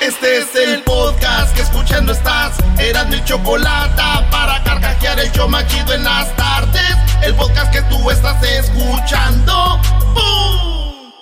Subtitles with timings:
[0.00, 2.56] Este es el podcast que escuchando estás.
[2.78, 6.96] Eran mi chocolate para carcajear el show machido en las tardes.
[7.22, 9.80] El podcast que tú estás escuchando.
[10.14, 11.12] ¡Bum!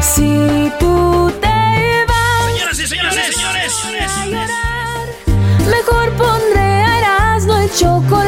[0.00, 2.52] Si tú te vas.
[2.52, 3.72] Señoras y señores, señores,
[4.12, 4.50] señores.
[5.66, 8.27] Mejor pondré a Erasmo el chocolate,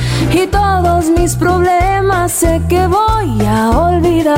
[0.33, 4.37] Y todos mis problemas sé que voy a olvidar.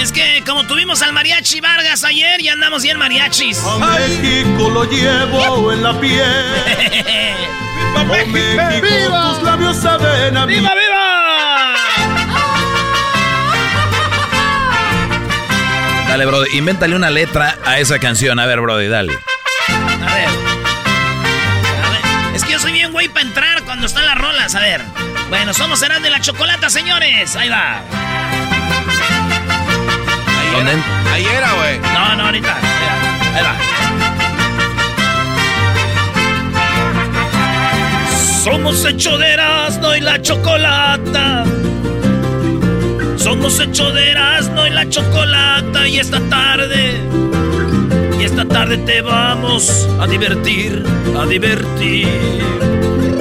[0.00, 3.62] Es que como tuvimos al mariachi Vargas ayer y andamos bien mariachis.
[3.64, 6.24] A México lo llevo en la piel.
[7.94, 9.34] ¡Viva México!
[9.34, 10.54] Tus labios saben a mí.
[10.54, 11.74] ¡Viva, viva!
[16.08, 18.40] Dale, Brody, invéntale una letra a esa canción.
[18.40, 19.12] A ver, Brody, dale.
[20.06, 20.28] A ver.
[21.84, 22.36] A ver.
[22.36, 24.54] Es que yo soy bien güey para entrar cuando están las rolas.
[24.54, 24.82] A ver.
[25.28, 27.36] Bueno, somos Serán de la Chocolata, señores.
[27.36, 27.82] Ahí va.
[30.52, 30.72] ¿Dónde?
[31.12, 31.78] Ahí era, güey.
[31.78, 32.56] No, no, ahorita.
[33.34, 33.54] Ahí va.
[38.42, 41.44] Somos hecho de Erasmo y la chocolata.
[43.16, 45.86] Somos hecho de Erasmo y la chocolata.
[45.86, 46.98] Y esta tarde,
[48.18, 50.84] y esta tarde te vamos a divertir,
[51.18, 52.08] a divertir.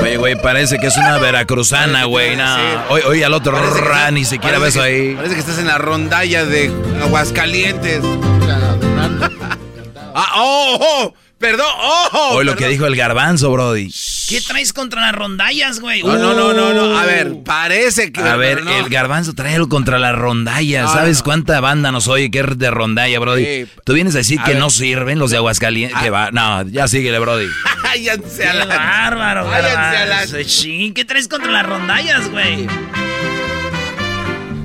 [0.02, 2.36] Oye, güey, parece que es una veracruzana, güey.
[2.36, 2.56] No.
[2.90, 5.16] Oye, oye, al otro Parece que ra, estás- ni siquiera que- ahí.
[5.16, 6.72] Parece que estás en la rondalla de
[7.04, 8.02] Aguascalientes.
[10.14, 13.92] ah, oh, oh, perdón, oh, Oye, lo que dijo el garbanzo, Brody.
[14.28, 16.04] ¿Qué traes contra las rondallas, güey?
[16.04, 16.98] No, no, no, no, no.
[17.00, 17.08] A Uh.
[17.08, 18.20] ver, parece que.
[18.22, 18.72] A ver, no.
[18.76, 20.82] el garbanzo trae algo contra la rondalla.
[20.84, 21.24] No, ¿Sabes no.
[21.24, 23.46] cuánta banda nos oye que es de rondalla, Brody?
[23.46, 23.72] Sí.
[23.86, 24.60] Tú vienes a decir A que ver.
[24.60, 25.98] no sirven los de Aguascalientes.
[26.02, 26.32] Que va.
[26.32, 27.48] No, ya síguele, Brody.
[27.84, 28.66] Váyanse a la.
[28.66, 30.28] bárbaro, Váyanse a la.
[30.44, 32.68] Sí, ¿qué traes contra las rondallas, güey?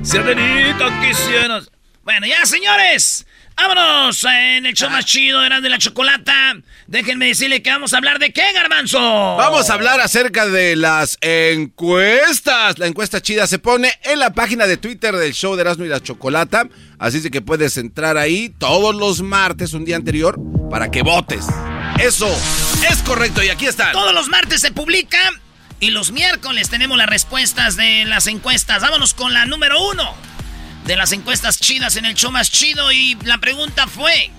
[0.03, 1.69] Sirenita, quisieras.
[2.03, 3.25] Bueno, ya, señores.
[3.55, 6.55] Vámonos en el show más chido, eran de la chocolata.
[6.87, 8.99] Déjenme decirle que vamos a hablar de qué, garbanzo.
[8.99, 12.79] Vamos a hablar acerca de las encuestas.
[12.79, 15.89] La encuesta chida se pone en la página de Twitter del show de Erasmo y
[15.89, 16.67] la Chocolata.
[16.97, 20.39] Así que puedes entrar ahí todos los martes, un día anterior,
[20.69, 21.45] para que votes.
[21.99, 22.27] Eso
[22.89, 23.91] es correcto y aquí están.
[23.91, 25.19] Todos los martes se publica
[25.79, 28.81] y los miércoles tenemos las respuestas de las encuestas.
[28.81, 30.33] Vámonos con la número uno
[30.85, 32.91] de las encuestas chidas en el show más chido.
[32.91, 34.31] Y la pregunta fue: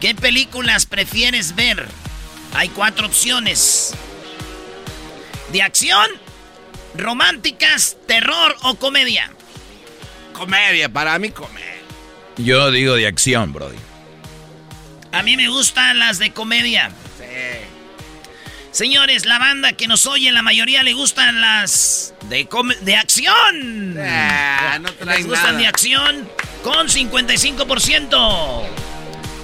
[0.00, 1.86] ¿Qué películas prefieres ver?
[2.54, 3.94] Hay cuatro opciones:
[5.52, 6.08] de acción,
[6.94, 9.30] románticas, terror o comedia.
[10.32, 11.76] Comedia, para mí comedia.
[12.36, 13.78] Yo digo de acción, Brody.
[15.12, 16.90] A mí me gustan las de comedia.
[18.80, 22.46] Señores, la banda que nos oye, la mayoría le gustan las de,
[22.82, 23.96] de acción.
[23.98, 25.58] Ah, no Les gustan nada.
[25.60, 26.28] de acción
[26.62, 28.62] con 55%.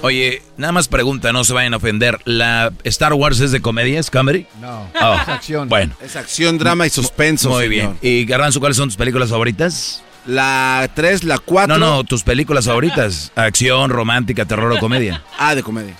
[0.03, 2.19] Oye, nada más pregunta, no se vayan a ofender.
[2.25, 3.99] ¿La Star Wars es de comedia?
[3.99, 4.45] ¿Es comedy?
[4.61, 5.67] No, Oh, es acción.
[5.67, 7.49] Bueno, Es acción, drama y suspenso.
[7.49, 7.69] muy señor.
[7.69, 7.97] bien.
[8.03, 10.03] ¿Y Garbanzo, cuáles son tus películas favoritas?
[10.27, 11.79] La 3, la 4.
[11.79, 13.31] No, no, tus películas favoritas.
[13.35, 15.23] Acción, romántica, terror o comedia.
[15.39, 15.95] Ah, de comedia.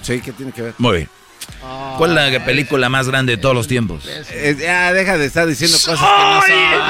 [0.00, 0.74] Sí, ¿qué tiene que ver?
[0.78, 1.08] Muy bien.
[1.96, 4.04] ¿Cuál es la película más grande de todos los tiempos?
[4.06, 6.82] Eh, ya, deja de estar diciendo cosas que no son.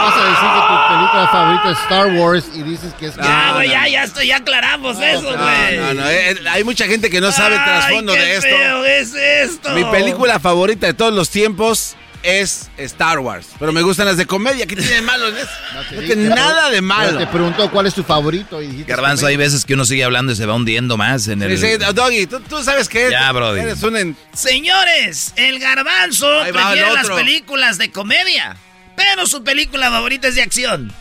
[0.00, 3.16] Vas a decir que tu película favorita es Star Wars y dices que es...
[3.16, 5.76] Ya, güey, ya, ya, estoy, ya aclaramos eso, güey.
[5.78, 8.48] No, no, eh, hay mucha gente que no sabe el trasfondo Ay, qué de esto.
[8.48, 9.70] feo es esto.
[9.70, 13.48] Mi película favorita de todos los tiempos es Star Wars.
[13.58, 14.66] Pero me gustan las de comedia.
[14.66, 15.50] ¿Qué tiene de malo en eso?
[15.74, 17.18] No, tiene nada de malo.
[17.18, 20.36] Te preguntó cuál es tu favorito y Garbanzo, hay veces que uno sigue hablando y
[20.36, 21.56] se va hundiendo más en el...
[21.58, 23.60] Sí, sí, Doggy, tú, tú sabes que Ya, brody.
[23.60, 23.96] eres un...
[23.96, 28.56] en- Señores, el garbanzo prefiere el las películas de comedia,
[28.96, 30.92] pero su película favorita es de acción.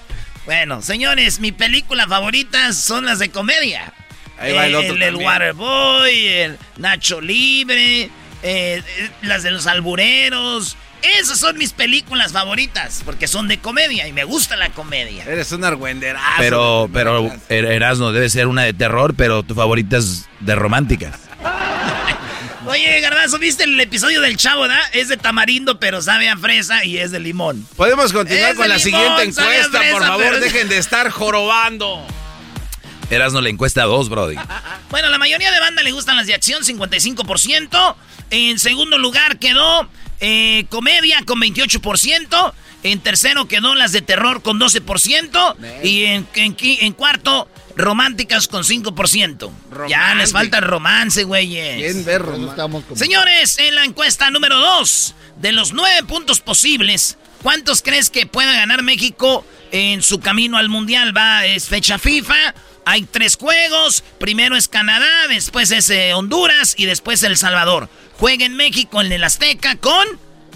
[0.46, 3.94] Bueno, señores, mi película favorita son las de comedia.
[4.40, 5.26] Ahí va el otro El, también.
[5.28, 8.10] Waterboy, el Nacho Libre, eh,
[8.44, 8.82] eh,
[9.22, 10.78] las de los albureros.
[11.02, 15.24] Esas son mis películas favoritas, porque son de comedia y me gusta la comedia.
[15.26, 16.26] Eres un argüenderazo.
[16.38, 21.16] Pero, pero Er- Erasmo debe ser una de terror, pero tu favorita es de románticas.
[22.66, 24.80] Oye, Garbanzo, ¿viste el episodio del Chavo, da?
[24.94, 27.66] Es de tamarindo, pero sabe a fresa y es de limón.
[27.76, 30.26] Podemos continuar Es con la limón, siguiente encuesta, por favor.
[30.26, 32.06] pero- Dejen de estar jorobando.
[33.10, 34.36] Erasmo le encuesta a dos, Brody.
[34.92, 37.96] Bueno, la mayoría de banda le gustan las de acción, 55%.
[38.32, 39.88] En segundo lugar quedó
[40.20, 42.54] eh, comedia con 28%.
[42.84, 45.56] En tercero quedó las de terror con 12%.
[45.84, 49.52] Y en, en cuarto, románticas con 5%.
[49.90, 51.78] Ya les falta el romance, güeyes.
[51.78, 52.50] ¿Quién ve Por eso romance?
[52.52, 58.10] estamos como- Señores, en la encuesta número 2, de los nueve puntos posibles, ¿cuántos crees
[58.10, 61.16] que pueda ganar México en su camino al Mundial?
[61.16, 62.54] Va, es fecha FIFA,
[62.86, 67.90] hay tres juegos, primero es Canadá, después es eh, Honduras y después El Salvador.
[68.20, 70.06] Juega en México en el Azteca con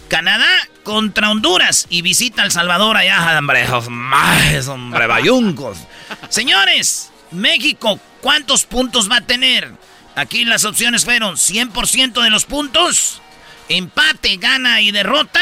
[0.10, 0.50] Canadá
[0.84, 5.78] contra Honduras y visita El Salvador allá, hombre, más, hombre, bayuncos.
[6.30, 9.72] Señores, México, ¿cuántos puntos va a tener?
[10.16, 13.22] Aquí las opciones fueron 100% de los puntos,
[13.70, 15.40] empate, gana y derrota,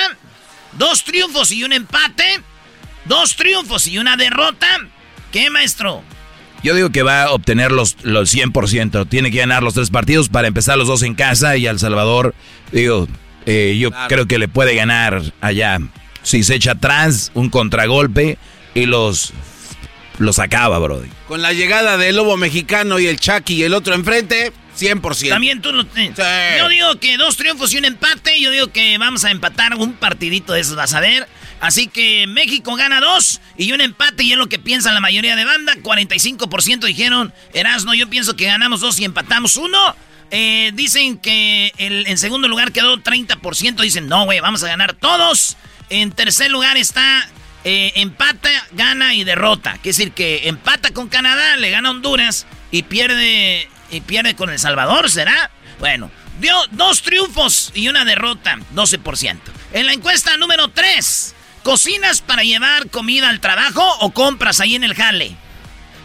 [0.73, 2.43] dos triunfos y un empate,
[3.05, 4.67] dos triunfos y una derrota.
[5.31, 6.03] ¿Qué, maestro?
[6.63, 9.07] Yo digo que va a obtener los, los 100%.
[9.09, 12.35] Tiene que ganar los tres partidos para empezar los dos en casa y al Salvador,
[12.71, 13.07] digo,
[13.45, 15.79] eh, yo creo que le puede ganar allá.
[16.23, 18.37] Si se echa atrás, un contragolpe
[18.75, 19.33] y los,
[20.19, 21.09] los acaba, Brody.
[21.27, 25.29] Con la llegada del lobo mexicano y el Chucky y el otro enfrente, 100%.
[25.29, 26.13] También tú lo te-
[26.59, 28.39] Yo digo que dos triunfos y un empate.
[28.39, 31.27] Yo digo que vamos a empatar un partidito de esos, vas a ver.
[31.61, 35.35] Así que México gana dos y un empate, y es lo que piensa la mayoría
[35.35, 35.75] de banda.
[35.75, 39.95] 45% dijeron, Erasno, yo pienso que ganamos dos y empatamos uno.
[40.31, 43.81] Eh, dicen que en segundo lugar quedó 30%.
[43.81, 45.55] Dicen, no, güey, vamos a ganar todos.
[45.89, 47.29] En tercer lugar está
[47.63, 49.73] eh, empata, gana y derrota.
[49.73, 54.57] Quiere decir que empata con Canadá, le gana Honduras y pierde, y pierde con El
[54.57, 55.51] Salvador, ¿será?
[55.77, 56.09] Bueno,
[56.39, 59.37] dio dos triunfos y una derrota, 12%.
[59.73, 64.83] En la encuesta número 3, ¿cocinas para llevar comida al trabajo o compras ahí en
[64.83, 65.35] el jale?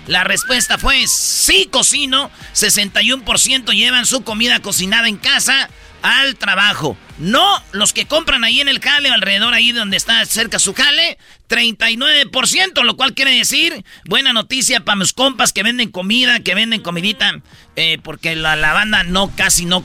[0.06, 5.68] La respuesta fue sí cocino, 61% llevan su comida cocinada en casa
[6.02, 6.96] al trabajo.
[7.18, 11.18] No los que compran ahí en el jale alrededor ahí donde está cerca su jale,
[11.48, 16.82] 39%, lo cual quiere decir buena noticia para mis compas que venden comida, que venden
[16.82, 17.40] comidita,
[17.74, 19.82] eh, porque la, la banda no, casi no,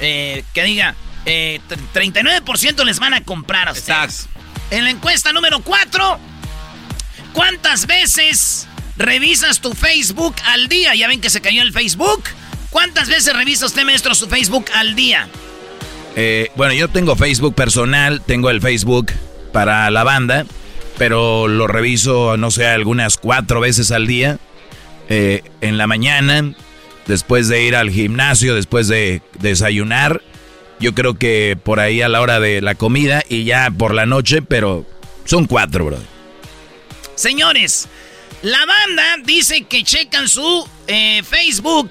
[0.00, 0.94] eh, que diga,
[1.26, 4.28] eh, tr- 39% les van a comprar a ustedes.
[4.70, 6.18] En la encuesta número 4,
[7.32, 10.94] ¿Cuántas veces revisas tu Facebook al día?
[10.94, 12.24] Ya ven que se cayó el Facebook.
[12.70, 15.28] ¿Cuántas veces revisa usted, maestro, su Facebook al día?
[16.16, 19.12] Eh, bueno, yo tengo Facebook personal, tengo el Facebook
[19.52, 20.44] para la banda,
[20.98, 24.38] pero lo reviso, no sé, algunas cuatro veces al día.
[25.08, 26.52] Eh, en la mañana,
[27.06, 30.22] después de ir al gimnasio, después de desayunar.
[30.80, 34.06] Yo creo que por ahí a la hora de la comida y ya por la
[34.06, 34.86] noche, pero
[35.26, 35.98] son cuatro, bro.
[37.14, 37.86] Señores,
[38.40, 41.90] la banda dice que checan su eh, Facebook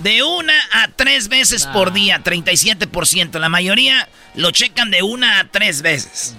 [0.00, 3.38] de una a tres veces por día, 37%.
[3.38, 6.34] La mayoría lo checan de una a tres veces.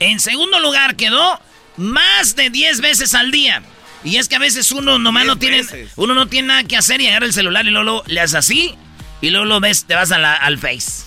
[0.00, 1.38] En segundo lugar quedó
[1.76, 3.62] más de 10 veces al día.
[4.04, 5.64] Y es que a veces uno nomás no tiene,
[5.96, 8.36] uno no tiene nada que hacer y agarra el celular y luego, luego le haces
[8.36, 8.74] así
[9.20, 11.04] y luego lo ves, te vas a la- al Face.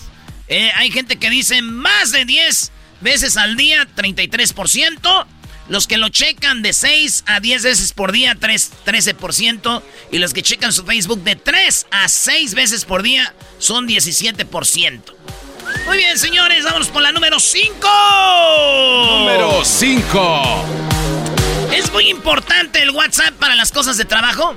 [0.48, 5.26] Eh, hay gente que dice más de 10 veces al día, 33%.
[5.68, 9.82] Los que lo checan de 6 a 10 veces por día, 3, 13%.
[10.10, 15.16] Y los que checan su Facebook de 3 a 6 veces por día son 17%.
[15.86, 17.88] Muy bien, señores, vámonos por la número 5.
[19.20, 20.64] Número 5.
[21.74, 24.56] Es muy importante el WhatsApp para las cosas de trabajo.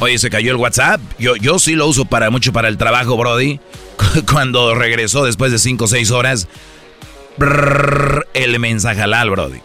[0.00, 1.00] Oye, se cayó el WhatsApp.
[1.18, 3.60] Yo, yo sí lo uso para mucho para el trabajo, Brody.
[4.30, 6.48] cuando regresó después de 5 o 6 horas,
[8.34, 9.60] el mensaje al Brody.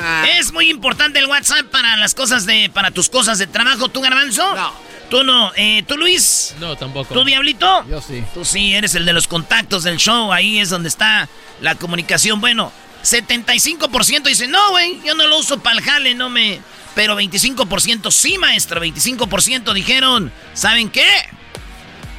[0.00, 0.24] Ah.
[0.38, 4.00] Es muy importante el WhatsApp para las cosas de, para tus cosas de trabajo, ¿tú,
[4.00, 4.54] Garbanzo?
[4.54, 4.72] No.
[5.10, 5.52] ¿Tú no?
[5.56, 6.54] Eh, ¿Tú, Luis?
[6.60, 7.14] No, tampoco.
[7.14, 7.84] ¿Tú, Diablito?
[7.88, 8.22] Yo sí.
[8.34, 11.28] Tú sí, eres el de los contactos del show, ahí es donde está
[11.60, 12.40] la comunicación.
[12.40, 12.72] Bueno,
[13.02, 16.60] 75% dice, no, güey, yo no lo uso para el jale, no me...
[16.98, 21.08] Pero 25% sí, maestro, 25% dijeron, ¿saben qué?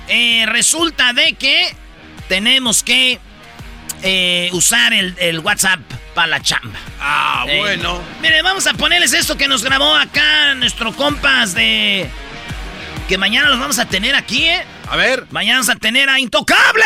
[0.08, 1.76] Eh, resulta de que
[2.30, 3.20] tenemos que
[4.04, 5.82] eh, usar el, WhatsApp
[6.16, 6.80] para la chamba.
[7.02, 8.02] Ah, eh, bueno.
[8.22, 12.10] Mire, vamos a ponerles esto que nos grabó acá nuestro compas de...
[13.10, 14.64] Que mañana los vamos a tener aquí, ¿eh?
[14.90, 15.26] A ver.
[15.30, 16.86] Mañana vamos a tener a Intocable.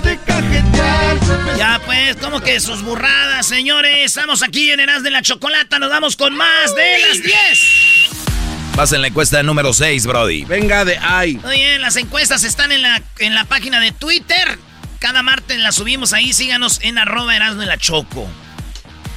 [0.00, 1.18] de cajetear.
[1.56, 4.06] Ya pues, como que sus burradas, señores.
[4.06, 5.78] Estamos aquí en Eras de la Chocolata.
[5.78, 8.76] Nos vamos con más de las 10.
[8.76, 10.44] Vas en la encuesta número 6, Brody.
[10.44, 11.40] Venga de ahí.
[11.44, 14.58] Oye, las encuestas están en la, en la página de Twitter.
[14.98, 16.32] Cada martes las subimos ahí.
[16.32, 18.28] Síganos en arroba Erasmo de la Choco.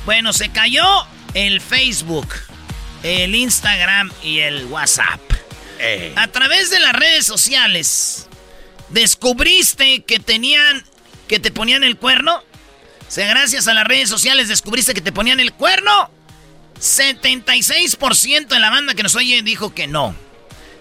[0.05, 0.85] Bueno, se cayó
[1.33, 2.27] el Facebook,
[3.01, 5.19] el Instagram y el WhatsApp.
[5.79, 6.13] Eh.
[6.15, 8.26] A través de las redes sociales,
[8.89, 10.83] descubriste que tenían
[11.27, 12.37] que te ponían el cuerno?
[12.37, 16.09] O sea, gracias a las redes sociales descubriste que te ponían el cuerno.
[16.79, 20.15] 76% de la banda que nos oye dijo que no.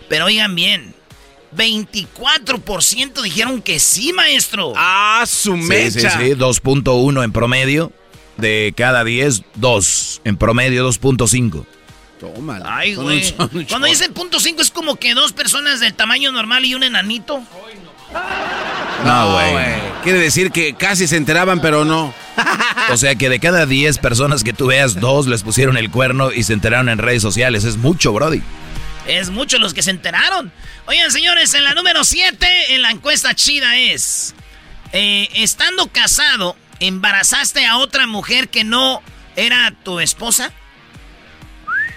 [0.09, 0.95] Pero oigan bien,
[1.57, 4.73] 24% dijeron que sí, maestro.
[4.77, 5.91] Ah, su mecha.
[5.91, 7.93] Sí, sí, sí, 2.1 en promedio.
[8.37, 10.21] De cada 10, 2.
[10.25, 11.65] En promedio, 2.5.
[12.21, 12.77] Tómala.
[12.77, 13.33] Ay, güey.
[13.69, 17.43] Cuando dicen punto .5 es como que dos personas del tamaño normal y un enanito.
[19.05, 19.55] No, güey.
[20.03, 22.15] Quiere decir que casi se enteraban, pero no.
[22.91, 26.33] o sea que de cada 10 personas que tú veas, dos les pusieron el cuerno
[26.33, 27.65] y se enteraron en redes sociales.
[27.65, 28.43] Es mucho, Brody.
[29.07, 30.53] Es mucho los que se enteraron.
[30.87, 34.35] Oigan, señores, en la número 7, en la encuesta chida es...
[34.93, 39.03] Eh, estando casado, ¿embarazaste a otra mujer que no
[39.35, 40.53] era tu esposa?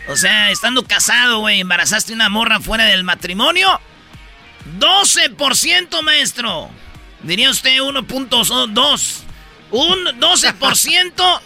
[0.09, 3.79] O sea, estando casado, güey, ¿embarazaste una morra fuera del matrimonio?
[4.77, 6.69] 12%, maestro.
[7.23, 9.23] Diría usted 1.2.
[9.71, 11.41] Un 12%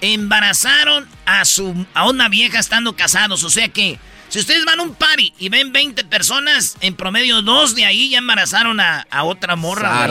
[0.00, 3.44] embarazaron a, su, a una vieja estando casados.
[3.44, 7.40] O sea que si ustedes van a un party y ven 20 personas, en promedio
[7.42, 10.06] dos de ahí ya embarazaron a, otra morra.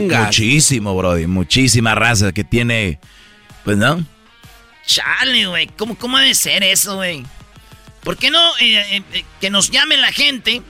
[0.00, 1.26] Muchísimo, Brody.
[1.26, 2.98] Muchísima raza que tiene.
[3.64, 4.04] Pues no.
[4.86, 5.66] Chale, güey.
[5.76, 7.24] ¿Cómo, ¿Cómo debe ser eso, güey?
[8.02, 10.62] ¿Por qué no eh, eh, eh, que nos llame la gente?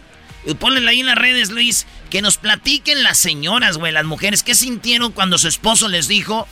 [0.44, 1.86] Y ponle ahí en las redes, Luis.
[2.10, 4.42] Que nos platiquen las señoras, güey, las mujeres.
[4.42, 6.46] ¿Qué sintieron cuando su esposo les dijo,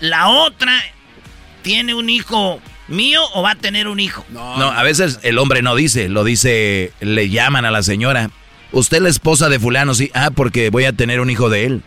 [0.00, 0.82] la otra
[1.62, 4.24] tiene un hijo mío o va a tener un hijo?
[4.30, 8.30] No, no a veces el hombre no dice, lo dice, le llaman a la señora.
[8.72, 10.10] Usted es la esposa de fulano, sí.
[10.14, 11.82] Ah, porque voy a tener un hijo de él.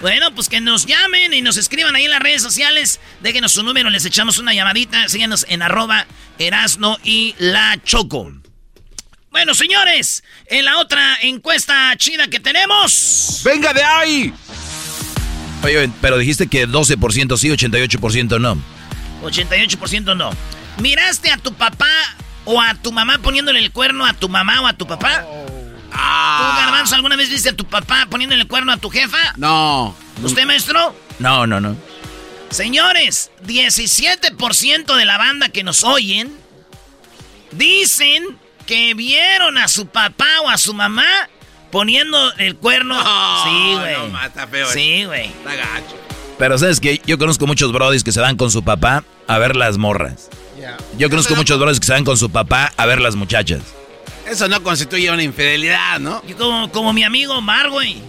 [0.00, 3.00] Bueno, pues que nos llamen y nos escriban ahí en las redes sociales.
[3.20, 5.08] Déjenos su número, les echamos una llamadita.
[5.08, 6.06] Síganos en arroba
[6.38, 8.32] Erasno y la Choco.
[9.34, 13.40] Bueno, señores, en la otra encuesta china que tenemos.
[13.44, 14.32] ¡Venga de ahí!
[15.64, 18.56] Oye, pero dijiste que 12% sí, 88% no.
[19.22, 20.30] 88% no.
[20.78, 21.90] ¿Miraste a tu papá
[22.44, 25.26] o a tu mamá poniéndole el cuerno a tu mamá o a tu papá?
[25.92, 26.38] Ah.
[26.38, 29.34] ¿Tú, Garbanzo, alguna vez viste a tu papá poniéndole el cuerno a tu jefa?
[29.36, 29.96] No.
[30.22, 30.94] ¿Usted, maestro?
[31.18, 31.76] No, no, no.
[32.50, 36.32] Señores, 17% de la banda que nos oyen
[37.50, 41.04] dicen que vieron a su papá o a su mamá
[41.70, 42.96] poniendo el cuerno.
[43.44, 43.96] sí, güey.
[43.96, 44.68] No, mata feo.
[44.70, 45.30] Sí, güey.
[46.38, 49.56] Pero sabes que yo conozco muchos brodis que se van con su papá a ver
[49.56, 50.28] las morras.
[50.96, 53.62] Yo conozco muchos brodis que se van con su papá a ver las muchachas.
[54.26, 56.22] Eso no constituye una infidelidad, ¿no?
[56.38, 58.00] como, como mi amigo Omar, güey.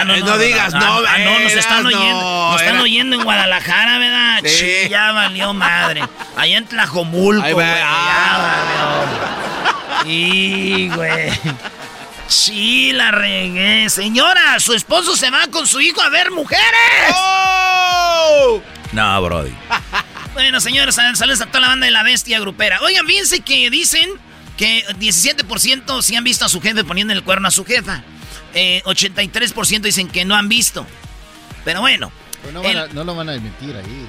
[0.00, 2.50] Ah, no, no, digas, ah, no, ah, no, nos están no, oyendo.
[2.52, 4.40] Nos están oyendo en Guadalajara, ¿verdad?
[4.44, 4.88] Sí.
[4.88, 6.02] Ya valió madre.
[6.36, 7.66] Allá en Tlajomulco, güey.
[7.66, 8.38] ya
[9.98, 10.10] valió.
[10.10, 11.30] Y, güey.
[12.28, 13.88] Sí, la regué.
[13.90, 16.64] Señora, su esposo se va con su hijo a ver mujeres.
[17.14, 18.62] ¡Oh!
[18.92, 19.52] No, Brody.
[20.34, 22.80] Bueno, señores, sal- saludos a toda la banda de la bestia grupera.
[22.82, 24.08] Oigan, fíjense que dicen
[24.56, 28.02] que 17% sí han visto a su jefe poniendo el cuerno a su jefa.
[28.60, 30.84] Eh, 83% dicen que no han visto.
[31.64, 32.10] Pero bueno.
[32.42, 34.06] Pero no, van el- a- no lo van a admitir ahí.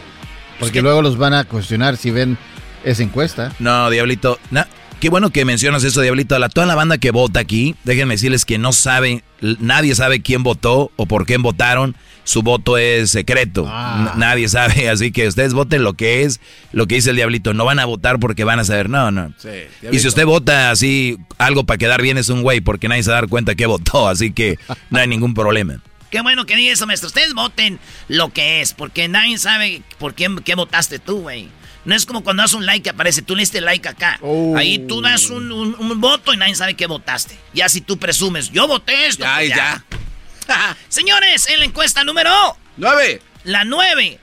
[0.59, 2.37] Porque luego los van a cuestionar si ven
[2.83, 3.53] esa encuesta.
[3.59, 4.39] No, Diablito.
[4.51, 4.67] na-
[4.99, 6.35] qué bueno que mencionas eso, Diablito.
[6.35, 9.93] A la, toda la banda que vota aquí, déjenme decirles que no saben, l- nadie
[9.95, 11.95] sabe quién votó o por quién votaron.
[12.23, 13.65] Su voto es secreto.
[13.67, 14.13] Ah.
[14.17, 16.39] Nadie sabe, así que ustedes voten lo que es,
[16.71, 17.53] lo que dice el Diablito.
[17.53, 18.89] No van a votar porque van a saber.
[18.89, 19.33] No, no.
[19.37, 19.49] Sí,
[19.91, 23.09] Y si usted vota así, algo para quedar bien es un güey, porque nadie se
[23.11, 24.57] va a dar cuenta que votó, así que
[24.89, 25.81] no hay ningún problema.
[26.11, 27.07] Qué bueno que diga eso, maestro.
[27.07, 31.49] Ustedes voten lo que es, porque nadie sabe por quién qué votaste tú, güey.
[31.85, 34.17] No es como cuando das un like que aparece, tú le diste like acá.
[34.21, 34.55] Oh.
[34.57, 37.37] Ahí tú das un, un- un voto y nadie sabe qué votaste.
[37.53, 39.23] Ya si tú presumes, yo voté esto.
[39.23, 39.83] Ya, pues ya.
[40.89, 42.31] Señores, en la encuesta número
[42.77, 43.21] ¡Nueve!
[43.43, 44.19] La 9.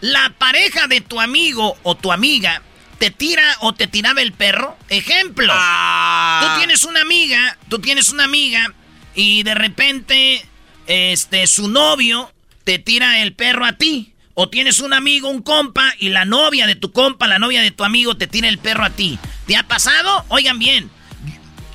[0.00, 2.62] La pareja de tu amigo o tu amiga
[2.98, 4.76] te tira o te tiraba el perro.
[4.88, 5.52] Ejemplo.
[5.56, 6.40] Ah.
[6.42, 8.72] Tú tienes una amiga, tú tienes una amiga
[9.14, 10.44] y de repente
[10.86, 12.32] este su novio
[12.64, 14.14] te tira el perro a ti.
[14.40, 17.72] O tienes un amigo, un compa, y la novia de tu compa, la novia de
[17.72, 19.18] tu amigo, te tira el perro a ti.
[19.48, 20.24] ¿Te ha pasado?
[20.28, 20.88] Oigan bien.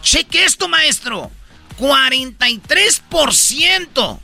[0.01, 1.29] Cheque esto, maestro.
[1.80, 4.20] 43%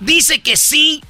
[0.00, 1.02] dice que sí,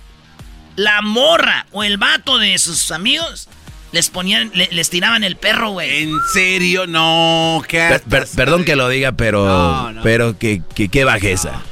[0.77, 3.49] la morra o el vato de sus amigos
[3.93, 6.03] les ponían, le- les tiraban el perro, güey.
[6.05, 6.87] ¿En serio?
[6.87, 10.03] No, qué Per- per- perdón que lo diga, pero, No, no.
[10.03, 11.63] pero que, que qué bajeza.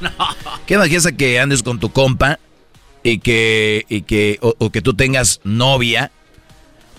[0.65, 2.39] Qué bajeza que andes con tu compa
[3.03, 6.11] y que, y que o, o que tú tengas novia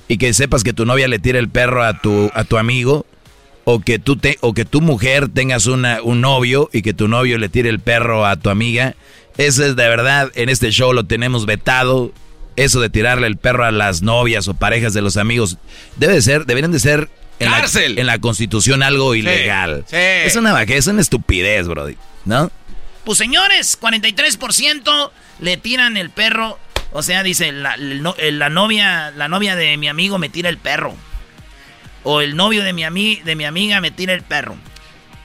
[0.07, 3.05] y que sepas que tu novia le tira el perro a tu, a tu amigo
[3.69, 7.09] o que tú te, o que tu mujer tengas una, un novio y que tu
[7.09, 8.95] novio le tire el perro a tu amiga.
[9.39, 12.13] Eso es de verdad, en este show lo tenemos vetado.
[12.55, 15.59] Eso de tirarle el perro a las novias o parejas de los amigos
[15.97, 17.99] debe de ser, deberían de ser en la, Cárcel.
[17.99, 19.85] en la constitución algo ilegal.
[19.89, 19.97] sí.
[19.97, 21.97] Es una bajeza, es una estupidez, brody.
[22.25, 22.53] ¿No?
[23.05, 26.57] Pues señores, 43% le tiran el perro.
[26.93, 30.59] O sea, dice, la, eh, la novia, la novia de mi amigo me tira el
[30.59, 30.95] perro.
[32.09, 34.57] O el novio de mi, ami- de mi amiga me tira el perro.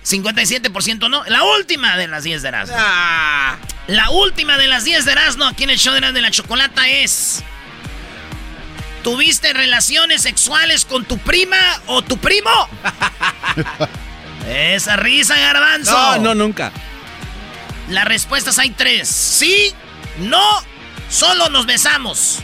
[0.04, 1.24] 57% no.
[1.26, 2.76] La última de las 10 de Erasmo.
[2.80, 3.56] Ah.
[3.86, 6.32] La última de las 10 de Erasmo aquí en el show de Erasmo de la
[6.32, 7.44] Chocolata es...
[9.04, 12.50] ¿Tuviste relaciones sexuales con tu prima o tu primo?
[14.48, 15.92] Esa risa, garbanzo.
[15.92, 16.72] No, no, nunca.
[17.90, 19.08] Las respuestas hay tres.
[19.08, 19.74] Sí,
[20.20, 20.42] no,
[21.10, 22.40] solo nos besamos.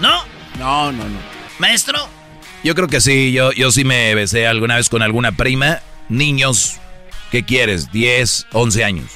[0.00, 0.24] ¿No?
[0.58, 1.18] No, no, no.
[1.58, 2.08] Maestro,
[2.62, 5.80] Yo creo que sí, yo, yo sí me besé alguna vez con alguna prima.
[6.08, 6.76] Niños,
[7.30, 7.90] ¿qué quieres?
[7.92, 9.06] 10, 11 años.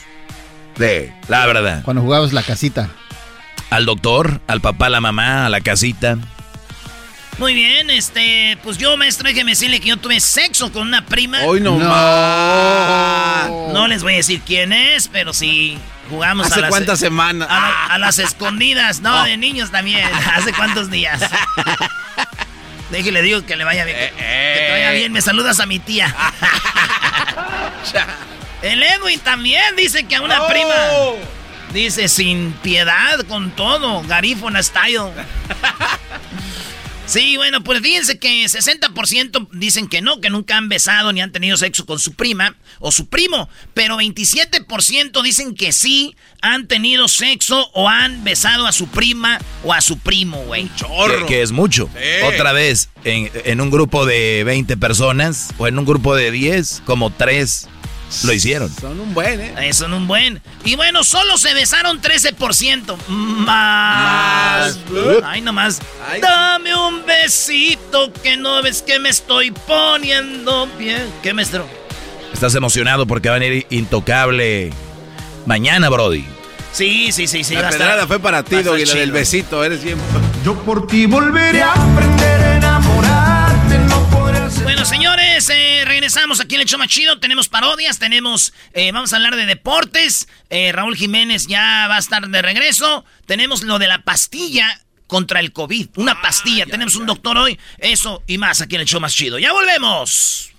[0.78, 1.82] Sí, la verdad.
[1.82, 2.88] Cuando jugabas la casita.
[3.70, 6.16] Al doctor, al papá, a la mamá, a la casita.
[7.38, 11.42] muy bien, este, pues yo, maestro, déjeme decirle que yo tuve sexo con una prima.
[11.44, 13.72] Hoy no, No.
[13.72, 15.76] No les voy a decir quién es, pero sí
[16.08, 17.48] jugamos a ¿Hace las, cuántas semanas?
[17.50, 17.94] a, la- Ah.
[17.94, 20.08] a las escondidas, no, de niños también.
[20.34, 21.20] ¿Hace cuántos días?
[22.90, 23.96] Déjele, digo que le vaya bien.
[23.96, 24.96] que- Eh, Que te vaya eh.
[24.98, 26.14] bien, me saludas a mi tía.
[28.62, 30.48] El Edwin también dice que a una Oh.
[30.48, 30.74] prima.
[31.72, 35.00] Dice sin piedad con todo, garífona style.
[37.06, 41.32] Sí, bueno, pues fíjense que 60% dicen que no, que nunca han besado ni han
[41.32, 47.08] tenido sexo con su prima o su primo, pero 27% dicen que sí han tenido
[47.08, 50.70] sexo o han besado a su prima o a su primo, güey.
[50.78, 51.90] Que, que es mucho.
[51.94, 52.24] Sí.
[52.24, 56.82] Otra vez, en, en un grupo de 20 personas o en un grupo de 10,
[56.86, 57.68] como 3
[58.22, 58.70] lo hicieron.
[58.80, 59.54] Son un buen, ¿eh?
[59.58, 60.40] Eh, Son un buen.
[60.64, 62.96] Y bueno, solo se besaron 13%.
[63.08, 64.78] Más.
[65.24, 65.80] Ay, nomás.
[66.08, 66.20] Ay.
[66.20, 71.06] Dame un besito que no ves que me estoy poniendo bien.
[71.22, 71.66] ¿Qué, maestro?
[72.32, 74.72] Estás emocionado porque va a venir Intocable
[75.46, 76.24] mañana, Brody.
[76.72, 77.54] Sí, sí, sí, sí.
[77.54, 79.64] la pedrada fue para ti, Doggy, la del besito.
[79.64, 79.96] Eres bien.
[80.44, 82.53] Yo por ti volveré a aprender
[84.84, 87.18] Bueno, señores, eh, regresamos aquí en el más chido.
[87.18, 88.52] Tenemos parodias, tenemos.
[88.74, 90.28] eh, vamos a hablar de deportes.
[90.50, 93.02] Eh, Raúl Jiménez ya va a estar de regreso.
[93.24, 95.88] Tenemos lo de la pastilla contra el COVID.
[95.96, 96.66] Una pastilla.
[96.66, 97.58] tenemos un doctor hoy.
[97.78, 99.38] Eso y más aquí en el show más chido.
[99.38, 100.53] ¡Ya volvemos!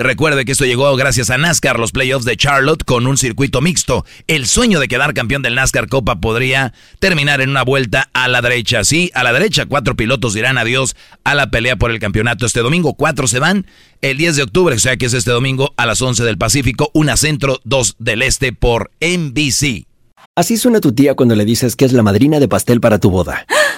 [0.00, 4.06] Recuerde que esto llegó gracias a NASCAR, los playoffs de Charlotte con un circuito mixto.
[4.28, 8.40] El sueño de quedar campeón del NASCAR Copa podría terminar en una vuelta a la
[8.40, 8.84] derecha.
[8.84, 12.60] Sí, a la derecha, cuatro pilotos dirán adiós a la pelea por el campeonato este
[12.60, 12.94] domingo.
[12.94, 13.66] Cuatro se van
[14.00, 16.92] el 10 de octubre, o sea que es este domingo a las 11 del Pacífico,
[16.94, 19.88] una centro, dos del este por NBC.
[20.36, 23.10] Así suena tu tía cuando le dices que es la madrina de pastel para tu
[23.10, 23.44] boda.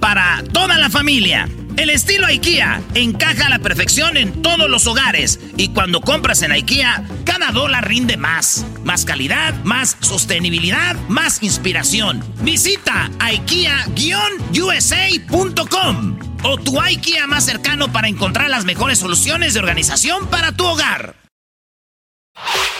[0.00, 1.48] para toda la familia.
[1.76, 6.52] El estilo IKEA encaja a la perfección en todos los hogares y cuando compras en
[6.52, 8.64] IKEA, cada dólar rinde más.
[8.84, 12.22] Más calidad, más sostenibilidad, más inspiración.
[12.42, 20.52] Visita IKEA-USA.com o tu IKEA más cercano para encontrar las mejores soluciones de organización para
[20.52, 21.16] tu hogar.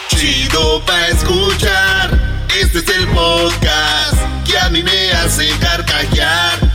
[0.07, 2.45] Chido pa' escuchar.
[2.61, 4.15] Este es el podcast
[4.47, 6.56] que a mí me hace carcajear.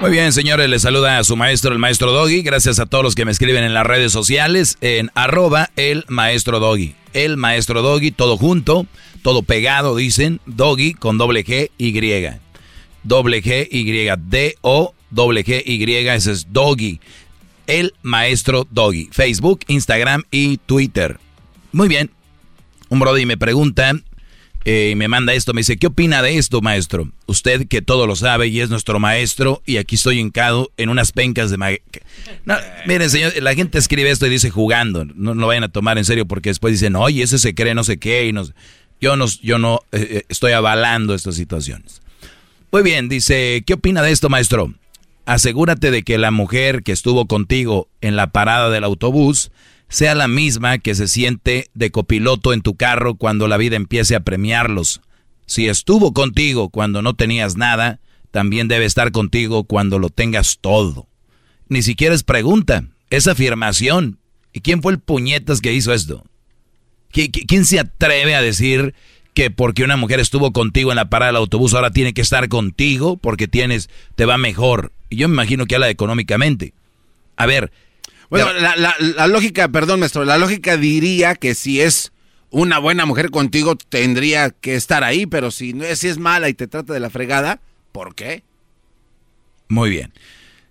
[0.00, 2.40] Muy bien, señores, les saluda a su maestro, el maestro Doggy.
[2.40, 6.58] Gracias a todos los que me escriben en las redes sociales, en arroba el maestro
[6.58, 6.94] Doggy.
[7.12, 8.86] El maestro Doggy, todo junto,
[9.22, 11.92] todo pegado, dicen, Doggy con doble G, Y.
[13.02, 16.98] Doble G, Y, D-O, doble G, Y, ese es Doggy.
[17.66, 19.10] El maestro Doggy.
[19.12, 21.20] Facebook, Instagram y Twitter.
[21.72, 22.10] Muy bien.
[22.88, 23.92] Un brody me pregunta
[24.64, 27.10] eh, me manda esto, me dice, ¿qué opina de esto, maestro?
[27.26, 31.12] Usted que todo lo sabe y es nuestro maestro y aquí estoy hincado en unas
[31.12, 31.80] pencas de...
[32.44, 35.96] No, miren, señor, la gente escribe esto y dice jugando, no lo vayan a tomar
[35.96, 38.52] en serio porque después dicen, oye, ese se cree no sé qué y nos...
[39.00, 42.02] Yo no, yo no eh, eh, estoy avalando estas situaciones.
[42.70, 44.74] Muy bien, dice, ¿qué opina de esto, maestro?
[45.24, 49.52] Asegúrate de que la mujer que estuvo contigo en la parada del autobús
[49.90, 54.14] sea la misma que se siente de copiloto en tu carro cuando la vida empiece
[54.14, 55.02] a premiarlos.
[55.46, 57.98] Si estuvo contigo cuando no tenías nada,
[58.30, 61.08] también debe estar contigo cuando lo tengas todo.
[61.68, 64.18] Ni siquiera es pregunta, es afirmación.
[64.52, 66.24] ¿Y quién fue el puñetas que hizo esto?
[67.10, 68.94] ¿Quién se atreve a decir
[69.34, 72.48] que porque una mujer estuvo contigo en la parada del autobús ahora tiene que estar
[72.48, 74.92] contigo porque tienes, te va mejor?
[75.08, 76.74] Y yo me imagino que habla económicamente.
[77.36, 77.72] A ver,
[78.30, 82.12] bueno, la, lógica, perdón, maestro, la lógica diría que si es
[82.50, 86.48] una buena mujer contigo, tendría que estar ahí, pero si, no es, si es mala
[86.48, 87.60] y te trata de la fregada,
[87.92, 88.42] ¿por qué?
[89.68, 90.12] Muy bien.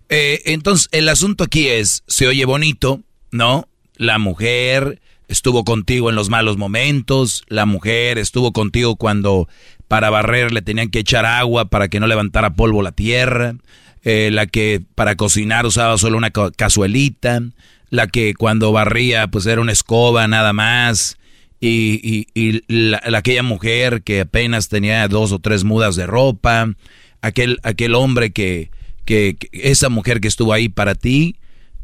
[0.09, 3.67] Eh, entonces, el asunto aquí es, se oye bonito, ¿no?
[3.95, 9.47] La mujer estuvo contigo en los malos momentos, la mujer estuvo contigo cuando
[9.87, 13.55] para barrer le tenían que echar agua para que no levantara polvo la tierra,
[14.03, 17.41] eh, la que para cocinar usaba solo una cazuelita,
[17.89, 21.17] la que cuando barría pues era una escoba nada más,
[21.61, 22.27] y,
[22.67, 26.73] la, aquella mujer que apenas tenía dos o tres mudas de ropa,
[27.21, 28.71] aquel, aquel hombre que,
[29.05, 31.35] que, esa mujer que estuvo ahí para ti,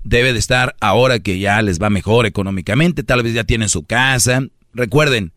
[0.03, 3.83] debe de estar ahora que ya les va mejor económicamente, tal vez ya tienen su
[3.83, 4.47] casa.
[4.73, 5.33] Recuerden,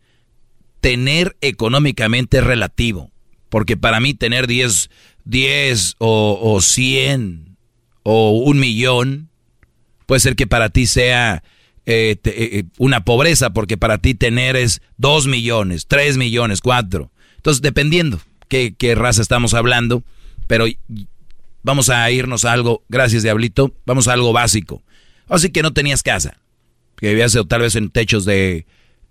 [0.79, 3.11] tener económicamente es relativo,
[3.49, 4.89] porque para mí tener 10
[5.29, 7.55] 10 o, o 100
[8.03, 9.29] o un millón,
[10.07, 11.43] puede ser que para ti sea
[11.85, 17.11] eh, eh, una pobreza, porque para ti tener es 2 millones, 3 millones, 4.
[17.37, 20.03] Entonces, dependiendo qué, qué raza estamos hablando,
[20.47, 20.65] pero
[21.61, 24.81] vamos a irnos a algo, gracias Diablito, vamos a algo básico.
[25.27, 26.39] Así que no tenías casa,
[26.97, 28.65] que vivías tal vez en techos de,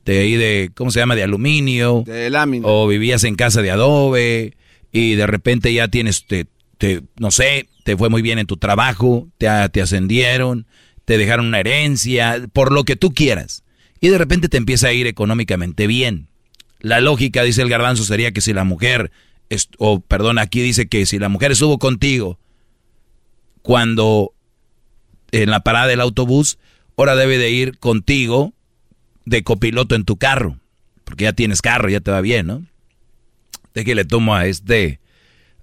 [0.04, 1.14] de ahí de, ¿cómo se llama?
[1.14, 2.02] De aluminio.
[2.04, 2.66] De lámina.
[2.66, 4.56] O vivías en casa de adobe
[4.92, 6.46] y de repente ya tienes, te,
[7.18, 10.66] no sé, te fue muy bien en tu trabajo, te, te ascendieron,
[11.04, 13.64] te dejaron una herencia, por lo que tú quieras.
[14.00, 16.28] Y de repente te empieza a ir económicamente bien.
[16.80, 19.10] La lógica, dice el garbanzo, sería que si la mujer,
[19.78, 22.38] o perdón, aquí dice que si la mujer estuvo contigo
[23.62, 24.32] cuando
[25.32, 26.58] en la parada del autobús,
[26.96, 28.54] ahora debe de ir contigo
[29.24, 30.58] de copiloto en tu carro,
[31.04, 32.64] porque ya tienes carro, ya te va bien, ¿no?
[33.78, 34.98] De que le tomo a este,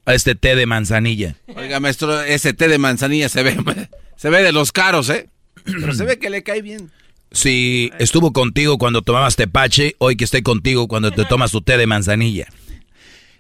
[0.06, 1.36] a este té de manzanilla.
[1.54, 3.58] Oiga, maestro, ese té de manzanilla se ve,
[4.15, 5.28] se ve de los caros, ¿eh?
[5.65, 6.91] Pero se ve que le cae bien.
[7.34, 11.78] Si estuvo contigo cuando tomabas tepache, hoy que esté contigo cuando te tomas tu té
[11.78, 12.47] de manzanilla.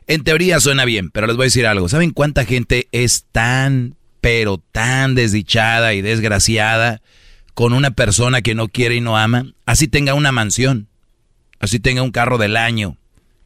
[0.07, 1.87] En teoría suena bien, pero les voy a decir algo.
[1.87, 7.01] ¿Saben cuánta gente es tan, pero tan desdichada y desgraciada
[7.53, 9.53] con una persona que no quiere y no ama?
[9.65, 10.89] Así tenga una mansión,
[11.59, 12.97] así tenga un carro del año,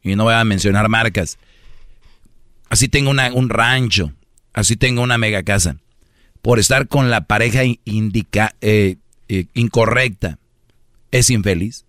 [0.02, 1.38] y no voy a mencionar marcas,
[2.68, 4.12] así tenga un rancho,
[4.52, 5.76] así tenga una mega casa,
[6.42, 7.76] por estar con la pareja eh,
[9.28, 10.38] eh, incorrecta,
[11.10, 11.84] es infeliz.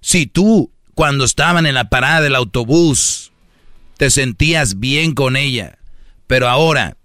[0.00, 3.32] Si tú, cuando estaban en la parada del autobús,
[3.96, 5.78] te sentías bien con ella,
[6.26, 6.96] pero ahora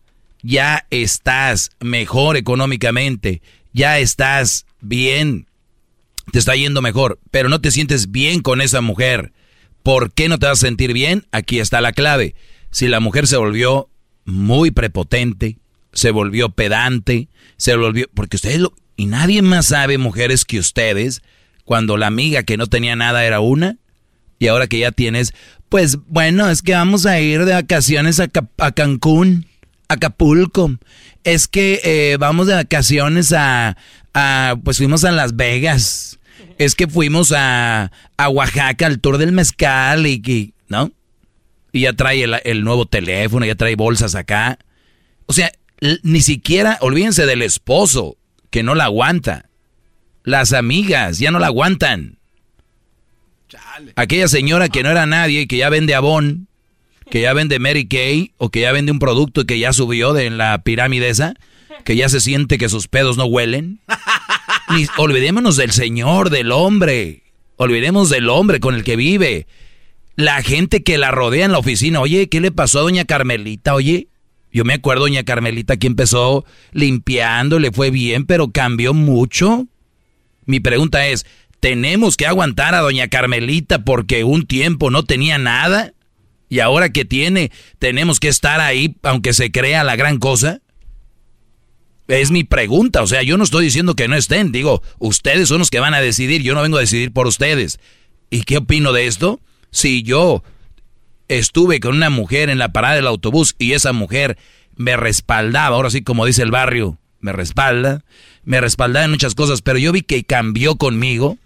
[0.42, 3.42] ya estás mejor económicamente,
[3.74, 5.48] ya estás bien,
[6.32, 9.34] te está yendo mejor, pero no te sientes bien con esa mujer.
[9.84, 11.26] ¿Por qué no te vas a sentir bien?
[11.32, 12.36] Aquí está la clave.
[12.72, 13.90] Si la mujer se volvió
[14.26, 15.58] muy prepotente,
[15.94, 18.08] se volvió pedante, se volvió...
[18.14, 18.74] Porque ustedes lo...
[18.96, 21.22] Y nadie más sabe, mujeres, que ustedes,
[21.64, 23.78] cuando la amiga que no tenía nada era una,
[24.40, 25.34] y ahora que ya tienes,
[25.70, 29.46] pues bueno, es que vamos a ir de vacaciones a, a Cancún,
[29.90, 30.72] Acapulco.
[31.24, 33.76] Es que eh, vamos de vacaciones a,
[34.64, 36.19] pues fuimos a Las Vegas.
[36.60, 40.92] Es que fuimos a, a Oaxaca al tour del mezcal y, ¿no?
[41.72, 44.60] Y ya trae el, el nuevo teléfono, ya trae bolsas acá.
[45.26, 45.52] O sea,
[46.04, 48.18] ni siquiera, olvídense del esposo,
[48.50, 49.50] que no la aguanta.
[50.24, 52.20] Las amigas ya no la aguantan.
[53.96, 56.48] Aquella señora que no era nadie, que ya vende Avon,
[57.10, 60.30] que ya vende Mary Kay, o que ya vende un producto que ya subió de
[60.30, 61.34] la pirámide esa,
[61.86, 63.80] que ya se siente que sus pedos no huelen.
[64.98, 67.24] Olvidémonos del señor, del hombre.
[67.58, 69.48] Olvidemos del hombre con el que vive.
[70.16, 72.02] La gente que la rodea en la oficina.
[72.02, 73.74] Oye, ¿qué le pasó a doña Carmelita?
[73.74, 74.10] Oye,
[74.52, 79.68] yo me acuerdo, doña Carmelita, que empezó limpiando, le fue bien, pero cambió mucho.
[80.46, 81.26] Mi pregunta es,
[81.60, 85.94] ¿tenemos que aguantar a doña Carmelita porque un tiempo no tenía nada?
[86.48, 90.62] Y ahora que tiene, ¿tenemos que estar ahí aunque se crea la gran cosa?
[92.10, 95.60] Es mi pregunta, o sea, yo no estoy diciendo que no estén, digo, ustedes son
[95.60, 97.80] los que van a decidir, yo no vengo a decidir por ustedes.
[98.32, 99.40] ¿Y qué opino de esto?
[99.70, 100.44] Si yo
[101.28, 104.40] estuve con una mujer en la parada del autobús y esa mujer
[104.76, 108.04] me respaldaba, ahora sí como dice el barrio, me respalda,
[108.44, 111.38] me respaldaba en muchas cosas, pero yo vi que cambió conmigo,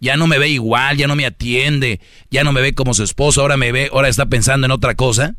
[0.00, 2.00] ya no me ve igual, ya no me atiende,
[2.30, 4.94] ya no me ve como su esposo, ahora me ve, ahora está pensando en otra
[4.94, 5.34] cosa.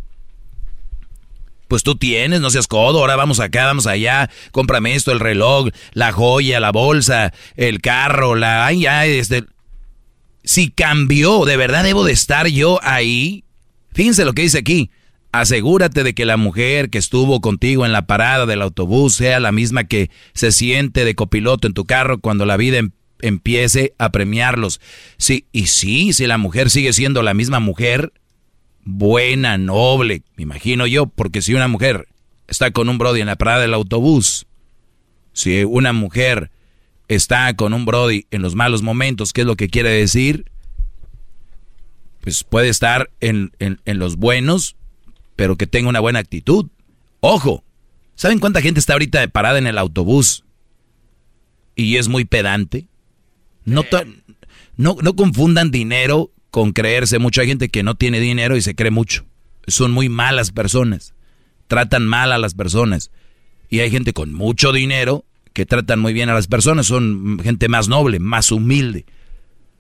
[1.68, 5.70] Pues tú tienes, no seas codo, ahora vamos acá, vamos allá, cómprame esto, el reloj,
[5.94, 8.66] la joya, la bolsa, el carro, la...
[8.66, 9.44] Ay, ya, este...
[10.44, 13.44] Si cambió, de verdad debo de estar yo ahí
[13.98, 14.92] Fíjense lo que dice aquí.
[15.32, 19.52] Asegúrate de que la mujer que estuvo contigo en la parada del autobús sea la
[19.52, 24.12] misma que se siente de copiloto en tu carro cuando la vida em-, empiece a
[24.12, 24.80] premiarlos.
[25.18, 28.14] Sí, y sí, si la mujer sigue siendo la misma mujer,
[28.88, 32.08] buena, noble, me imagino yo, porque si una mujer
[32.48, 34.48] está con un Brody en la parada del autobús,
[35.34, 36.52] si una mujer
[37.08, 40.46] está con un Brody en los malos momentos, ¿qué es lo que quiere decir?
[42.28, 43.54] pues puede estar en,
[43.86, 44.76] los buenos,
[45.38, 46.66] pero que tenga una buena actitud.
[47.22, 47.64] Ojo,
[48.16, 50.44] ¿saben cuánta gente está ahorita parada en el autobús
[51.74, 52.90] y es muy pedante?
[53.64, 53.86] No,
[54.76, 57.42] no, no confundan dinero con creerse mucho.
[57.42, 59.26] Hay gente que no tiene dinero y se cree mucho.
[59.68, 61.14] Son muy malas personas.
[61.68, 63.12] Tratan mal a las personas.
[63.70, 66.88] Y hay gente con mucho dinero que tratan muy bien a las personas.
[66.88, 69.06] Son gente más noble, más humilde.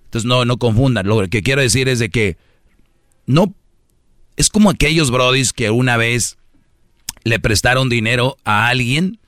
[0.05, 1.07] Entonces no, no confundan.
[1.07, 2.37] Lo que quiero decir es de que
[3.25, 3.53] no
[4.35, 6.37] es como aquellos brodis que una vez
[7.23, 9.19] le prestaron dinero a alguien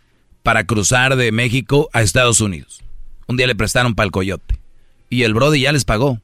[0.43, 2.81] para cruzar de México a Estados Unidos.
[3.27, 4.59] Un día le prestaron para el coyote
[5.09, 6.21] y el brody ya les pagó.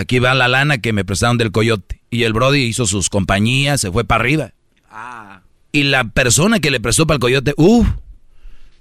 [0.00, 3.82] Aquí va la lana que me prestaron del coyote y el brody hizo sus compañías,
[3.82, 4.52] se fue para arriba.
[4.90, 5.42] Ah.
[5.72, 7.86] Y la persona que le prestó para el coyote, uff,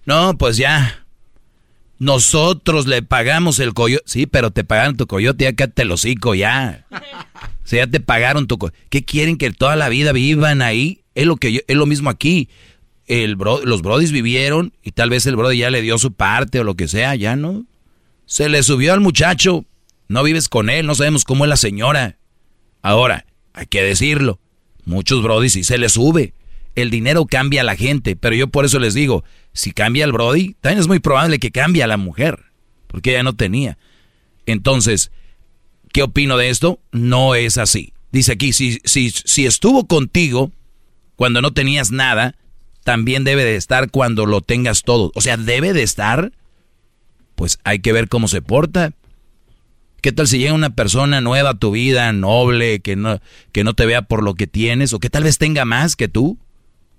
[0.06, 1.06] no, pues ya,
[1.98, 4.06] Nosotros le pagamos el coyote.
[4.08, 6.86] Sí, pero te pagaron tu coyote, ya te lo hocico, ya.
[7.66, 8.80] O sea, ya te pagaron tu coyote.
[8.90, 11.02] ¿Qué quieren que toda la vida vivan ahí?
[11.14, 12.50] Es lo, que es lo mismo aquí.
[13.06, 16.64] El los brodis vivieron y tal vez el brody ya le dio su parte o
[16.64, 17.66] lo que sea, ya no.
[18.26, 19.66] Se le subió al muchacho.
[20.10, 22.17] No vives con él, no sabemos cómo es la señora.
[22.82, 24.39] Ahora, hay que decirlo.
[24.84, 26.34] Muchos brodis sí se le sube.
[26.76, 30.12] El dinero cambia a la gente, pero yo por eso les digo, si cambia el
[30.12, 32.45] Brody, también es muy probable que cambie a la mujer,
[32.88, 33.78] porque ella no tenía.
[34.45, 35.12] Entonces,
[35.91, 36.80] ¿qué opino de esto?
[36.91, 37.93] No es así.
[38.12, 40.52] Dice aquí, si, si, si estuvo contigo
[41.15, 42.36] cuando no tenías nada,
[42.84, 45.12] también debe de estar cuando lo tengas todo.
[45.13, 46.32] O sea, debe de estar,
[47.36, 48.93] pues hay que ver cómo se porta.
[50.02, 53.20] ¿Qué tal si llega una persona nueva a tu vida, noble, que no,
[53.52, 56.08] que no te vea por lo que tienes, o que tal vez tenga más que
[56.08, 56.40] tú?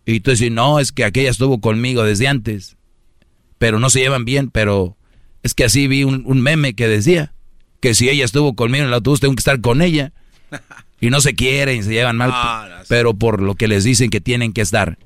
[0.06, 2.76] Y tú dices, no, es que aquella estuvo conmigo desde antes,
[3.58, 4.96] pero no se llevan bien, pero
[5.42, 7.32] es que así vi un, meme que decía
[7.80, 10.12] que si ella estuvo conmigo en el autobús, tengo que estar con ella.
[11.00, 14.20] Y no se quieren y se llevan mal, pero por lo que les dicen que
[14.20, 14.98] tienen que estar.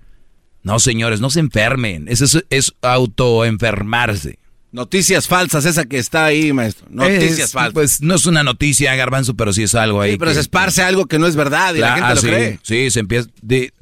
[0.62, 2.09] No, señores, no se enfermen.
[2.09, 4.38] Eso es, es autoenfermarse.
[4.74, 6.88] Noticias falsas, esa que está ahí, maestro.
[6.90, 7.72] Noticias falsas.
[7.74, 10.10] Pues no es una noticia, garbanzo, pero sí es algo ahí.
[10.10, 12.58] Sí, pero se esparce algo que no es verdad y la, gente lo sí, cree.
[12.64, 13.28] Sí, se empieza,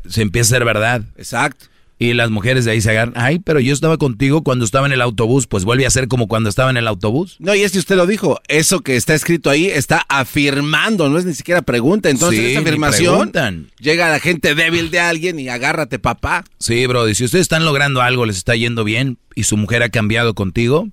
[0.06, 1.00] se empieza a ser verdad.
[1.16, 1.64] Exacto.
[2.02, 4.92] Y las mujeres de ahí se agarran, ay, pero yo estaba contigo cuando estaba en
[4.92, 7.36] el autobús, pues vuelve a ser como cuando estaba en el autobús.
[7.38, 11.16] No, y es que usted lo dijo, eso que está escrito ahí está afirmando, no
[11.16, 12.10] es ni siquiera pregunta.
[12.10, 16.42] Entonces, esa afirmación llega a la gente débil de alguien y agárrate, papá.
[16.58, 19.84] Sí, bro, y si ustedes están logrando algo, les está yendo bien y su mujer
[19.84, 20.88] ha cambiado contigo,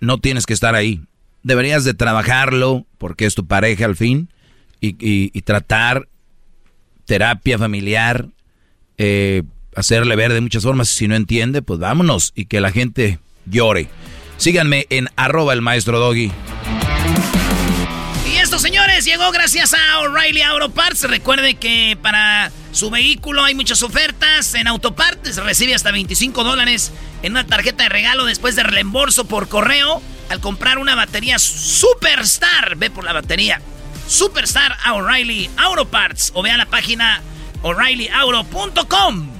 [0.00, 1.02] no tienes que estar ahí.
[1.44, 4.30] Deberías de trabajarlo porque es tu pareja al fin
[4.80, 6.08] y, y tratar
[7.04, 8.30] terapia familiar,
[8.98, 9.44] eh,
[9.76, 10.88] hacerle ver de muchas formas.
[10.88, 13.88] Si no entiende, pues vámonos y que la gente llore.
[14.38, 16.32] Síganme en arroba el maestro Doggy.
[18.32, 21.04] Y esto, señores, llegó gracias a O'Reilly Auto Parts.
[21.04, 25.36] Recuerde que para su vehículo hay muchas ofertas en Autoparts.
[25.36, 30.40] Recibe hasta 25 dólares en una tarjeta de regalo después de reembolso por correo al
[30.40, 32.76] comprar una batería Superstar.
[32.76, 33.60] Ve por la batería
[34.08, 37.22] Superstar O'Reilly Auto Parts o vea la página
[37.62, 39.35] o'ReillyAuto.com.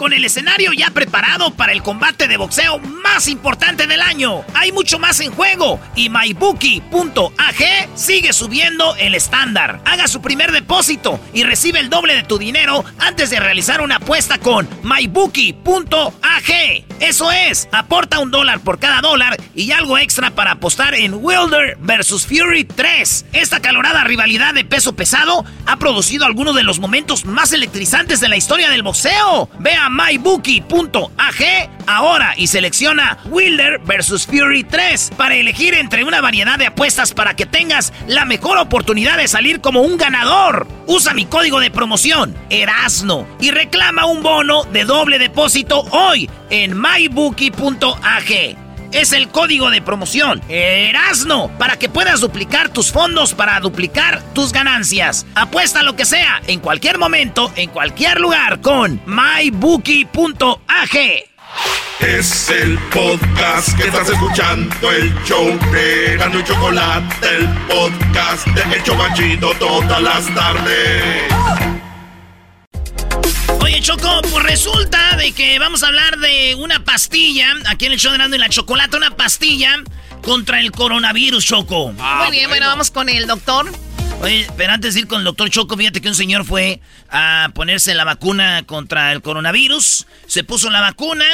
[0.00, 4.42] Con el escenario ya preparado para el combate de boxeo más importante del año.
[4.54, 9.82] Hay mucho más en juego y MyBookie.ag sigue subiendo el estándar.
[9.84, 13.96] Haga su primer depósito y recibe el doble de tu dinero antes de realizar una
[13.96, 16.46] apuesta con MyBookie.ag.
[17.00, 21.76] Eso es, aporta un dólar por cada dólar y algo extra para apostar en Wilder
[21.78, 23.26] vs Fury 3.
[23.32, 28.28] Esta calorada rivalidad de peso pesado ha producido algunos de los momentos más electrizantes de
[28.28, 29.48] la historia del boxeo.
[29.58, 36.66] Vea mybookie.ag ahora y selecciona Wilder vs Fury 3 para elegir entre una variedad de
[36.66, 40.66] apuestas para que tengas la mejor oportunidad de salir como un ganador.
[40.86, 46.80] Usa mi código de promoción, Erasno, y reclama un bono de doble depósito hoy en
[46.80, 54.22] mybookie.ag es el código de promoción Erasno para que puedas duplicar tus fondos para duplicar
[54.34, 55.26] tus ganancias.
[55.34, 60.60] Apuesta lo que sea, en cualquier momento, en cualquier lugar con mybookie.ag.
[62.00, 68.76] Es el podcast que estás escuchando, el show de Gano y Chocolate, el podcast de
[68.76, 71.79] El Chocachito todas las tardes.
[73.72, 78.00] Oye, Choco, pues resulta de que vamos a hablar de una pastilla, aquí en el
[78.00, 79.76] show de Nando y la Chocolata, una pastilla
[80.22, 81.94] contra el coronavirus, Choco.
[82.00, 82.66] Ah, Muy bien, bueno.
[82.66, 83.70] vamos con el doctor.
[84.22, 86.80] Oye, pero antes de ir con el doctor Choco, fíjate que un señor fue
[87.10, 91.24] a ponerse la vacuna contra el coronavirus, se puso la vacuna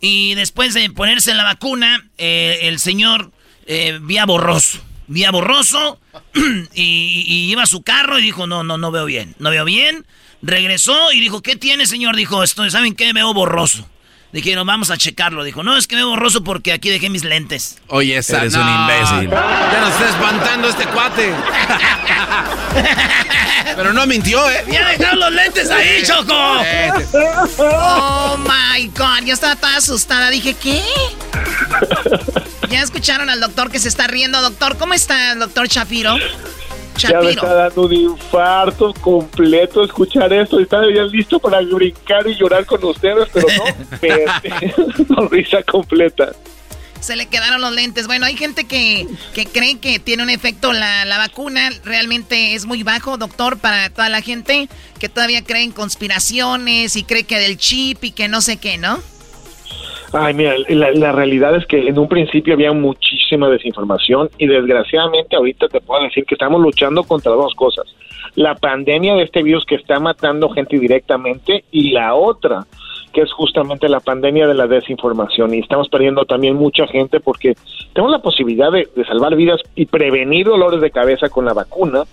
[0.00, 3.32] y después de ponerse la vacuna, eh, el señor
[3.66, 4.78] eh, vía borroso,
[5.08, 6.00] vía borroso
[6.74, 9.66] y, y iba a su carro y dijo, no, no, no veo bien, no veo
[9.66, 10.06] bien.
[10.42, 12.16] Regresó y dijo, ¿qué tiene, señor?
[12.16, 13.12] Dijo, esto, ¿saben qué?
[13.12, 13.86] Veo borroso.
[14.32, 15.44] Dijeron, vamos a checarlo.
[15.44, 17.78] Dijo, no, es que veo borroso porque aquí dejé mis lentes.
[17.88, 19.30] Oye, esa Eres un imbécil.
[19.30, 21.32] Ya nos está espantando este cuate.
[23.76, 24.64] Pero no mintió, ¿eh?
[24.68, 26.34] Ya dejaron los lentes ahí, Choco.
[27.58, 30.30] Oh my God, yo estaba toda asustada.
[30.30, 30.82] Dije, ¿qué?
[32.70, 34.40] Ya escucharon al doctor que se está riendo.
[34.40, 36.16] Doctor, ¿cómo está el doctor Shapiro?
[36.98, 40.60] Ya me está dando un infarto completo escuchar esto.
[40.60, 46.32] Estaba ya listo para brincar y llorar con ustedes, pero no, sonrisa completa.
[47.00, 48.06] Se le quedaron los lentes.
[48.06, 51.70] Bueno, hay gente que, que cree que tiene un efecto la, la vacuna.
[51.84, 54.68] Realmente es muy bajo, doctor, para toda la gente
[55.00, 58.78] que todavía cree en conspiraciones y cree que del chip y que no sé qué,
[58.78, 59.02] ¿no?
[60.14, 65.68] Ay, mira, la, realidad es que en un principio había muchísima desinformación y desgraciadamente ahorita
[65.68, 67.86] te puedo decir que estamos luchando contra dos cosas.
[68.34, 72.66] La pandemia de este virus que está matando gente directamente y la otra,
[73.14, 75.54] que es justamente la pandemia de la desinformación.
[75.54, 77.54] Y estamos perdiendo también mucha gente porque
[77.94, 82.04] tenemos la posibilidad de salvar vidas y prevenir dolores de cabeza con la vacuna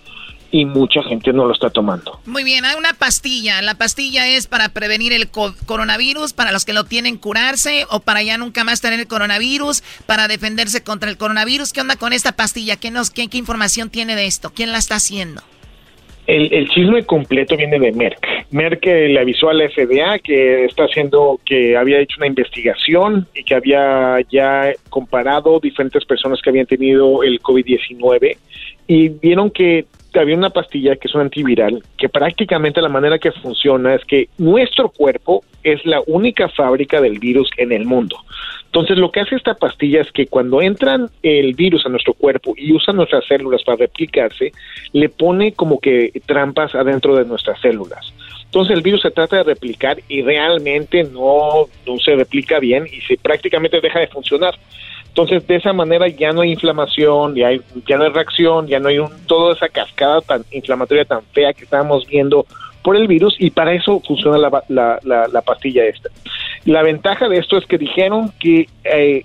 [0.51, 2.19] y mucha gente no lo está tomando.
[2.25, 3.61] Muy bien, hay una pastilla.
[3.61, 8.23] La pastilla es para prevenir el coronavirus, para los que lo tienen curarse o para
[8.23, 11.73] ya nunca más tener el coronavirus, para defenderse contra el coronavirus.
[11.73, 12.77] ¿Qué onda con esta pastilla?
[12.77, 14.51] ¿Qué, nos, qué, información tiene de esto?
[14.53, 15.41] ¿Quién la está haciendo?
[16.25, 18.19] El, el, chisme completo viene de Merck.
[18.51, 23.43] Merck le avisó a la FDA que está haciendo, que había hecho una investigación y
[23.43, 28.37] que había ya comparado diferentes personas que habían tenido el COVID-19
[28.85, 29.85] y vieron que
[30.17, 34.29] había una pastilla que es un antiviral que prácticamente la manera que funciona es que
[34.37, 38.17] nuestro cuerpo es la única fábrica del virus en el mundo.
[38.65, 42.53] Entonces lo que hace esta pastilla es que cuando entran el virus a nuestro cuerpo
[42.55, 44.51] y usa nuestras células para replicarse,
[44.93, 48.13] le pone como que trampas adentro de nuestras células.
[48.45, 53.01] Entonces el virus se trata de replicar y realmente no, no se replica bien y
[53.01, 54.55] se prácticamente deja de funcionar.
[55.09, 58.79] Entonces, de esa manera ya no hay inflamación, ya, hay, ya no hay reacción, ya
[58.79, 62.45] no hay un, toda esa cascada tan inflamatoria, tan fea que estábamos viendo
[62.83, 66.09] por el virus y para eso funciona la, la, la, pastilla esta.
[66.65, 69.23] La ventaja de esto es que dijeron que eh,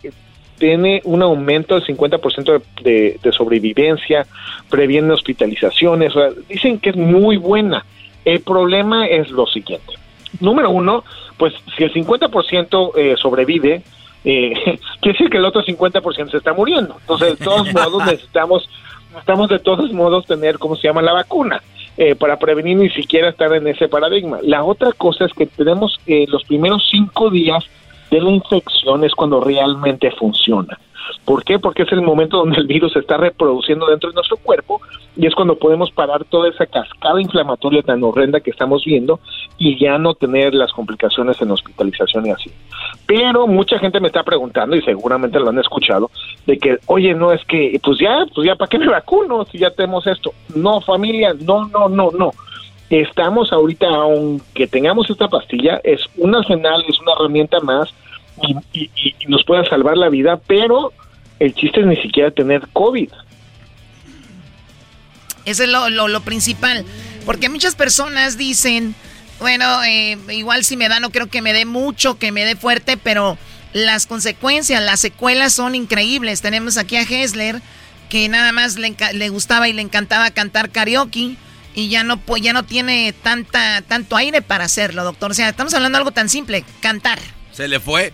[0.59, 4.27] tiene un aumento del 50% de, de, sobrevivencia,
[4.71, 6.13] previene hospitalizaciones,
[6.49, 7.85] dicen que es muy buena.
[8.25, 9.95] El problema es lo siguiente.
[10.41, 11.05] Número uno,
[11.37, 13.83] pues si el 50% eh, sobrevive,
[14.25, 14.53] eh,
[15.01, 16.97] quiere decir que el otro 50% se está muriendo.
[17.01, 18.69] Entonces, de todos modos, necesitamos,
[19.11, 21.63] necesitamos de todos modos tener, ¿cómo se llama?, la vacuna.
[21.97, 24.41] Eh, para prevenir ni siquiera estar en ese paradigma.
[24.43, 27.65] La otra cosa es que tenemos eh, los primeros cinco días
[28.11, 30.77] de la infección es cuando realmente funciona.
[31.25, 31.59] ¿Por qué?
[31.59, 34.81] Porque es el momento donde el virus se está reproduciendo dentro de nuestro cuerpo
[35.17, 39.21] y es cuando podemos parar toda esa cascada inflamatoria tan horrenda que estamos viendo
[39.59, 42.51] y ya no tener las complicaciones en hospitalización y así.
[43.07, 46.11] Pero mucha gente me está preguntando y seguramente lo han escuchado
[46.47, 49.59] de que, oye, no es que, pues ya, pues ya, ¿para qué me vacuno si
[49.59, 50.33] ya tenemos esto?
[50.55, 52.31] No, familia, no, no, no, no
[52.91, 57.93] estamos ahorita, aunque tengamos esta pastilla, es un arsenal, es una herramienta más
[58.73, 58.91] y,
[59.29, 60.93] nos pueda salvar la vida, pero
[61.39, 63.11] el chiste es ni siquiera tener COVID.
[65.45, 66.85] Eso es lo, lo, principal,
[67.27, 68.95] porque muchas personas dicen,
[69.41, 72.57] bueno, eh, igual si me da, no creo que me dé mucho, que me dé
[72.57, 73.37] fuerte, pero
[73.75, 76.41] las consecuencias, las secuelas son increíbles.
[76.41, 77.61] Tenemos aquí a Hessler,
[78.09, 81.37] que nada más le, le gustaba y le encantaba cantar karaoke
[81.75, 85.33] y ya no ya no tiene tanta tanto aire para hacerlo, doctor.
[85.33, 87.19] O sea, estamos hablando de algo tan simple, cantar.
[87.53, 88.13] Se le fue.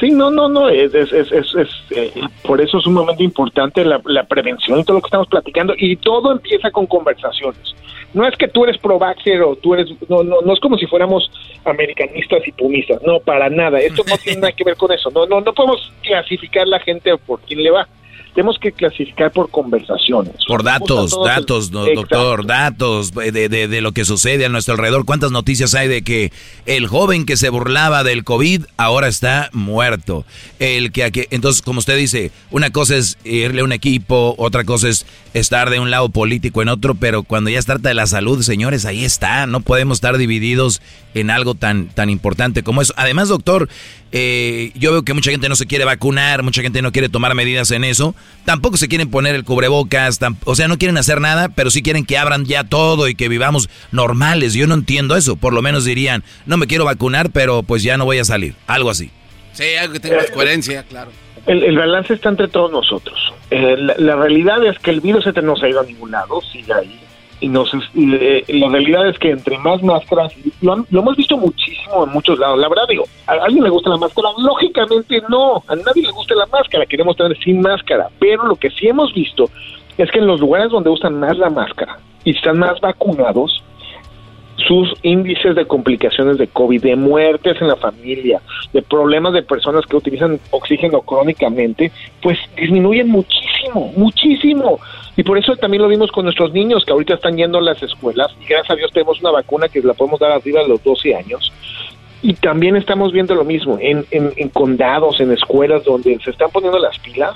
[0.00, 2.10] Sí, no, no, no, es, es, es, es eh,
[2.42, 5.94] por eso es sumamente importante la, la, prevención y todo lo que estamos platicando y
[5.96, 7.74] todo empieza con conversaciones.
[8.14, 10.86] No es que tú eres pro o tú eres, no, no, no es como si
[10.86, 11.30] fuéramos
[11.66, 15.26] americanistas y pumistas, no, para nada, esto no tiene nada que ver con eso, no,
[15.26, 17.86] no, no podemos clasificar la gente por quién le va
[18.34, 20.34] tenemos que clasificar por conversaciones.
[20.46, 25.04] Por datos, datos, doctor, datos de, de, de, lo que sucede a nuestro alrededor.
[25.04, 26.32] ¿Cuántas noticias hay de que
[26.66, 30.24] el joven que se burlaba del COVID ahora está muerto?
[30.58, 34.88] El que, entonces, como usted dice, una cosa es irle a un equipo, otra cosa
[34.88, 38.06] es estar de un lado político en otro, pero cuando ya se trata de la
[38.06, 39.46] salud, señores, ahí está.
[39.46, 40.82] No podemos estar divididos
[41.14, 42.94] en algo tan, tan importante como eso.
[42.96, 43.68] Además, doctor,
[44.12, 47.34] eh, yo veo que mucha gente no se quiere vacunar, mucha gente no quiere tomar
[47.34, 48.14] medidas en eso.
[48.44, 52.04] Tampoco se quieren poner el cubrebocas, o sea, no quieren hacer nada, pero sí quieren
[52.04, 54.54] que abran ya todo y que vivamos normales.
[54.54, 55.36] Yo no entiendo eso.
[55.36, 58.54] Por lo menos dirían, no me quiero vacunar, pero pues ya no voy a salir.
[58.66, 59.10] Algo así.
[59.52, 61.10] Sí, algo que tenga coherencia, claro.
[61.46, 63.32] El, balance está entre todos nosotros.
[63.50, 66.40] Eh, la, realidad es que el virus este no se ha ido a ningún lado,
[66.52, 67.00] sigue ahí
[67.40, 72.12] y nos eh, la realidad es que entre más máscaras lo, hemos visto muchísimo en
[72.12, 76.02] muchos lados la verdad digo a alguien le gusta la máscara lógicamente no a nadie
[76.02, 79.50] le gusta la máscara queremos tener sin máscara pero lo que sí hemos visto
[79.96, 83.62] es que en los lugares donde usan más la máscara y están más vacunados
[84.66, 88.40] sus índices de complicaciones de COVID, de muertes en la familia,
[88.72, 91.90] de problemas de personas que utilizan oxígeno crónicamente,
[92.22, 94.78] pues disminuyen muchísimo, muchísimo.
[95.20, 97.82] Y por eso también lo vimos con nuestros niños que ahorita están yendo a las
[97.82, 100.82] escuelas y gracias a Dios tenemos una vacuna que la podemos dar arriba de los
[100.82, 101.52] 12 años.
[102.22, 106.78] Y también estamos viendo lo mismo en, en, condados, en escuelas donde se están poniendo
[106.78, 107.34] las pilas.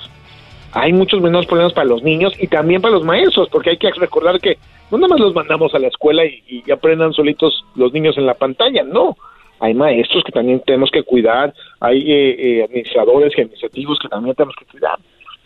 [0.71, 3.91] Hay muchos menos problemas para los niños y también para los maestros, porque hay que
[3.91, 4.57] recordar que
[4.89, 8.33] no nada más los mandamos a la escuela y, aprendan solitos los niños en la
[8.33, 9.15] pantalla, no.
[9.59, 14.35] hay maestros que también tenemos que cuidar, hay eh, eh, administradores y administrativos que también
[14.35, 14.97] tenemos que cuidar.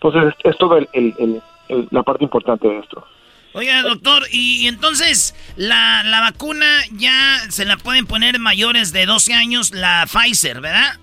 [0.01, 0.77] Entonces, es, todo
[1.91, 3.03] la parte importante de esto.
[3.53, 9.33] Oiga, doctor, y, entonces la, la vacuna ya se la pueden poner mayores de 12
[9.33, 10.99] años, la Pfizer, ¿verdad?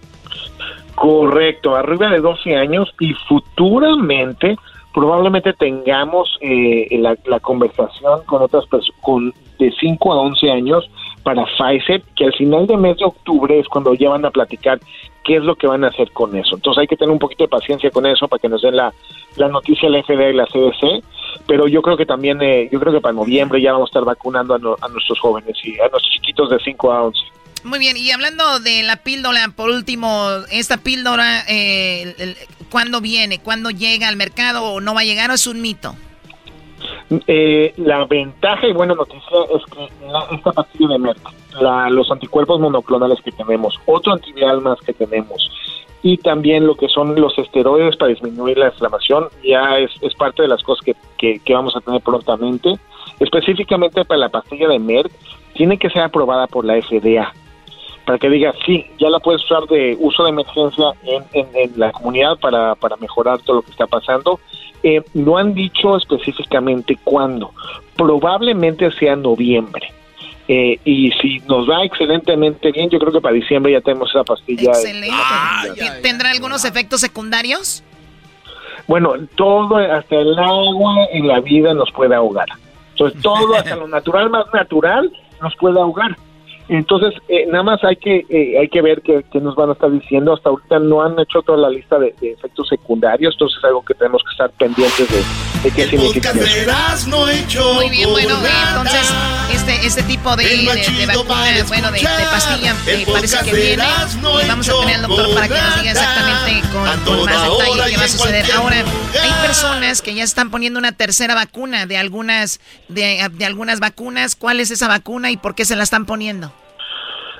[0.95, 4.57] Correcto, arriba de 12 años y futuramente
[4.95, 10.91] probablemente tengamos eh, la, la, conversación con otras personas de 5 a 11 años
[11.27, 14.79] para Pfizer, que al final de mes de octubre es cuando ya van a platicar
[15.25, 16.55] qué es lo que van a hacer con eso.
[16.55, 18.95] Entonces hay que tener un poquito de paciencia con eso para que nos den la,
[19.35, 21.03] la noticia la FDA y la CDC,
[21.49, 24.05] pero yo creo que también, eh, yo creo que para noviembre ya vamos a estar
[24.05, 27.21] vacunando a, nuestros jóvenes y a nuestros chiquitos de 5 a 11.
[27.65, 32.37] Muy bien, y hablando de la píldora, por último, esta píldora, eh,
[32.71, 33.41] ¿cuándo viene?
[33.41, 35.97] ¿Cuándo llega al mercado o no va a llegar o es un mito?
[37.09, 39.89] Eh, la ventaja y buena noticia es que
[40.35, 41.21] esta pastilla de Merck,
[41.91, 45.49] los anticuerpos monoclonales que tenemos, otro antiviral más que tenemos,
[46.03, 50.49] y también lo que son los esteroides para disminuir la inflamación, ya es, parte de
[50.49, 50.85] las cosas
[51.17, 52.75] que, que, vamos a tener prontamente.
[53.21, 55.11] Específicamente para la pastilla de Merck,
[55.55, 57.33] tiene que ser aprobada por la FDA
[58.07, 61.91] para que diga, sí, ya la puedes usar de uso de emergencia en, en, la
[61.93, 64.41] comunidad para, para mejorar todo lo que está pasando
[64.83, 67.53] eh, no han dicho específicamente cuándo.
[67.97, 69.93] Probablemente sea noviembre.
[70.47, 74.23] Eh, y si nos va excelentemente bien, yo creo que para diciembre ya tenemos esa
[74.23, 74.71] pastilla.
[74.71, 75.13] Excelente.
[76.03, 77.83] ¿Tendrá algunos efectos secundarios?
[78.87, 82.47] Bueno, todo, hasta el agua en la vida nos puede ahogar.
[82.91, 85.11] Entonces, todo, hasta lo natural más natural,
[85.43, 86.17] nos puede ahogar.
[86.69, 89.91] Entonces, eh, nada más hay que eh, hay que ver qué, nos van a estar
[89.91, 90.35] diciendo.
[90.35, 93.95] Hasta ahorita no han hecho toda la lista de, efectos secundarios, entonces es algo que
[93.95, 95.23] tenemos que estar pendientes de,
[95.63, 96.33] de qué significa
[97.09, 98.35] No hecho Muy bien, bueno,
[98.69, 99.15] entonces
[99.53, 103.85] este este tipo de, de, vacuna, bueno, de, pastilla, eh, parece que viene
[104.45, 107.97] y vamos a tener al doctor para que nos diga exactamente con, más detalle qué
[107.97, 108.53] va a suceder.
[108.57, 108.77] Ahora,
[109.23, 114.35] hay personas que ya están poniendo una tercera vacuna de algunas de, de algunas vacunas.
[114.35, 116.53] ¿Cuál es esa vacuna y por qué se la están poniendo?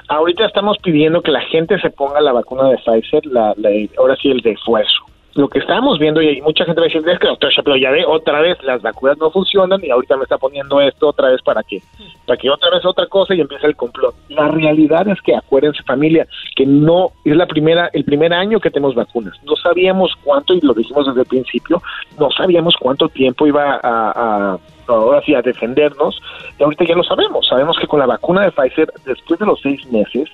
[0.09, 3.55] Ahorita estamos pidiendo que la gente se ponga la vacuna de Pfizer, la,
[3.99, 5.05] ahora sí el de esfuerzo.
[5.35, 7.91] Lo que estamos viendo, y mucha gente va a decir, es que doctor pero ya
[7.91, 11.43] ve, otra vez las vacunas no funcionan y ahorita me está poniendo esto otra vez
[11.43, 11.83] para qué,
[12.25, 14.15] para que otra vez otra cosa y empiece el complot.
[14.31, 18.71] La realidad es que acuérdense familia, que no es la primera, el primer año que
[18.71, 19.35] tenemos vacunas.
[19.45, 21.83] No sabíamos cuánto, y lo dijimos desde el principio,
[22.19, 24.59] no sabíamos cuánto tiempo iba a
[24.89, 26.21] ahora sí a defendernos,
[26.59, 29.61] y ahorita ya lo sabemos, sabemos que con la vacuna de Pfizer, después de los
[29.61, 30.29] seis meses,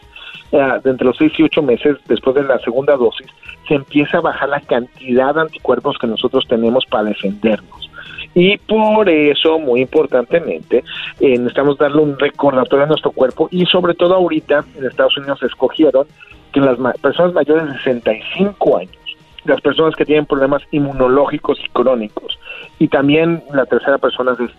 [0.53, 3.27] eh, entre los seis y ocho meses después de la segunda dosis,
[3.67, 7.91] se empieza a bajar la cantidad de anticuerpos que nosotros tenemos para defendernos.
[8.35, 10.85] Y por eso, muy importantemente,
[11.21, 15.43] eh, necesitamos darle un recordatorio a nuestro cuerpo y sobre todo ahorita en Estados Unidos
[15.43, 16.07] escogieron
[16.53, 19.02] que las personas mayores de 65 años
[19.45, 22.39] las personas que tienen problemas inmunológicos y crónicos.
[22.79, 24.51] Y también la tercera persona es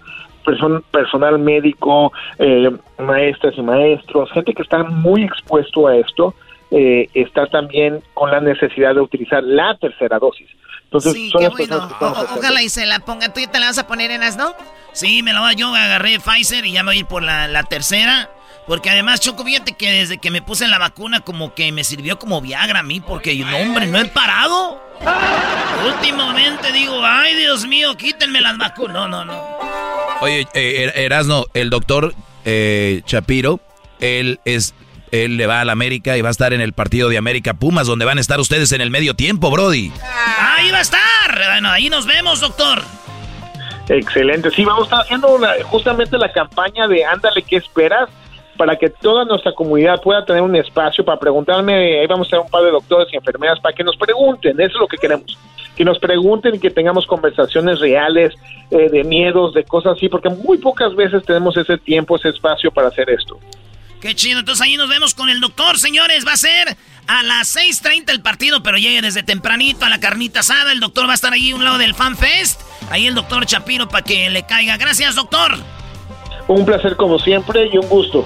[0.92, 6.34] personal médico, eh, maestras y maestros, gente que está muy expuesto a esto,
[6.72, 10.50] eh, está también con la necesidad de utilizar la tercera dosis.
[10.86, 11.90] Entonces, sí, qué bueno.
[12.00, 13.34] ojalá y se la ponga.
[13.34, 14.54] ¿Tú ya te la vas a poner en las, no?
[14.92, 15.56] Sí, me la voy.
[15.56, 18.30] Yo agarré Pfizer y ya me voy a ir por la, la tercera.
[18.68, 22.18] Porque además, Choco, fíjate que desde que me puse la vacuna, como que me sirvió
[22.18, 24.82] como Viagra a mí, porque no, hombre, no he parado.
[25.86, 28.94] Últimamente digo, ay, Dios mío, quítenme las vacunas.
[28.94, 29.34] No, no, no.
[30.22, 33.60] Oye, eh, er-, Erasno, el doctor eh, Chapiro,
[34.00, 34.74] él es.
[35.12, 37.54] Él le va a la América y va a estar en el partido de América
[37.54, 39.92] Pumas, donde van a estar ustedes en el medio tiempo, Brody.
[40.40, 41.00] Ahí va a estar.
[41.52, 42.82] Bueno, ahí nos vemos, doctor.
[43.90, 44.50] Excelente.
[44.50, 48.10] Sí, vamos a estar haciendo justamente la campaña de Ándale, ¿qué esperas?
[48.64, 52.46] Para que toda nuestra comunidad pueda tener un espacio para preguntarme, ahí vamos a tener
[52.46, 55.38] un par de doctores y enfermeras para que nos pregunten, eso es lo que queremos,
[55.76, 58.34] que nos pregunten y que tengamos conversaciones reales
[58.72, 62.72] eh, de miedos, de cosas así, porque muy pocas veces tenemos ese tiempo, ese espacio
[62.72, 63.38] para hacer esto.
[64.00, 67.58] Qué chido, entonces ahí nos vemos con el doctor, señores, va a ser a las
[67.58, 71.16] 6.30 el partido, pero llegue desde tempranito a la carnita asada, el doctor va a
[71.16, 74.46] estar ahí a un lado del Fan Fest, ahí el doctor Chapiro para que le
[74.46, 74.78] caiga.
[74.78, 75.58] Gracias, doctor.
[76.48, 78.26] Un placer como siempre y un gusto.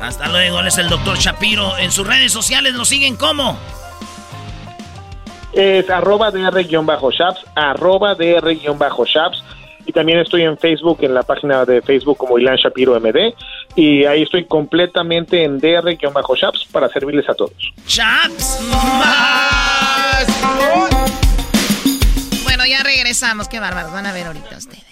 [0.00, 1.76] Hasta luego, él es el doctor Shapiro.
[1.78, 3.58] En sus redes sociales lo siguen como.
[5.52, 9.42] Es arroba dr-shaps, arroba dr-shaps.
[9.84, 13.34] Y también estoy en Facebook, en la página de Facebook como Ilan Shapiro MD.
[13.74, 17.52] Y ahí estoy completamente en dr-shaps para servirles a todos.
[17.86, 18.60] ¡Shaps!
[22.44, 23.48] Bueno, ya regresamos.
[23.48, 23.92] Qué bárbaros.
[23.92, 24.91] Van a ver ahorita ustedes.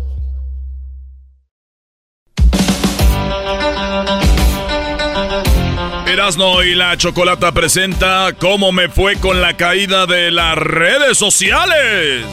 [6.11, 12.25] Erasno y la Chocolata presenta cómo me fue con la caída de las redes sociales.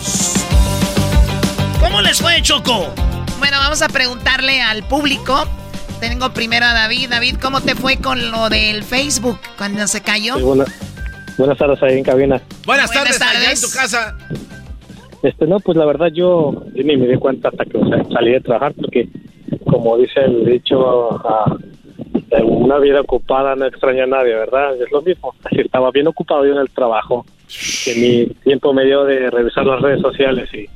[1.80, 2.92] ¿Cómo les fue, Choco?
[3.38, 5.46] Bueno, vamos a preguntarle al público.
[6.00, 7.08] Tengo primero a David.
[7.10, 10.36] David, ¿cómo te fue con lo del Facebook cuando se cayó?
[10.36, 10.64] Sí, buena-
[11.36, 12.42] buenas tardes ahí en cabina.
[12.66, 13.60] Buenas, Buenas tardes, allá en tardes.
[13.60, 14.16] tu casa.
[15.22, 18.02] Este, no, pues la verdad yo, yo ni me di cuenta hasta que o sea,
[18.12, 19.08] salí de trabajar porque,
[19.70, 21.10] como dice el dicho,
[21.60, 21.77] en
[22.42, 24.74] una vida ocupada no extraña a nadie, ¿verdad?
[24.80, 25.34] Es lo mismo.
[25.44, 27.24] Así estaba bien ocupado yo en el trabajo,
[27.84, 30.66] que mi tiempo me dio de revisar las redes sociales y,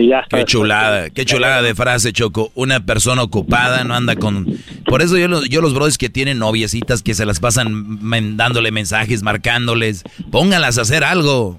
[0.00, 0.24] y ya.
[0.30, 2.50] Qué chulada, qué chulada de frase, Choco.
[2.54, 4.46] Una persona ocupada no anda con...
[4.86, 7.98] Por eso yo, los- yo los brothers que tienen noviecitas que se las pasan
[8.36, 11.58] dándole mensajes, marcándoles, pónganlas a hacer algo.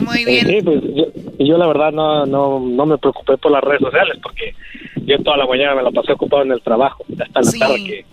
[0.00, 0.80] Muy Sí, sí, pues
[1.38, 4.54] yo, la verdad no, no, no me preocupé por las redes sociales porque
[5.06, 7.58] yo toda la mañana me la pasé ocupado en el trabajo, hasta la Sí.
[7.58, 8.06] tarde que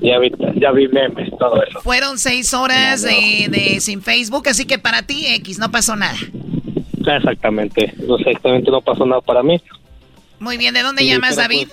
[0.00, 0.30] ya vi,
[0.60, 1.80] ya vi memes, todo eso.
[1.80, 6.16] Fueron seis horas de, de sin Facebook, así que para ti, X, no pasó nada.
[7.06, 9.60] Exactamente, no sé, exactamente no pasó nada para mí.
[10.40, 11.68] Muy bien, ¿de dónde llamas, David?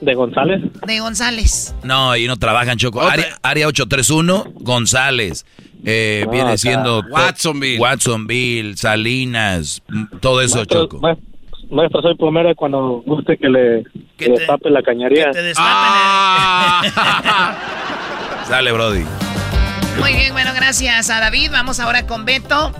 [0.00, 0.62] De González.
[0.86, 1.74] De González.
[1.82, 3.00] No, y no trabajan, Choco.
[3.02, 5.44] Área, área 831, González.
[5.84, 6.58] Eh, Ah, viene acá.
[6.58, 7.02] siendo...
[7.10, 7.78] Watsonville.
[7.80, 10.98] Watsonville, Salinas, mm, todo eso, Maestro, Choco.
[11.00, 11.16] ma-
[11.70, 13.84] Maestro, soy primero cuando guste que le,
[14.16, 15.30] que le tape la cañería.
[18.48, 19.04] Dale, Brody.
[20.00, 21.50] Muy bien, bueno, gracias a David.
[21.52, 22.72] Vamos ahora con Beto.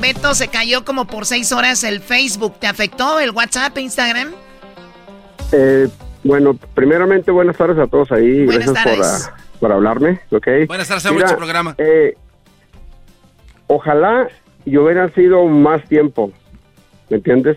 [0.00, 2.58] Beto, se cayó como por seis horas el Facebook.
[2.58, 4.32] ¿Te afectó el WhatsApp, Instagram?
[5.52, 5.88] Eh,
[6.24, 8.44] bueno, primeramente buenas tardes a todos ahí.
[8.46, 10.20] Buenas Gracias por, ah, por hablarme.
[10.30, 10.46] ¿ok?
[10.68, 11.74] Buenas tardes, a Mira, su programa.
[11.78, 12.14] eh,
[13.74, 14.28] ojalá
[14.66, 16.30] yo hubiera sido más tiempo,
[17.08, 17.56] ¿me entiendes?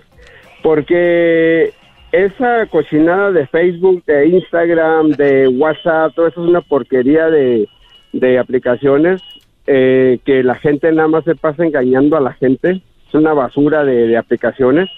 [0.64, 1.74] Porque
[2.12, 7.68] esa cochinada de Facebook, de Instagram, de WhatsApp, todo eso es una porquería de,
[8.14, 9.22] de aplicaciones
[9.68, 12.82] eh, que la gente nada más se pasa engañando a la gente.
[13.08, 14.90] Es una basura de, de aplicaciones.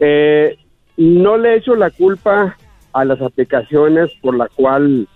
[0.00, 0.58] Eh,
[0.96, 2.56] no le echo la culpa
[2.92, 5.08] a las aplicaciones por la cual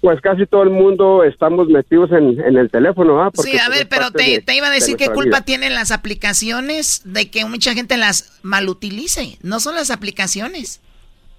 [0.00, 3.30] pues casi todo el mundo estamos metidos en, en el teléfono, ¿ah?
[3.30, 5.14] Porque, sí, a pues, ver, pero te, de- te iba a de decir qué nuestra
[5.22, 5.44] culpa vida.
[5.44, 9.36] tienen las aplicaciones de que mucha gente las malutilice.
[9.42, 10.80] No son las aplicaciones.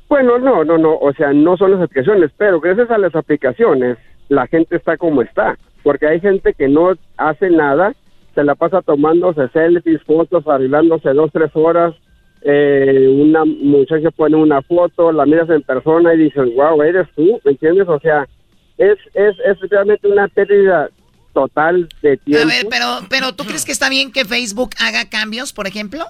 [0.10, 3.98] Bueno, no, no, no, o sea, no son las aplicaciones, pero gracias a las aplicaciones
[4.30, 7.94] la gente está como está, porque hay gente que no hace nada,
[8.36, 11.94] se la pasa tomándose selfies, fotos, arreglándose dos, tres horas,
[12.44, 17.40] eh, una muchacha pone una foto, la miras en persona y dices, wow, eres tú,
[17.44, 17.88] ¿me entiendes?
[17.88, 18.28] O sea,
[18.82, 20.90] es, es, es realmente una pérdida
[21.34, 22.44] total de tiempo.
[22.44, 26.06] A ver, pero, pero ¿tú crees que está bien que Facebook haga cambios, por ejemplo?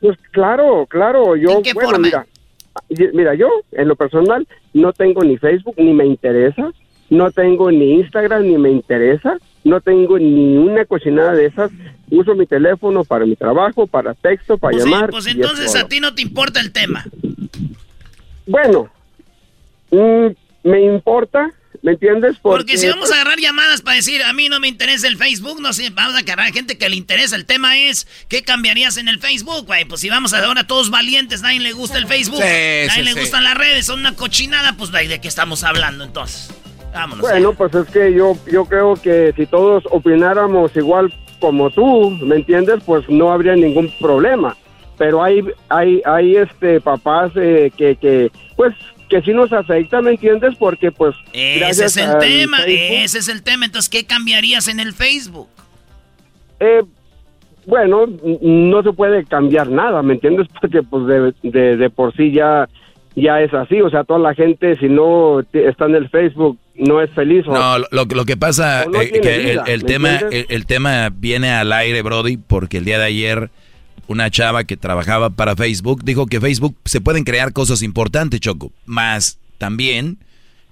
[0.00, 2.06] Pues claro, claro, yo, ¿En qué bueno, forma?
[2.06, 2.26] mira,
[3.14, 6.70] mira, yo en lo personal no tengo ni Facebook, ni me interesa,
[7.08, 11.70] no tengo ni Instagram, ni me interesa, no tengo ni una cochinada de esas,
[12.10, 15.10] uso mi teléfono para mi trabajo, para texto, para Pues, sí, llamar.
[15.10, 17.04] pues y es entonces a ti no te importa el tema.
[18.46, 18.88] bueno,
[19.90, 20.26] mm,
[20.68, 21.50] me importa,
[21.82, 22.36] ¿me entiendes?
[22.40, 25.60] Porque, si vamos a agarrar llamadas para decir, a mí no me interesa el Facebook,
[25.60, 27.36] no sé, vamos a agarrar gente que le interesa.
[27.36, 29.84] El tema es, ¿qué cambiarías en el Facebook, güey?
[29.84, 33.44] Pues si vamos a ahora todos valientes, nadie le gusta el Facebook, nadie le gustan
[33.44, 36.50] las redes, son una cochinada, pues ¿de qué estamos hablando entonces?
[36.92, 37.20] Vámonos.
[37.20, 42.36] Bueno, pues es que yo, yo creo que si todos opináramos igual como tú, ¿me
[42.36, 42.82] entiendes?
[42.84, 44.56] Pues no habría ningún problema.
[44.96, 48.74] Pero hay, hay, hay este papás eh, que, que, pues,
[49.08, 50.54] que sí nos afecta, ¿me entiendes?
[50.58, 51.14] Porque pues...
[51.32, 53.66] Ese es el tema, ese es el tema.
[53.66, 55.48] Entonces, ¿qué cambiarías en el Facebook?
[56.60, 56.82] Eh,
[57.66, 58.06] bueno,
[58.40, 60.46] no se puede cambiar nada, ¿me entiendes?
[60.60, 62.68] Porque pues de, de, por sí ya,
[63.14, 63.80] ya es así.
[63.80, 67.44] O sea, toda la gente, si no está en el Facebook, no es feliz.
[67.46, 72.02] no, lo, lo, que pasa es eh, que el, tema, el, tema viene al aire,
[72.02, 73.50] Brody, porque el día de ayer
[74.08, 78.72] una chava que trabajaba para Facebook dijo que Facebook se pueden crear cosas importantes, Choco,
[78.84, 80.18] más también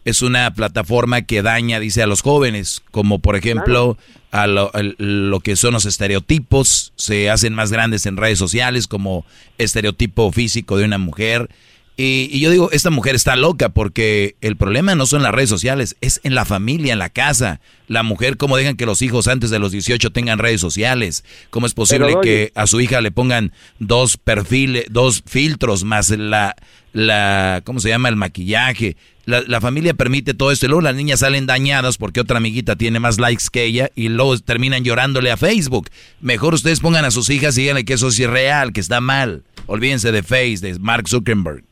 [0.04, 3.96] es una plataforma que daña, dice, a los jóvenes, como por ejemplo
[4.30, 9.24] a lo, lo, que son los estereotipos, se hacen más grandes en redes sociales como
[9.56, 11.48] estereotipo físico de una mujer
[11.96, 15.96] y, yo digo, esta mujer está loca porque el problema no son las redes sociales,
[16.00, 17.60] es en la familia, en la casa.
[17.86, 21.22] La mujer, ¿cómo dejan que los hijos antes de los 18 tengan redes sociales?
[21.50, 26.56] ¿Cómo es posible que a su hija le pongan dos perfiles, dos filtros más la,
[26.92, 28.08] la ¿cómo se llama?
[28.08, 28.96] El maquillaje.
[29.24, 32.76] La, la, familia permite todo esto y luego las niñas salen dañadas porque otra amiguita
[32.76, 35.90] tiene más likes que ella y luego terminan llorándole a Facebook.
[36.20, 39.44] Mejor ustedes pongan a sus hijas y díganle que eso es irreal, que está mal.
[39.66, 41.62] Olvídense de Face, de Mark Zuckerberg.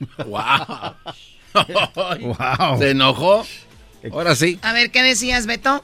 [0.26, 0.94] Wow.
[2.38, 2.78] wow.
[2.78, 3.42] ¿Se enojó?
[4.12, 4.58] Ahora sí.
[4.62, 5.82] A ver, ¿qué decías, Beto?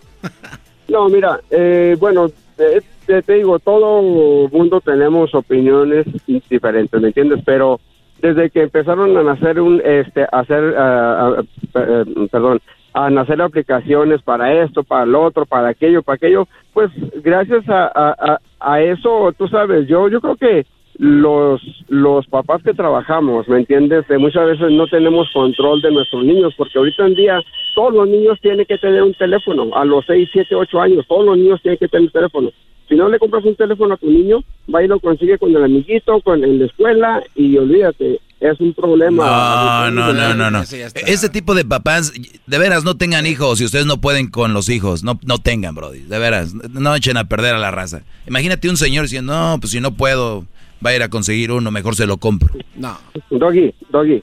[0.88, 6.06] No, mira, eh, bueno, te, digo, todo mundo tenemos opiniones
[6.50, 7.40] diferentes, ¿me entiendes?
[7.44, 7.80] Pero
[8.20, 12.60] desde que empezaron a nacer un, este, hacer, eh, perdón,
[12.92, 16.90] a nacer aplicaciones para esto, para lo otro, para aquello, para aquello, pues
[17.22, 20.66] gracias a, a, a eso, tú sabes, yo, yo creo que
[20.99, 24.05] los, los papás que trabajamos, ¿me entiendes?
[24.18, 27.40] muchas veces no tenemos control de nuestros niños, porque ahorita en día
[27.74, 31.24] todos los niños tienen que tener un teléfono, a los 6, 7, 8 años, todos
[31.24, 32.51] los niños tienen que tener un teléfono.
[32.88, 35.64] Si no le compras un teléfono a tu niño, va y lo consigue con el
[35.64, 39.90] amiguito, con en la escuela, y olvídate, es un problema.
[39.90, 40.62] No, no, no, no, no.
[40.62, 42.12] Ese tipo de papás,
[42.47, 43.59] de veras, no tengan hijos.
[43.59, 46.01] Si ustedes no pueden con los hijos, no, no tengan, Brody.
[46.01, 48.03] De veras, no echen a perder a la raza.
[48.26, 50.45] Imagínate un señor diciendo, no, pues si no puedo,
[50.85, 52.55] va a ir a conseguir uno, mejor se lo compro.
[52.76, 52.97] No.
[53.30, 54.22] Doggy, Doggy,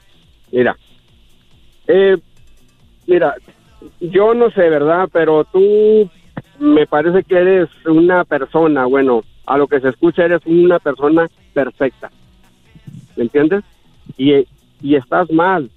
[0.52, 0.76] mira.
[1.86, 2.16] Eh,
[3.06, 3.34] mira,
[4.00, 5.08] yo no sé, ¿verdad?
[5.12, 6.08] Pero tú
[6.58, 11.28] me parece que eres una persona, bueno, a lo que se escucha eres una persona
[11.52, 12.10] perfecta.
[13.16, 13.64] ¿Me entiendes?
[14.16, 14.46] Y,
[14.82, 15.70] y estás mal,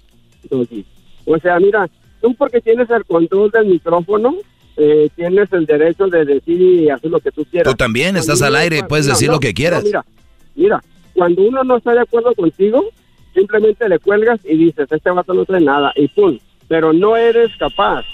[0.50, 0.84] Doggy.
[1.26, 1.88] O sea, mira,
[2.20, 4.34] tú porque tienes el control del micrófono,
[4.76, 7.72] eh, tienes el derecho de decir y hacer lo que tú quieras.
[7.72, 9.84] Tú también estás al aire, puedes decir lo que quieras.
[9.84, 10.04] mira,
[10.54, 10.82] Mira,
[11.14, 12.84] cuando uno no está de acuerdo contigo,
[13.34, 16.38] simplemente le cuelgas y dices, este vato no trae nada, y pum.
[16.68, 18.04] Pero no eres capaz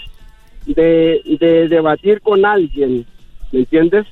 [0.66, 1.20] de,
[1.68, 3.06] debatir con alguien,
[3.52, 4.06] ¿me entiendes?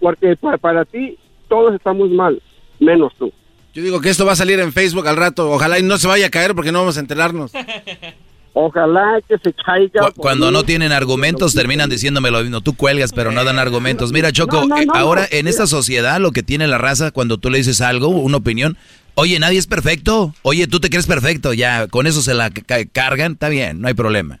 [0.00, 2.40] Porque para, para ti todos estamos mal,
[2.80, 3.32] menos tú.
[3.74, 5.50] Yo digo que esto va a salir en Facebook al rato.
[5.50, 7.52] Ojalá y no se vaya a caer porque no vamos a enterarnos.
[8.58, 10.10] Ojalá que se caiga.
[10.16, 12.62] Cuando no tienen argumentos terminan diciéndome lo mismo.
[12.62, 14.12] Tú cuelgas, pero no dan argumentos.
[14.12, 17.58] Mira, Choco, eh, ahora en esta sociedad lo que tiene la raza cuando tú le
[17.58, 18.78] dices algo, una opinión,
[19.14, 20.32] oye, nadie es perfecto.
[20.40, 21.52] Oye, tú te crees perfecto.
[21.52, 22.50] Ya, con eso se la
[22.94, 23.32] cargan.
[23.32, 24.40] Está bien, no hay problema.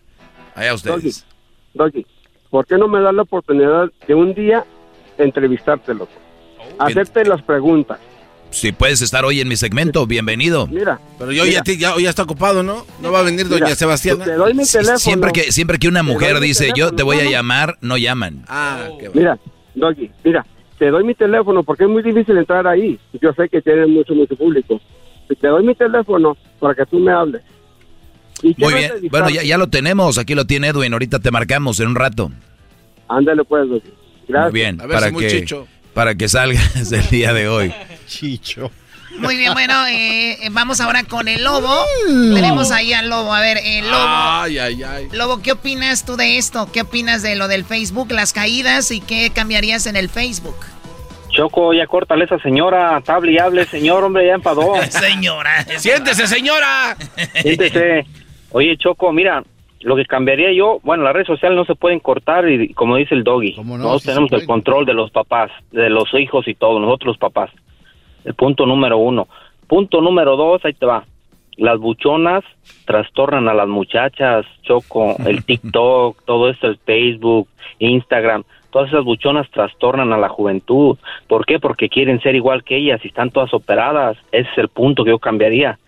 [0.54, 1.26] Allá ustedes.
[1.74, 2.06] Doggy,
[2.48, 4.64] ¿por qué no me das la oportunidad de un día
[5.18, 6.08] entrevistártelo?
[6.78, 7.98] Hacerte las preguntas.
[8.50, 10.66] Si puedes estar hoy en mi segmento, bienvenido.
[10.66, 10.98] Mira.
[11.18, 12.86] Pero yo ya, ya, está ocupado, ¿no?
[13.02, 14.18] No va a venir doña Sebastián.
[14.18, 14.98] Te doy mi teléfono.
[14.98, 18.44] Siempre que, siempre que una mujer dice, yo te voy a llamar, no llaman.
[18.48, 19.38] Ah, qué Mira,
[19.74, 20.46] Doggy, mira,
[20.78, 22.98] te doy mi teléfono porque es muy difícil entrar ahí.
[23.20, 24.80] Yo sé que tiene mucho, mucho público.
[25.28, 27.42] Te doy mi teléfono para que tú me hables.
[28.42, 28.92] muy bien.
[29.10, 30.18] Bueno, ya, ya, lo tenemos.
[30.18, 30.92] Aquí lo tiene Edwin.
[30.92, 32.30] Ahorita te marcamos en un rato.
[33.08, 33.92] Ándale pues, Doggy.
[34.28, 34.52] Gracias.
[34.52, 34.76] Muy bien.
[34.76, 35.44] para que,
[35.96, 37.74] para que salgas el día de hoy.
[38.06, 38.70] Chicho.
[39.18, 41.74] Muy bien, bueno, eh, vamos ahora con el lobo.
[42.10, 42.34] Mm.
[42.34, 43.32] Tenemos ahí al lobo.
[43.32, 44.04] A ver, el lobo.
[44.06, 45.08] Ay, ay, ay.
[45.12, 46.70] Lobo, ¿qué opinas tú de esto?
[46.70, 50.56] ¿Qué opinas de lo del Facebook, las caídas y qué cambiarías en el Facebook?
[51.30, 54.74] Choco, ya córtale esa señora, hable y hable, señor, hombre, ya enfadó.
[54.90, 55.64] señora.
[55.78, 56.94] Siéntese, señora.
[57.40, 58.04] Siéntese.
[58.50, 59.42] Oye, Choco, mira,
[59.80, 63.14] lo que cambiaría yo, bueno, las redes sociales no se pueden cortar y como dice
[63.14, 63.78] el doggy, no?
[63.78, 67.50] nosotros tenemos el control de los papás, de los hijos y todo, nosotros los papás.
[68.24, 69.28] El punto número uno.
[69.68, 71.04] Punto número dos, ahí te va.
[71.56, 72.44] las buchonas
[72.84, 77.48] trastornan a las muchachas, Choco, el TikTok, todo esto, el Facebook,
[77.78, 80.98] Instagram, todas esas buchonas trastornan a la juventud.
[81.28, 81.58] ¿Por qué?
[81.58, 84.16] Porque quieren ser igual que ellas y están todas operadas.
[84.32, 85.78] Ese es el punto que yo cambiaría.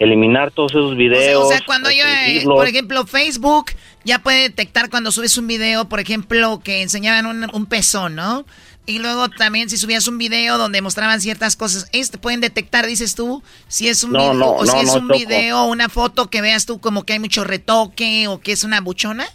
[0.00, 1.44] Eliminar todos esos videos.
[1.44, 3.66] O sea, cuando yo, eh, por ejemplo, Facebook
[4.04, 8.44] ya puede detectar cuando subes un video, por ejemplo, que enseñaban un, un pezón, ¿no?
[8.86, 13.14] Y luego también si subías un video donde mostraban ciertas cosas, este pueden detectar, dices
[13.14, 15.18] tú, si es un No, video no, o si no, es no, un Choco.
[15.18, 18.80] video, una foto que veas tú como que hay mucho retoque o que es una
[18.80, 19.26] buchona.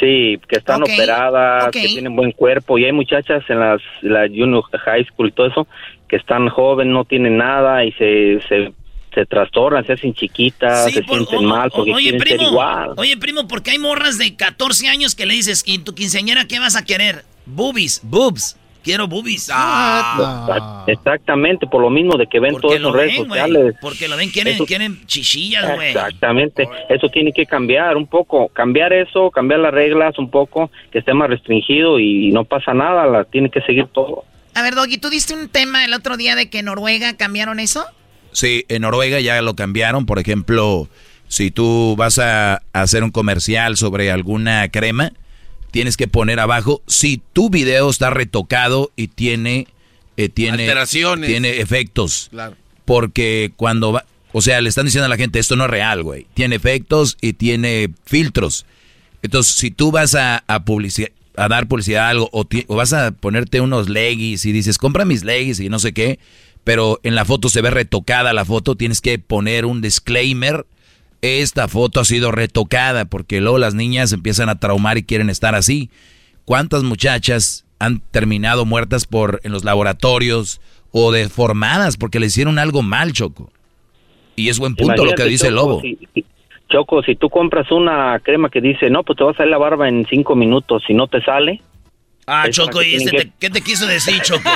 [0.00, 4.64] Sí, que están operadas, que tienen buen cuerpo y hay muchachas en las la junior
[4.84, 5.68] high school y todo eso
[6.08, 8.72] que están jóvenes, no tienen nada y se se,
[9.14, 12.90] se trastornan, se hacen chiquitas, se sienten mal porque Oye, quieren ser primo, igual.
[12.96, 16.58] oye, primo, porque hay morras de 14 años que le dices, ¿y tu quinceañera qué
[16.58, 17.24] vas a querer?
[17.46, 18.56] Boobies, boobs.
[18.82, 19.48] Quiero boobies.
[19.48, 23.74] Exact- Exactamente, por lo mismo de que ven todas lo las redes ven, sociales.
[23.80, 25.88] Porque lo ven, quieren, Eso- quieren chichillas, güey.
[25.88, 30.98] Exactamente, eso tiene que cambiar un poco, cambiar eso, cambiar las reglas un poco, que
[30.98, 34.24] esté más restringido y no pasa nada, la tiene que seguir todo.
[34.54, 37.60] A ver, Doggy, tú diste un tema el otro día de que en Noruega cambiaron
[37.60, 37.84] eso.
[38.34, 40.04] Sí, en Noruega ya lo cambiaron.
[40.04, 40.88] Por ejemplo,
[41.28, 45.12] si tú vas a hacer un comercial sobre alguna crema,
[45.70, 49.66] tienes que poner abajo si tu video está retocado y tiene
[50.16, 51.28] eh, tiene Alteraciones.
[51.30, 52.28] tiene efectos.
[52.30, 52.56] Claro.
[52.84, 56.02] Porque cuando va, o sea, le están diciendo a la gente esto no es real,
[56.02, 56.26] güey.
[56.34, 58.66] Tiene efectos y tiene filtros.
[59.22, 60.62] Entonces, si tú vas a, a
[61.36, 64.78] a dar publicidad a algo o, ti- o vas a ponerte unos leggings y dices,
[64.78, 66.18] compra mis leggings y no sé qué,
[66.64, 70.66] pero en la foto se ve retocada la foto, tienes que poner un disclaimer.
[71.22, 75.54] Esta foto ha sido retocada porque luego las niñas empiezan a traumar y quieren estar
[75.54, 75.90] así.
[76.44, 80.60] ¿Cuántas muchachas han terminado muertas por en los laboratorios
[80.90, 83.50] o deformadas porque le hicieron algo mal, Choco?
[84.36, 85.80] Y es buen punto lo que dice el lobo.
[85.80, 86.24] si- si-
[86.70, 89.58] Choco, si tú compras una crema que dice, no, pues te va a salir la
[89.58, 91.62] barba en cinco minutos, si no te sale.
[92.26, 94.48] Ah, es Choco, ¿y este que- te- qué te quiso decir, Choco?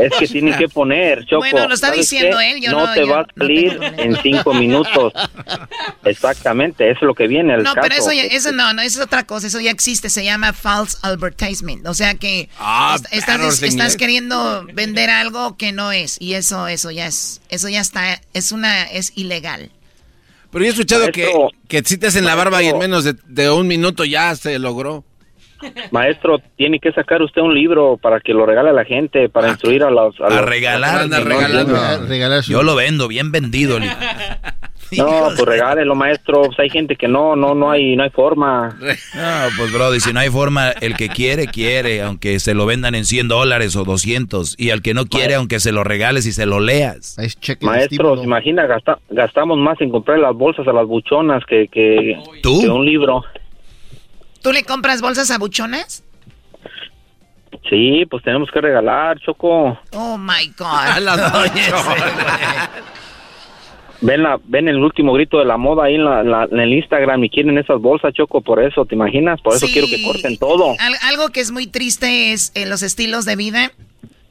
[0.00, 1.38] Es que tienen que poner, Choco.
[1.42, 2.50] Bueno, lo está ¿sabes diciendo qué?
[2.52, 5.12] él, yo no no- te yo va a no salir en cinco minutos.
[6.04, 7.86] Exactamente, eso es lo que viene al No, caso.
[7.88, 10.52] pero eso, ya- eso no, no, eso es otra cosa, eso ya existe, se llama
[10.52, 16.16] false advertisement, o sea que Ah, est- estás, estás queriendo vender algo que no es
[16.20, 19.70] y eso, eso ya es, eso ya está, es una, es ilegal.
[20.56, 21.48] Pero yo he escuchado que, Maestro.
[21.68, 24.58] que si te hacen la barba y en menos de, de un minuto ya se
[24.58, 25.04] logró.
[25.90, 29.48] Maestro, tiene que sacar usted un libro para que lo regale a la gente, para
[29.50, 30.18] instruir a los...
[30.18, 31.06] A los- regalar.
[31.08, 31.76] No, regalando.
[32.08, 32.40] no.
[32.40, 33.78] Yo lo vendo, bien vendido.
[34.96, 36.42] No, pues regálelo, maestro.
[36.42, 38.76] Pues hay gente que no, no, no hay, no hay forma.
[39.14, 42.94] No, pues Brody, si no hay forma, el que quiere, quiere, aunque se lo vendan
[42.94, 44.56] en 100 dólares o 200.
[44.58, 47.16] Y al que no quiere, aunque se lo regales y se lo leas.
[47.60, 48.66] Maestro, ¿se imagina?
[48.66, 53.22] Gasta- gastamos más en comprar las bolsas a las buchonas que, que, que un libro.
[54.42, 56.02] ¿Tú le compras bolsas a buchonas?
[57.68, 59.76] Sí, pues tenemos que regalar, Choco.
[59.92, 61.02] Oh my God.
[64.00, 66.72] Ven, la, ven el último grito de la moda ahí en, la- la- en el
[66.74, 69.40] Instagram y quieren esas bolsas, Choco, por eso, ¿te imaginas?
[69.40, 69.72] Por eso Sí.
[69.72, 70.74] quiero que corten todo.
[70.78, 73.72] Al- algo que es muy triste es eh, los estilos de vida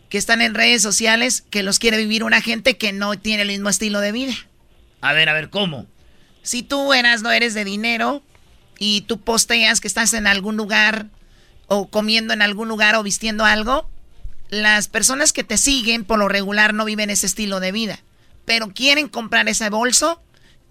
[0.09, 3.47] que están en redes sociales que los quiere vivir una gente que no tiene el
[3.49, 4.34] mismo estilo de vida.
[5.01, 5.86] A ver, a ver, ¿cómo?
[6.43, 8.22] Si tú eras, no eres de dinero
[8.78, 11.07] y tú posteas que estás en algún lugar
[11.68, 13.89] o comiendo en algún lugar o vistiendo algo,
[14.49, 17.99] las personas que te siguen por lo regular no viven ese estilo de vida,
[18.45, 20.21] pero quieren comprar ese bolso,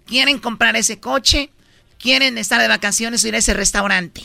[0.05, 1.49] quieren comprar ese coche,
[1.99, 4.21] quieren estar de vacaciones o ir a ese restaurante.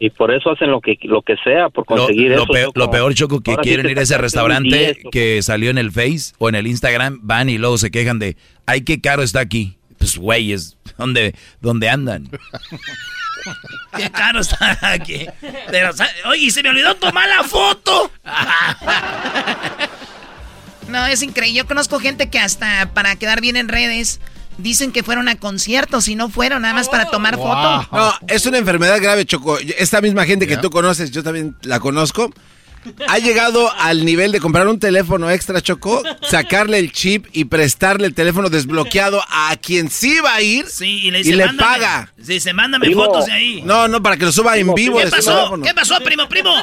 [0.00, 2.52] Y por eso hacen lo que lo que sea, por Lo, conseguir lo eso.
[2.52, 5.10] peor, lo peor, Choco, que Ahora quieren ir a ese restaurante 10, Choco.
[5.10, 8.36] que salió en el Face o en el Instagram, van y luego se quejan de,
[8.66, 9.76] ay, qué caro está aquí.
[9.98, 12.28] Pues, güeyes, ¿dónde, ¿dónde andan?
[13.96, 15.26] Qué caro está aquí.
[15.70, 15.90] Pero,
[16.26, 18.10] oye, y se me olvidó tomar la foto.
[20.88, 21.58] No, es increíble.
[21.58, 24.20] Yo conozco gente que hasta para quedar bien en redes
[24.56, 27.86] dicen que fueron a conciertos y no fueron nada más para tomar foto.
[27.92, 29.58] No, es una enfermedad grave, Choco.
[29.58, 32.32] Esta misma gente que tú conoces, yo también la conozco.
[33.08, 38.06] Ha llegado al nivel de comprar un teléfono extra, Choco, sacarle el chip y prestarle
[38.06, 41.46] el teléfono desbloqueado a quien sí va a ir Sí, y le y dice, le
[41.46, 41.68] "Mándame".
[41.72, 42.12] paga.
[42.24, 43.04] Sí, se mándame Primo.
[43.04, 43.62] fotos de ahí.
[43.62, 44.98] No, no, para que lo suba en vivo.
[44.98, 45.60] ¿Qué pasó?
[45.62, 46.54] ¿Qué pasó, primo, primo?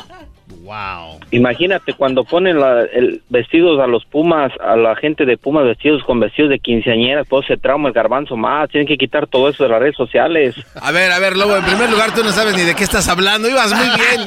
[0.64, 1.20] Wow.
[1.32, 6.04] Imagínate cuando ponen la- el vestidos a los Pumas, a la gente de Pumas vestidos
[6.04, 8.70] con vestidos de quinceañeras, pues se trauma el garbanzo más.
[8.70, 10.56] Tienen que quitar todo eso de las redes sociales.
[10.80, 13.08] A ver, a ver, Lobo, en primer lugar tú no sabes ni de qué estás
[13.08, 13.50] hablando.
[13.50, 14.22] Ibas muy bien.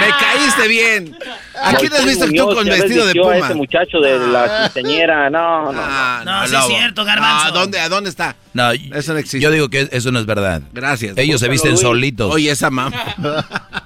[0.00, 1.16] Me caíste bien.
[1.62, 3.46] ¿A quién has visto tú con vestido de vistió a Puma?
[3.46, 5.80] ese muchacho de la quinceañera, no, no.
[5.82, 7.46] Ah, No, sí es cierto, Garbanzo.
[7.46, 8.36] ¿A dónde, ¿A dónde está?
[8.52, 9.40] No, Eso no existe.
[9.40, 10.62] yo digo que eso no es verdad.
[10.72, 11.16] Gracias.
[11.18, 11.80] Ellos se visten Luis.
[11.80, 12.32] solitos.
[12.34, 12.92] Oye, esa mamá.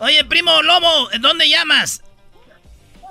[0.00, 2.02] Oye, primo Lobo, ¿dónde llamas?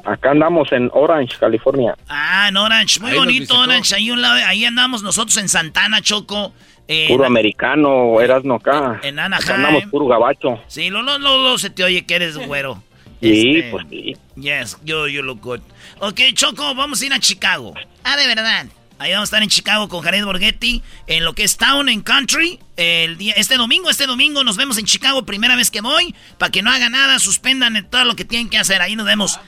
[0.06, 1.96] Acá andamos en Orange, California.
[2.08, 3.60] Ah, en Orange, muy Ahí bonito.
[3.60, 3.96] Orange.
[3.96, 6.54] Ahí, un lado, ahí andamos nosotros en Santana, Choco.
[6.88, 9.00] eh, Puro americano, Erasno acá.
[9.04, 9.52] En Anaheim.
[9.52, 10.62] andamos puro gabacho.
[10.68, 12.82] Sí, lo, lo, lo, lo se te oye que eres güero.
[13.20, 14.16] Sí, Este, pues sí.
[14.36, 15.60] Yes, yo, yo look good.
[16.02, 17.74] Ok, Choco, vamos a ir a Chicago.
[18.04, 18.68] Ah, de verdad.
[19.00, 22.04] Ahí vamos a estar en Chicago con Jared Borghetti en lo que es Town and
[22.04, 22.60] Country.
[22.78, 26.16] El día, este domingo, este domingo nos vemos en Chicago, primera vez que voy.
[26.40, 28.82] Para que no haga nada, suspendan todo lo que tienen que hacer.
[28.82, 29.40] Ahí nos vemos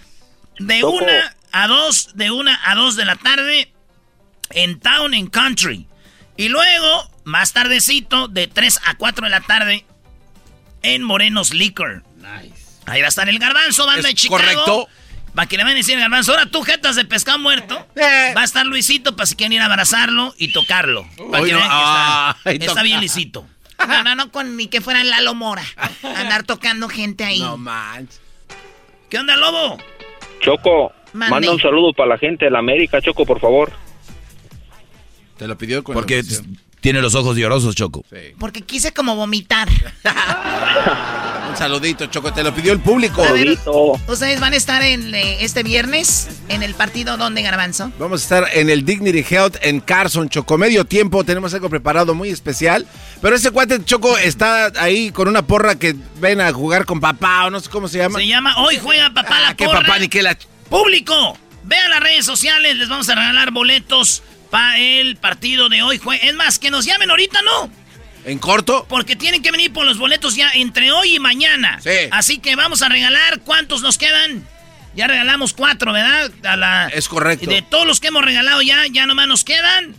[0.59, 3.73] de una a dos, de una a dos de la tarde
[4.51, 5.87] en Town and Country.
[6.37, 9.85] Y luego, más tardecito, de 3 a 4 de la tarde
[10.83, 12.03] en Morenos Liquor.
[12.85, 14.41] Ahí va a estar el garbanzo, banda de Chicago.
[14.41, 14.87] correcto.
[15.35, 17.87] Para que le van a decir al garbanzo, ahora tú, jetas de pescado muerto.
[17.97, 21.05] Va a estar Luisito para si quieren ir a abrazarlo y tocarlo.
[21.31, 22.83] Para que no, vean que está, ay, está toca.
[22.83, 23.45] bien lisito.
[23.87, 25.63] No, no, no, con ni que fuera Lalo Mora.
[26.03, 27.39] Andar tocando gente ahí.
[27.39, 28.19] No manches.
[29.09, 29.77] ¿Qué onda, lobo?
[30.41, 31.31] Choco, Mande.
[31.31, 33.71] manda un saludo para la gente de la América, Choco, por favor.
[35.37, 36.21] Te lo pidió con Porque
[36.81, 38.05] tiene los ojos llorosos, Choco.
[38.39, 39.67] Porque quise como vomitar.
[41.49, 42.31] Un saludito, Choco.
[42.31, 43.23] Te lo pidió el público.
[43.23, 43.57] A ver,
[44.07, 47.91] ¿Ustedes van a estar en eh, este viernes en el partido donde, Garbanzo?
[47.99, 50.57] Vamos a estar en el Dignity Health en Carson, Choco.
[50.57, 52.85] Medio tiempo, tenemos algo preparado muy especial.
[53.21, 57.45] Pero ese cuate, Choco, está ahí con una porra que ven a jugar con papá
[57.47, 58.19] o no sé cómo se llama.
[58.19, 59.81] Se llama Hoy Juega Papá la ¿Qué Porra.
[59.81, 60.37] papá ni qué la...
[60.69, 66.01] Público, vean las redes sociales, les vamos a regalar boletos para el partido de hoy.
[66.21, 67.71] Es más, que nos llamen ahorita, ¿no?
[68.25, 68.85] ¿En corto?
[68.89, 71.79] Porque tienen que venir por los boletos ya entre hoy y mañana.
[71.81, 72.09] Sí.
[72.11, 73.39] Así que vamos a regalar.
[73.41, 74.45] ¿Cuántos nos quedan?
[74.95, 76.31] Ya regalamos cuatro, ¿verdad?
[76.43, 77.49] A la, Es correcto.
[77.49, 79.95] De todos los que hemos regalado ya, ya nomás nos quedan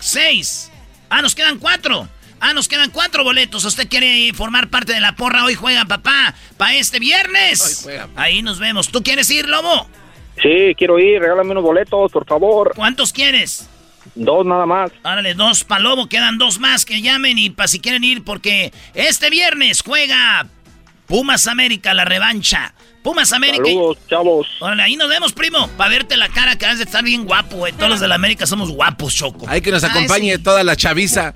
[0.00, 0.70] seis.
[1.10, 2.08] Ah, nos quedan cuatro.
[2.38, 3.64] Ah, nos quedan cuatro boletos.
[3.64, 5.44] ¿Usted quiere formar parte de la porra?
[5.44, 6.34] Hoy juega papá.
[6.56, 7.60] Para este viernes.
[7.60, 8.08] Hoy juega.
[8.16, 8.88] Ahí nos vemos.
[8.88, 9.88] ¿Tú quieres ir, Lobo?
[10.42, 12.72] Sí, quiero ir, regálame unos boletos, por favor.
[12.76, 13.68] ¿Cuántos quieres?
[14.14, 14.90] Dos nada más.
[15.02, 16.08] Árale, dos para Lobo.
[16.08, 20.46] Quedan dos más que llamen y para si quieren ir porque este viernes juega
[21.06, 22.72] Pumas América, la revancha.
[23.02, 23.64] Pumas América.
[23.64, 24.46] Saludos, chavos.
[24.60, 25.68] Órale, ahí nos vemos, primo.
[25.76, 27.72] Para verte la cara que has de estar bien guapo, güey.
[27.72, 29.46] Todos los de la América somos guapos, Choco.
[29.48, 30.42] Hay que nos Ay, acompañe sí.
[30.42, 31.32] toda la chaviza.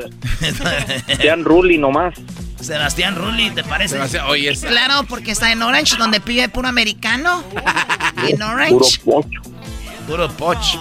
[1.21, 2.15] Sean Rulli nomás.
[2.61, 3.95] Sebastián Rulli, ¿te parece?
[3.95, 7.43] Sebastián, Oye, esa- Claro, porque está en Orange, donde pide puro americano.
[8.29, 8.99] En Puro Orange.
[9.05, 9.41] pocho.
[10.07, 10.77] Puro poch.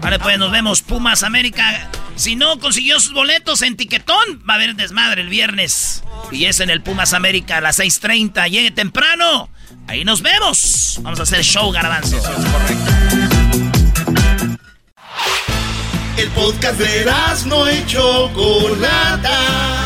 [0.00, 1.88] Vale, pues nos vemos, Pumas América.
[2.14, 6.04] Si no consiguió sus boletos en Tiquetón, va a haber desmadre el viernes.
[6.30, 8.46] Y es en el Pumas América a las 6:30.
[8.48, 9.48] Llegue temprano.
[9.88, 11.00] Ahí nos vemos.
[11.02, 12.16] Vamos a hacer show, garbanzo.
[16.16, 17.04] El podcast de
[17.46, 19.85] no y Chocolata.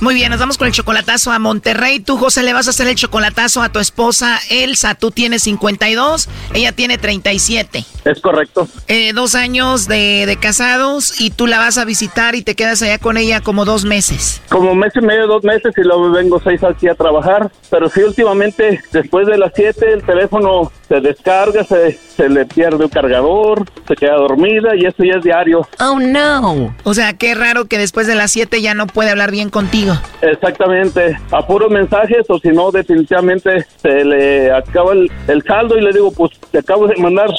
[0.00, 2.00] Muy bien, nos vamos con el chocolatazo a Monterrey.
[2.00, 4.94] Tú, José, le vas a hacer el chocolatazo a tu esposa Elsa.
[4.94, 7.84] Tú tienes 52, ella tiene 37.
[8.06, 8.66] Es correcto.
[8.88, 12.80] Eh, dos años de, de casados y tú la vas a visitar y te quedas
[12.80, 14.40] allá con ella como dos meses.
[14.48, 17.52] Como mes y medio, dos meses y luego vengo seis aquí a trabajar.
[17.68, 22.84] Pero sí, últimamente, después de las siete, el teléfono se descarga, se, se le pierde
[22.84, 25.68] el cargador, se queda dormida y eso ya es diario.
[25.78, 26.74] Oh, no.
[26.84, 29.89] O sea, qué raro que después de las 7 ya no puede hablar bien contigo.
[30.22, 35.82] Exactamente, a puros mensajes o si no, definitivamente se le acaba el, el saldo y
[35.82, 37.30] le digo, pues te acabo de mandar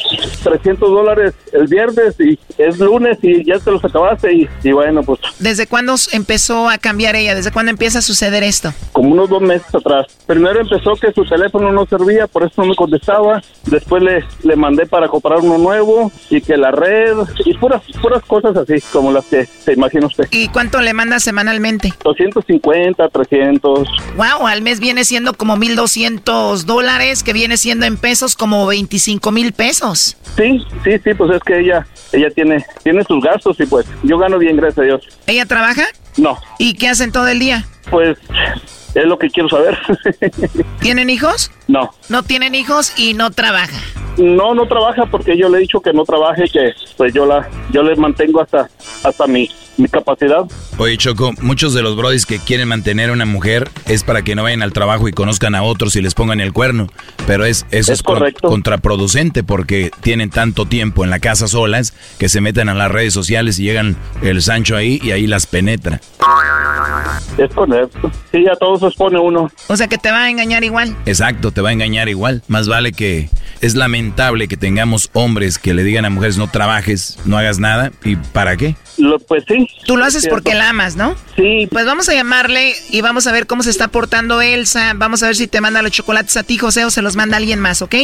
[0.43, 5.03] 300 dólares el viernes y es lunes y ya te los acabaste y, y bueno,
[5.03, 7.35] pues ¿Desde cuándo empezó a cambiar ella?
[7.35, 8.73] ¿Desde cuándo empieza a suceder esto?
[8.91, 10.05] como unos dos meses atrás.
[10.25, 14.55] Primero empezó que su teléfono no servía, por eso no me contestaba después le, le
[14.55, 19.11] mandé para comprar uno nuevo y que la red y puras, puras cosas así como
[19.11, 20.27] las que se imagina usted.
[20.31, 21.93] ¿Y cuánto le manda semanalmente?
[22.41, 23.87] 250, 300.
[24.15, 29.31] Wow, al mes viene siendo como 1200 dólares, que viene siendo en pesos como 25
[29.31, 30.17] mil pesos.
[30.37, 34.17] Sí, sí, sí, pues es que ella, ella tiene, tiene sus gastos y pues yo
[34.17, 35.07] gano bien, gracias a Dios.
[35.27, 35.83] ¿Ella trabaja?
[36.17, 36.37] No.
[36.57, 37.65] ¿Y qué hacen todo el día?
[37.89, 38.17] Pues
[38.95, 39.77] es lo que quiero saber.
[40.81, 41.51] ¿Tienen hijos?
[41.67, 41.91] No.
[42.09, 43.79] No tienen hijos y no trabaja.
[44.17, 47.47] No, no trabaja porque yo le he dicho que no trabaje, que pues yo la,
[47.71, 48.69] yo le mantengo hasta,
[49.03, 50.45] hasta mi, mi capacidad.
[50.77, 54.35] Oye, Choco, muchos de los brodis que quieren mantener a una mujer es para que
[54.35, 56.87] no vayan al trabajo y conozcan a otros y les pongan el cuerno.
[57.27, 62.41] Pero es, eso es, contraproducente porque tienen tanto tiempo en la casa solas que se
[62.41, 66.01] meten a las redes sociales y llegan el Sancho ahí y ahí las penetra.
[67.37, 68.11] Es correcto.
[68.31, 69.49] Sí, a todos se expone uno.
[69.67, 70.95] O sea que te va a engañar igual.
[71.05, 72.43] Exacto, te va a engañar igual.
[72.47, 73.29] Más vale que
[73.61, 77.91] es lamentable que tengamos hombres que le digan a mujeres no trabajes, no hagas nada.
[78.03, 78.75] ¿Y para qué?
[78.97, 79.60] Lo, pues sí.
[79.85, 81.15] Tú lo haces porque la amas, ¿no?
[81.35, 81.67] Sí.
[81.71, 84.93] Pues vamos a llamarle y vamos a ver cómo se está portando Elsa.
[84.95, 87.37] Vamos a ver si te manda los chocolates a ti, José, o se los manda
[87.37, 87.95] alguien más, ¿ok?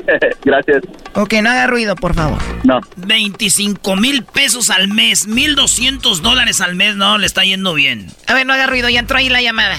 [0.44, 0.82] Gracias.
[1.14, 2.38] Ok, no haga ruido, por favor.
[2.64, 2.80] No.
[2.96, 8.06] 25 mil pesos al mes, 1200 dólares al mes, no, le está yendo bien.
[8.26, 9.76] A ver, no haga ruido, ya entró ahí la llamada.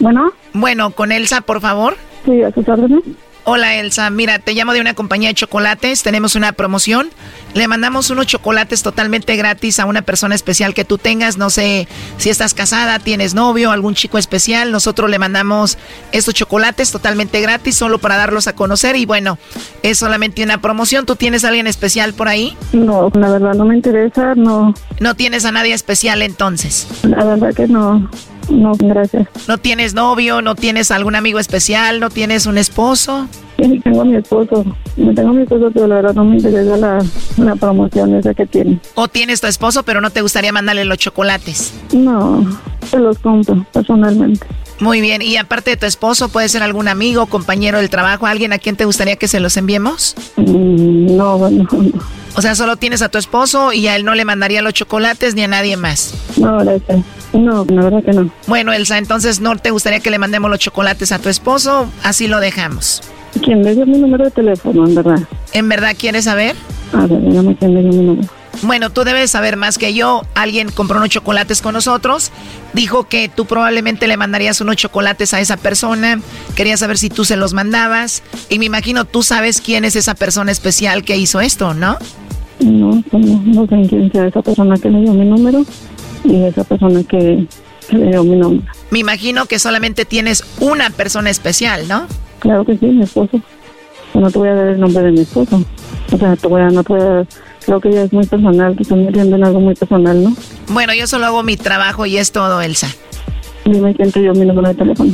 [0.00, 0.32] Bueno.
[0.52, 1.96] Bueno, con Elsa, por favor.
[2.24, 3.02] Sí, a sus órdenes.
[3.44, 7.10] Hola Elsa, mira, te llamo de una compañía de chocolates, tenemos una promoción,
[7.54, 11.88] le mandamos unos chocolates totalmente gratis a una persona especial que tú tengas, no sé
[12.16, 15.78] si estás casada, tienes novio, algún chico especial, nosotros le mandamos
[16.12, 19.38] estos chocolates totalmente gratis solo para darlos a conocer y bueno,
[19.82, 22.56] es solamente una promoción, ¿tú tienes a alguien especial por ahí?
[22.72, 24.74] No, la verdad no me interesa, no.
[25.00, 26.86] ¿No tienes a nadie especial entonces?
[27.02, 28.08] La verdad que no.
[28.48, 29.28] No, gracias.
[29.46, 30.42] ¿No tienes novio?
[30.42, 32.00] ¿No tienes algún amigo especial?
[32.00, 33.28] ¿No tienes un esposo?
[33.62, 34.64] Sí, tengo a mi esposo.
[34.96, 37.04] No tengo a mi esposo, pero la verdad no me interesa la,
[37.36, 38.80] la promoción esa que tiene.
[38.94, 41.72] ¿O tienes tu esposo, pero no te gustaría mandarle los chocolates?
[41.92, 42.44] No,
[42.90, 44.46] se los compro personalmente.
[44.80, 48.52] Muy bien, y aparte de tu esposo, ¿puede ser algún amigo, compañero del trabajo, alguien
[48.52, 50.16] a quien te gustaría que se los enviemos?
[50.36, 52.00] Mm, no, bueno, no.
[52.34, 55.34] O sea, solo tienes a tu esposo y a él no le mandaría los chocolates
[55.34, 56.14] ni a nadie más.
[56.36, 57.04] No, gracias.
[57.32, 58.30] No, la verdad que no.
[58.46, 62.26] Bueno, Elsa, entonces no te gustaría que le mandemos los chocolates a tu esposo, así
[62.26, 63.02] lo dejamos.
[63.42, 65.20] ¿Quién le dio mi número de teléfono, en verdad?
[65.52, 66.54] ¿En verdad quieres saber?
[66.92, 68.28] A ver, dígame quién le dio mi número.
[68.62, 70.22] Bueno, tú debes saber más que yo.
[70.34, 72.30] Alguien compró unos chocolates con nosotros.
[72.74, 76.20] Dijo que tú probablemente le mandarías unos chocolates a esa persona.
[76.54, 78.22] Quería saber si tú se los mandabas.
[78.48, 81.96] Y me imagino tú sabes quién es esa persona especial que hizo esto, ¿no?
[82.60, 85.64] No, pues no, no sé quién sea esa persona que le dio mi número
[86.22, 87.44] y esa persona que,
[87.88, 88.64] que le dio mi nombre.
[88.90, 92.06] Me imagino que solamente tienes una persona especial, ¿no?
[92.42, 93.40] Claro que sí, mi esposo.
[94.14, 95.64] No te voy a dar el nombre de mi esposo.
[96.12, 97.26] O sea, te voy a, no te voy a dar,
[97.64, 100.34] creo que ya es muy personal, que están metiendo en algo muy personal, ¿no?
[100.68, 102.88] Bueno, yo solo hago mi trabajo y es todo, Elsa.
[103.64, 105.12] Dime quién te dio mi número de teléfono.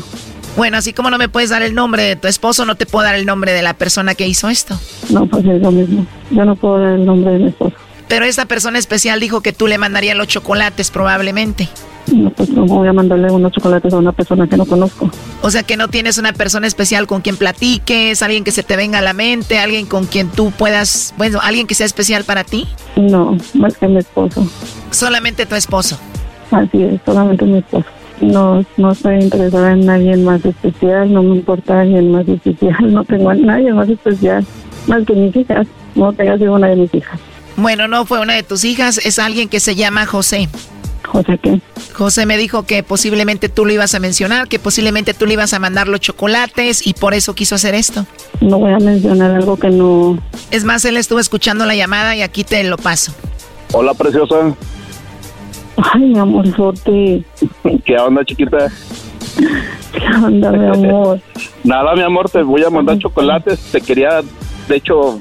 [0.57, 3.05] Bueno, así como no me puedes dar el nombre de tu esposo, no te puedo
[3.05, 4.81] dar el nombre de la persona que hizo esto.
[5.11, 6.07] No, pues es lo mismo.
[6.31, 7.77] Yo no puedo dar el nombre de mi esposo.
[8.09, 11.69] Pero esta persona especial dijo que tú le mandarías los chocolates probablemente.
[12.13, 15.11] No, pues no voy a mandarle unos chocolates a una persona que no conozco.
[15.43, 18.77] O sea que no tienes una persona especial con quien platiques, alguien que se te
[18.77, 22.45] venga a la mente, alguien con quien tú puedas, bueno, alguien que sea especial para
[22.45, 22.67] ti.
[22.97, 24.47] No, más que mi esposo.
[24.91, 25.99] Solamente tu esposo.
[26.51, 27.87] Así es, solamente mi esposo.
[28.21, 33.05] No, no estoy interesada en nadie más especial, no me importa alguien más especial, no
[33.05, 34.45] tengo a nadie más especial,
[34.87, 37.21] más que mis hijas, no tenga sido una de mis hijas.
[37.57, 40.49] Bueno, no fue una de tus hijas, es alguien que se llama José.
[41.11, 41.61] ¿José qué?
[41.95, 45.55] José me dijo que posiblemente tú lo ibas a mencionar, que posiblemente tú le ibas
[45.55, 48.05] a mandar los chocolates y por eso quiso hacer esto.
[48.41, 50.19] No voy a mencionar algo que no...
[50.51, 53.13] Es más, él estuvo escuchando la llamada y aquí te lo paso.
[53.73, 54.55] Hola, preciosa.
[55.77, 57.25] Ay, mi amor, sorte.
[57.85, 58.71] ¿Qué onda, chiquita?
[59.93, 61.21] ¿Qué onda, mi amor?
[61.65, 63.61] Nada, mi amor, te voy a mandar chocolates.
[63.73, 64.21] Te quería,
[64.69, 65.21] de hecho,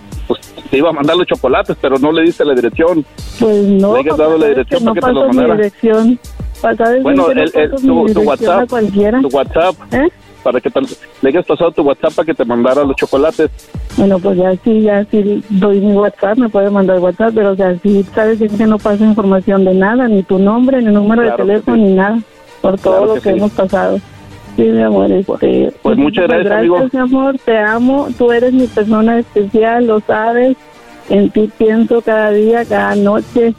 [0.68, 3.06] te iba a mandar los chocolates, pero no le diste la dirección.
[3.40, 3.94] Pues no.
[3.94, 5.56] Le hayas dado la dirección no para que te los mandara.
[5.56, 6.20] dirección.
[6.62, 7.78] Pasar Bueno, el, el- tu,
[8.14, 10.08] tu WhatsApp, tu WhatsApp, ¿Eh?
[10.44, 10.80] para que te,
[11.22, 13.52] le hayas pasado tu WhatsApp para que te mandara los chocolates.
[13.96, 17.56] Bueno, pues ya sí, ya sí doy mi WhatsApp, me puede mandar WhatsApp, pero o
[17.56, 21.38] sea, sí sabes que no paso información de nada, ni tu nombre, ni número Claro
[21.38, 21.84] de teléfono, sí.
[21.84, 22.20] ni nada,
[22.62, 23.38] por todo Claro lo que que, sí.
[23.38, 24.00] hemos pasado.
[24.58, 26.90] Sí, mi amor, este, pues muchas muchísimas gracias, amigo.
[26.92, 30.58] mi amor, te amo, tú eres mi persona especial, lo sabes,
[31.10, 33.54] en ti pienso cada día, cada noche,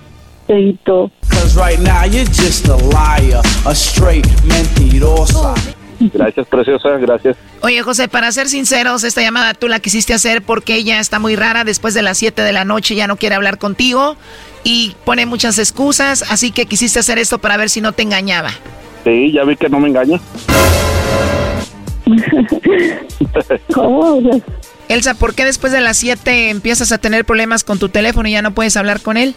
[0.48, 1.12] Teito.
[1.54, 5.54] Right now you're just a liar, a straight mentirosa.
[6.00, 7.36] Gracias, preciosa, gracias.
[7.60, 11.36] Oye, José, para ser sinceros, esta llamada tú la quisiste hacer porque ella está muy
[11.36, 11.62] rara.
[11.62, 14.16] Después de las 7 de la noche ya no quiere hablar contigo
[14.64, 16.24] y pone muchas excusas.
[16.30, 18.50] Así que quisiste hacer esto para ver si no te engañaba.
[19.04, 20.20] Sí, ya vi que no me engaña.
[23.74, 24.20] ¿Cómo?
[24.88, 28.32] Elsa, ¿por qué después de las 7 empiezas a tener problemas con tu teléfono y
[28.32, 29.34] ya no puedes hablar con él?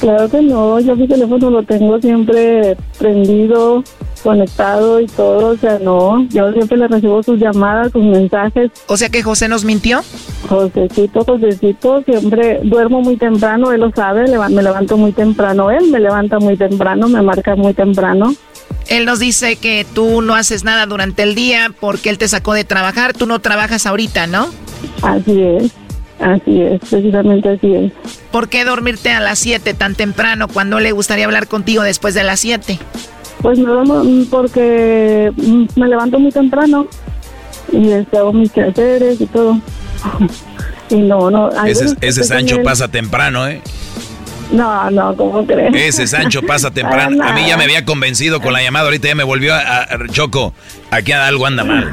[0.00, 3.84] Claro que no, yo mi teléfono lo tengo siempre prendido,
[4.22, 8.70] conectado y todo, o sea, no, yo siempre le recibo sus llamadas, sus mensajes.
[8.86, 10.00] O sea que José nos mintió.
[10.48, 16.00] Josecito, Josecito, siempre duermo muy temprano, él lo sabe, me levanto muy temprano, él me
[16.00, 18.34] levanta muy temprano, me marca muy temprano.
[18.92, 22.52] Él nos dice que tú no haces nada durante el día porque él te sacó
[22.52, 23.14] de trabajar.
[23.14, 24.50] Tú no trabajas ahorita, ¿no?
[25.00, 25.72] Así es,
[26.20, 27.92] así es, precisamente así es.
[28.30, 32.22] ¿Por qué dormirte a las 7 tan temprano cuando le gustaría hablar contigo después de
[32.22, 32.78] las 7?
[33.40, 36.86] Pues no, no, porque mm, me levanto muy temprano
[37.72, 39.58] y este, hago mis quehaceres y todo.
[40.90, 41.48] y no, no.
[41.64, 43.62] Ese, ese Sancho pasa temprano, ¿eh?
[44.52, 45.74] No, no, ¿cómo crees?
[45.74, 47.22] Ese Sancho pasa temprano.
[47.24, 49.88] A mí ya me había convencido con la llamada, ahorita ya me volvió a, a-
[50.10, 50.52] Choco.
[50.90, 51.90] Aquí algo anda mal.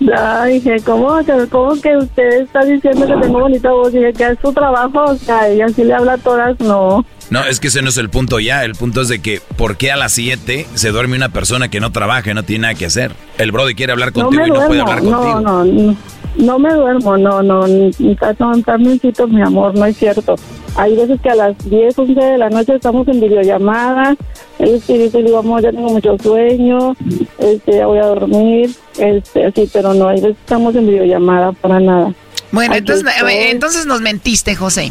[0.00, 3.92] No, dije, ¿cómo, que- ¿cómo que usted está diciendo que tengo bonita voz?
[3.92, 7.04] Dije, que es su trabajo, o sea, ella sí le habla a todas, no.
[7.30, 8.64] No, es que ese no es el punto ya.
[8.64, 11.80] El punto es de que, ¿por qué a las 7 se duerme una persona que
[11.80, 13.12] no trabaja y no tiene nada que hacer?
[13.38, 15.40] El Brody quiere hablar No contigo y no puede hablar no, contigo.
[15.40, 15.96] no, no,
[16.36, 20.34] no me duermo, no, no, no, tambiéncito, mi amor, no es cierto.
[20.76, 24.16] Hay veces que a las 10, 11 de la noche estamos en videollamada,
[24.58, 26.96] él es que dice, digo, amor, ya tengo mucho sueño,
[27.38, 31.52] este, ya voy a dormir, este, así, pero no, hay veces que estamos en videollamada
[31.52, 32.12] para nada.
[32.50, 33.32] Bueno, Aquí entonces, estoy.
[33.34, 34.90] entonces nos mentiste, José.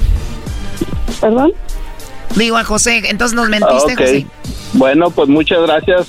[1.20, 1.52] ¿Perdón?
[2.36, 4.00] Digo a José, entonces nos Ah, mentiste, ok.
[4.00, 4.26] José.
[4.74, 6.08] Bueno, pues muchas gracias,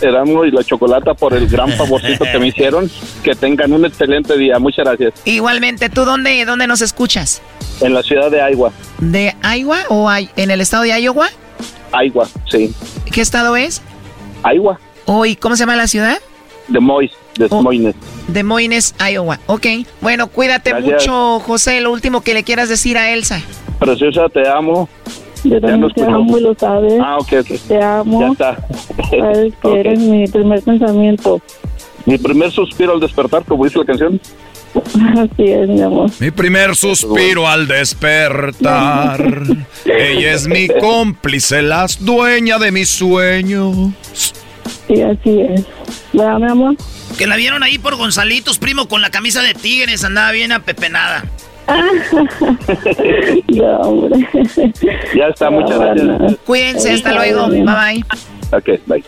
[0.00, 2.90] Erasmo y la Chocolata, por el gran favorcito que me hicieron.
[3.22, 4.58] Que tengan un excelente día.
[4.58, 5.14] Muchas gracias.
[5.24, 7.40] Igualmente, ¿tú dónde, dónde nos escuchas?
[7.80, 8.72] En la ciudad de Iowa.
[8.98, 11.28] ¿De Iowa o hay- en el estado de Iowa?
[12.04, 12.72] Iowa, sí.
[13.12, 13.82] ¿Qué estado es?
[14.44, 14.78] Iowa.
[15.06, 16.18] Oh, ¿y cómo se llama la ciudad?
[16.68, 17.94] De Mois, de Moines.
[18.28, 19.40] De Moines, Iowa.
[19.46, 19.66] Ok.
[20.00, 21.02] Bueno, cuídate Gracias.
[21.02, 21.80] mucho, José.
[21.80, 23.40] Lo último que le quieras decir a Elsa.
[23.80, 24.88] Preciosa, te amo.
[25.44, 27.00] Yo también te amo y lo sabes.
[27.02, 27.60] Ah, ok, ok.
[27.68, 28.20] Te amo.
[28.20, 28.68] Ya está.
[29.10, 31.40] Sabes que eres mi primer pensamiento.
[32.06, 34.20] Mi primer suspiro al despertar, como dice la canción.
[34.74, 36.10] Así es, mi amor.
[36.20, 39.42] Mi primer suspiro al despertar.
[39.84, 43.74] Ella es mi cómplice, la dueña de mis sueños.
[44.86, 45.66] Sí, así es.
[46.12, 46.76] ¿Verdad, mi amor?
[47.18, 51.24] Que la vieron ahí por Gonzalitos, primo, con la camisa de tigres, andaba bien apepenada.
[53.48, 54.26] no, hombre.
[55.14, 56.36] Ya está, muchas gracias.
[56.46, 57.48] Cuídense, hasta luego.
[57.48, 58.04] Bye bye.
[58.52, 59.04] Ok, bye.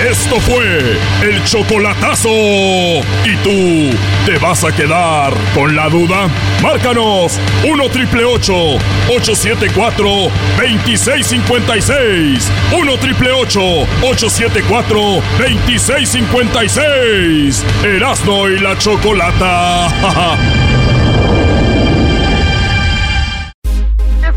[0.00, 2.28] Esto fue el chocolatazo.
[2.28, 3.90] ¿Y tú
[4.26, 6.28] te vas a quedar con la duda?
[6.60, 12.50] Márcanos 1 triple 874 2656.
[12.72, 17.64] 1 triple 874 2656.
[17.84, 19.86] Erasno y la chocolata.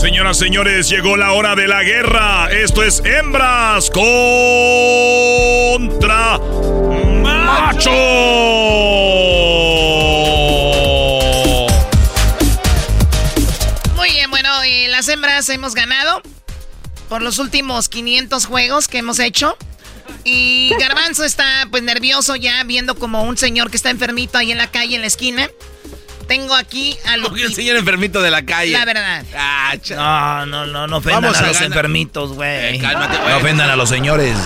[0.00, 2.48] Señoras, señores, llegó la hora de la guerra.
[2.52, 4.08] Esto es hembras contra
[6.38, 7.90] macho.
[13.96, 14.48] Muy bien, bueno,
[14.88, 16.22] las hembras hemos ganado
[17.08, 19.58] por los últimos 500 juegos que hemos hecho.
[20.22, 24.58] Y Garbanzo está pues nervioso ya viendo como un señor que está enfermito ahí en
[24.58, 25.50] la calle, en la esquina.
[26.28, 27.48] Tengo aquí a El Lupita.
[27.48, 28.72] señor enfermito de la calle.
[28.72, 29.24] La verdad.
[29.34, 32.76] Ah, No, no, no, no ofendan Vamos a, a los enfermitos, güey.
[32.76, 34.36] Eh, cálmate, No ofendan a los señores.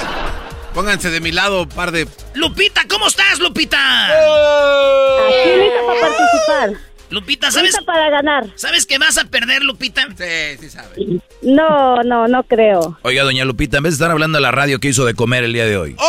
[0.74, 2.08] Pónganse de mi lado, par de.
[2.34, 4.06] Lupita, ¿cómo estás, Lupita?
[4.06, 6.70] Aquí lista para participar.
[7.10, 7.72] Lupita, ¿sabes?
[7.72, 8.46] Lista para ganar.
[8.54, 10.06] ¿Sabes que vas a perder, Lupita?
[10.16, 10.96] Sí, sí sabes.
[11.42, 12.98] No, no, no creo.
[13.02, 15.44] Oiga, doña Lupita, en vez de estar hablando a la radio, ¿qué hizo de comer
[15.44, 15.94] el día de hoy?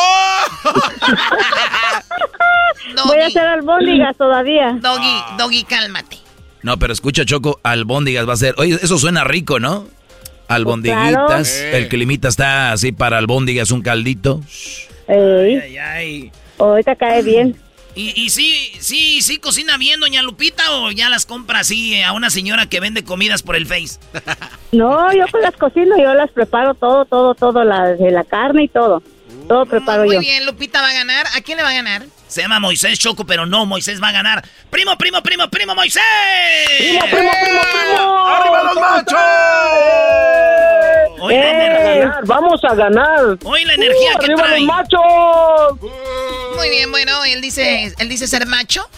[3.05, 4.77] Voy a hacer albóndigas todavía.
[4.81, 6.17] Doggy, Doggy, cálmate.
[6.61, 8.55] No, pero escucha, Choco, albóndigas va a ser.
[8.57, 9.85] Oye, eso suena rico, ¿no?
[10.47, 11.51] Albondiguitas.
[11.51, 11.77] Claro.
[11.77, 14.41] El climita está así para albóndigas, un caldito.
[15.07, 15.59] Ey.
[15.59, 16.31] Ay, ay.
[16.59, 17.55] Ahorita cae bien.
[17.95, 22.11] ¿Y, y sí, sí, sí cocina bien, doña Lupita, o ya las compra así a
[22.13, 23.99] una señora que vende comidas por el Face?
[24.71, 28.63] No, yo pues las cocino, yo las preparo todo, todo, todo, la, de la carne
[28.63, 29.03] y todo.
[29.47, 30.19] Todo preparo Muy yo.
[30.19, 31.27] bien, Lupita va a ganar.
[31.37, 32.05] ¿A quién le va a ganar?
[32.33, 34.43] Se llama Moisés Choco, pero no, Moisés va a ganar.
[34.71, 36.01] ¡Primo, primo, primo, primo, Moisés!
[36.79, 38.27] ¡Primo, primo, primo, primo!
[38.27, 39.19] ¡Arriba los machos!
[41.19, 41.65] Hoy la ¡Eh!
[41.67, 43.37] energía, ¡Vamos a ganar!
[43.43, 44.59] hoy la energía ¡Uh, que ¡Arriba trae.
[44.61, 45.79] los machos!
[46.57, 48.89] Muy bien, bueno, él dice, él dice ser macho.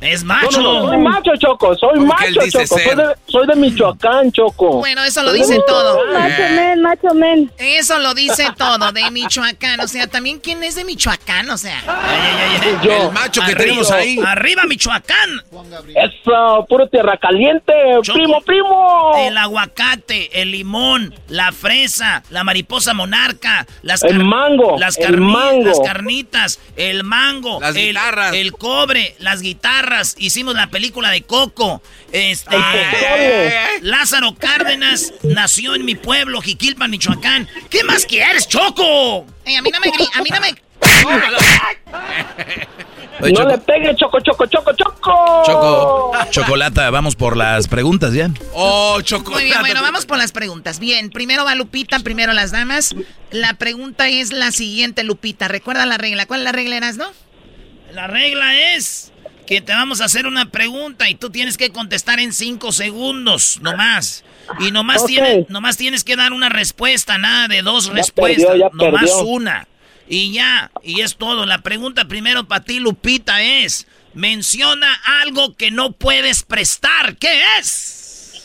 [0.00, 0.60] Es macho.
[0.62, 2.66] no, no, soy macho, Choco, soy Porque macho, Choco.
[2.78, 4.78] Soy de, soy de Michoacán, Choco.
[4.78, 5.98] Bueno, eso lo Soy dice todo.
[6.12, 7.52] Macho men, macho men.
[7.58, 9.80] Eso lo dice todo, de Michoacán.
[9.80, 11.82] O sea, también quién es de Michoacán, o sea.
[11.86, 12.78] Ay, ay, ay, ay.
[12.82, 13.06] Yo.
[13.08, 13.58] El macho que Arriba.
[13.64, 14.18] tenemos ahí.
[14.24, 15.30] Arriba, Michoacán.
[15.94, 17.72] Eso, puro tierra caliente.
[18.02, 18.18] Choco.
[18.18, 19.12] Primo, primo.
[19.18, 25.64] El aguacate, el limón, la fresa, la mariposa monarca, las El mango, las, el mango.
[25.66, 28.32] las carnitas, el mango, Las el, guitarras.
[28.34, 29.89] el cobre, las guitarras.
[30.18, 31.82] Hicimos la película de Coco.
[32.12, 32.56] Este.
[33.82, 37.48] Lázaro Cárdenas nació en mi pueblo, Jiquilpan, Michoacán.
[37.68, 39.26] ¿Qué más quieres, Choco?
[39.44, 40.54] Ey, a mí no me a mí no me
[43.20, 45.42] Oye, no Choco, le pegue, Choco, Choco, Choco, Choco.
[45.44, 48.30] Choco, Chocolata, vamos por las preguntas ya.
[48.54, 49.42] Oh, chocolate.
[49.42, 50.78] Muy bien, bueno, vamos por las preguntas.
[50.78, 52.94] Bien, primero va Lupita, primero las damas.
[53.30, 55.48] La pregunta es la siguiente, Lupita.
[55.48, 56.26] ¿Recuerda la regla?
[56.26, 57.10] ¿Cuál es la regla, Eras, no?
[57.92, 59.12] La regla es
[59.50, 63.58] que te vamos a hacer una pregunta y tú tienes que contestar en cinco segundos,
[63.60, 64.22] nomás.
[64.60, 65.08] Y nomás, Ok.
[65.08, 69.00] tienes, nomás tienes que dar una respuesta, nada de dos Ya respuestas, perdió, ya nomás
[69.10, 69.24] perdió.
[69.24, 69.66] una.
[70.08, 71.46] Y ya, y es todo.
[71.46, 74.86] La pregunta primero para ti, Lupita, es, menciona
[75.22, 77.16] algo que no puedes prestar.
[77.16, 78.42] ¿Qué es?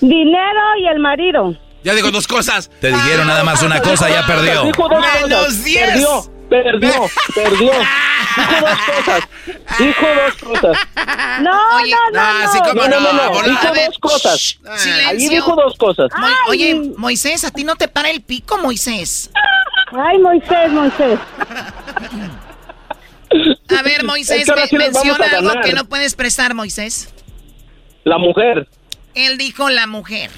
[0.00, 1.58] Dinero y el marido.
[1.82, 2.70] Ya digo dos cosas.
[2.80, 4.64] Te dijeron nada más una cosa, ya perdió.
[4.64, 5.86] Menos diez.
[5.90, 6.92] Perdió, perdió,
[7.34, 7.72] perdió.
[8.36, 9.28] Dijo dos cosas.
[9.78, 10.78] Dijo dos cosas.
[11.42, 12.52] No, Oye, no, no, ah, no.
[12.52, 13.28] sí, No, no, no, no.
[13.30, 13.48] volada.
[13.50, 14.38] Dijo dos cosas.
[14.40, 15.30] shh, Ahí silencio.
[15.30, 16.10] dijo dos cosas.
[16.18, 16.34] Mo- Ay.
[16.48, 19.30] Oye, Moisés, ¿a ti no te para el pico, Moisés?
[19.92, 21.18] Ay, Moisés, Moisés.
[23.78, 27.12] A ver, Moisés, me- sí menciona algo que no puedes prestar, Moisés.
[28.04, 28.68] La mujer.
[29.14, 30.30] Él dijo la mujer.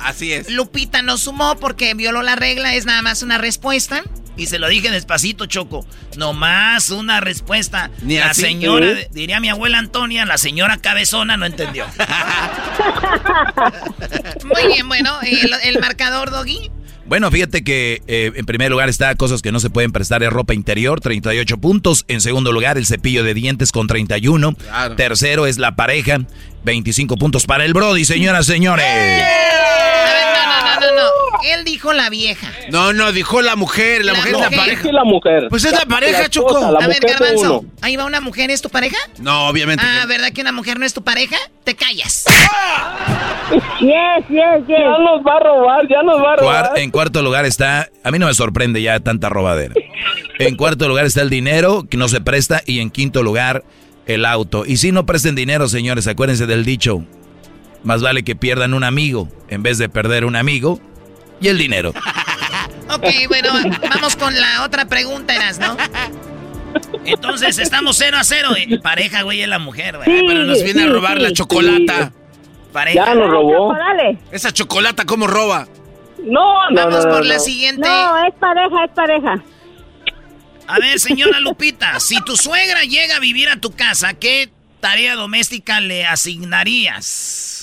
[0.00, 0.50] Así es.
[0.50, 4.02] Lupita no sumó porque violó la regla, es nada más una respuesta.
[4.36, 5.86] Y se lo dije despacito, Choco.
[6.16, 7.90] No más una respuesta.
[8.02, 8.42] Ni la así.
[8.42, 9.06] señora, ¿Sí?
[9.12, 11.86] diría mi abuela Antonia, la señora cabezona no entendió.
[14.44, 16.70] Muy bien, bueno, el, el marcador, Doggy.
[17.06, 20.30] Bueno, fíjate que eh, en primer lugar está cosas que no se pueden prestar es
[20.30, 22.04] ropa interior, 38 puntos.
[22.08, 24.54] En segundo lugar, el cepillo de dientes con 31.
[24.54, 24.96] Claro.
[24.96, 26.18] Tercero es la pareja,
[26.64, 28.84] 25 puntos para el Brody, señoras, señores.
[28.84, 29.24] A ver,
[30.34, 31.02] no, no, no, no, no.
[31.44, 32.48] Él dijo la vieja.
[32.70, 34.04] No, no, dijo la mujer.
[34.04, 34.58] La, La mujer es la mujer.
[34.60, 34.82] pareja.
[34.82, 35.46] Sí, la mujer.
[35.50, 36.60] Pues es la pareja, esposa, Choco.
[36.72, 37.70] La A ver, mujer Garbanzo, uno.
[37.82, 38.96] ahí va una mujer, ¿es tu pareja?
[39.18, 39.84] No, obviamente.
[39.86, 41.36] Ah, que- ¿verdad que una mujer no es tu pareja?
[41.64, 42.24] Te callas.
[43.80, 44.34] Yes, yes,
[44.66, 44.68] yes.
[44.68, 46.64] Ya nos va a robar, ya nos va a robar.
[46.72, 49.74] Cuar- en cuarto lugar está, a mí no me sorprende ya tanta robadera.
[50.38, 53.64] En cuarto lugar está el dinero, que no se presta, y en quinto lugar,
[54.06, 54.64] el auto.
[54.66, 57.04] Y si no presten dinero, señores, acuérdense del dicho.
[57.84, 60.80] Más vale que pierdan un amigo en vez de perder un amigo
[61.40, 61.92] y el dinero.
[62.88, 63.50] Ok, bueno,
[63.90, 65.76] vamos con la otra pregunta, Eras, ¿no?
[67.04, 68.50] Entonces, estamos 0 a 0.
[68.56, 68.78] eh.
[68.80, 70.06] Pareja, güey, es la mujer, güey.
[70.08, 72.12] Sí, Pero nos viene a robar sí, la chocolata.
[72.72, 73.06] Pareja.
[73.06, 73.74] Ya nos robó.
[74.30, 75.66] Esa chocolata, ¿cómo roba?
[76.22, 77.40] No, no, Vamos no, por no, la no.
[77.40, 77.88] siguiente.
[77.88, 79.42] No, es pareja, es pareja.
[80.68, 84.50] A ver, señora Lupita, si tu suegra llega a vivir a tu casa, ¿qué
[84.80, 87.55] tarea doméstica le asignarías?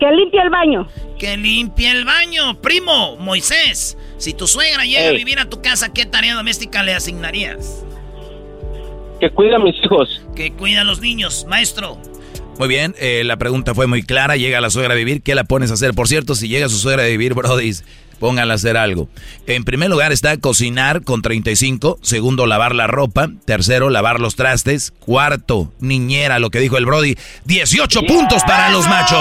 [0.00, 0.88] Que limpie el baño.
[1.18, 2.60] Que limpie el baño.
[2.62, 6.94] Primo, Moisés, si tu suegra llega a vivir a tu casa, ¿qué tarea doméstica le
[6.94, 7.84] asignarías?
[9.20, 10.22] Que cuida a mis hijos.
[10.34, 11.98] Que cuida a los niños, maestro.
[12.58, 14.36] Muy bien, eh, la pregunta fue muy clara.
[14.36, 15.92] Llega la suegra a vivir, ¿qué la pones a hacer?
[15.92, 17.70] Por cierto, si llega su suegra a vivir, Brody,
[18.20, 19.08] pónganla a hacer algo.
[19.48, 21.98] En primer lugar está cocinar con 35.
[22.02, 23.30] Segundo, lavar la ropa.
[23.44, 24.92] Tercero, lavar los trastes.
[25.00, 27.16] Cuarto, niñera, lo que dijo el Brody.
[27.46, 29.18] 18 puntos para los machos.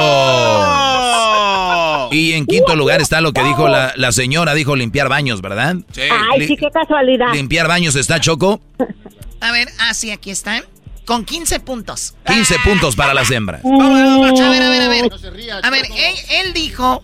[2.11, 5.75] Y en quinto lugar está lo que dijo la, la señora, dijo limpiar baños, ¿verdad?
[5.91, 6.01] Sí.
[6.01, 7.33] Ay, Li- sí, qué casualidad.
[7.33, 8.61] Limpiar baños está Choco.
[9.41, 10.61] A ver, ah, sí, aquí está.
[11.05, 12.13] Con 15 puntos.
[12.27, 13.61] 15 puntos para las hembras.
[13.63, 15.09] A ver, a ver, a ver.
[15.63, 16.15] A ver, él,
[16.45, 17.03] él dijo.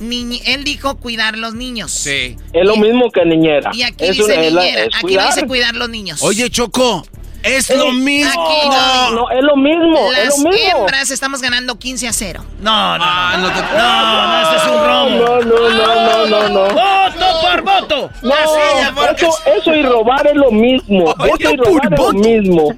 [0.00, 1.90] Niñi- él dijo cuidar los niños.
[1.92, 2.36] Sí.
[2.52, 3.70] Es lo mismo que niñera.
[3.72, 4.82] Y aquí Es dice una- es niñera.
[4.84, 5.34] es Aquí cuidar.
[5.34, 6.22] dice cuidar los niños.
[6.22, 7.04] Oye, Choco,
[7.42, 8.30] es lo mismo.
[8.30, 9.10] Aquí no.
[9.12, 10.78] No, es lo mismo, Las es lo mismo.
[10.80, 12.44] hembras estamos ganando 15 a 0.
[12.60, 13.48] No, no, Ah, no.
[13.48, 15.10] No, no, este es un robo.
[15.10, 16.74] No, no, no, no, no, no.
[16.74, 18.10] ¡Voto por voto!
[18.22, 21.14] No, La silla, porque- eso, eso y robar es lo mismo.
[21.18, 22.12] Oye, Voto y robar es lo voto.
[22.18, 22.74] mismo.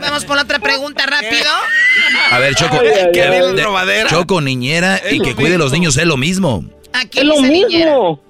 [0.00, 1.50] Vamos por otra pregunta rápido.
[2.30, 2.78] A ver, Choco.
[2.80, 3.54] Ay, ay, que- ay.
[3.54, 4.08] de- robadera.
[4.10, 6.64] Choco, niñera y que cuide los niños es lo mismo.
[6.92, 8.20] Aquí Es lo mismo.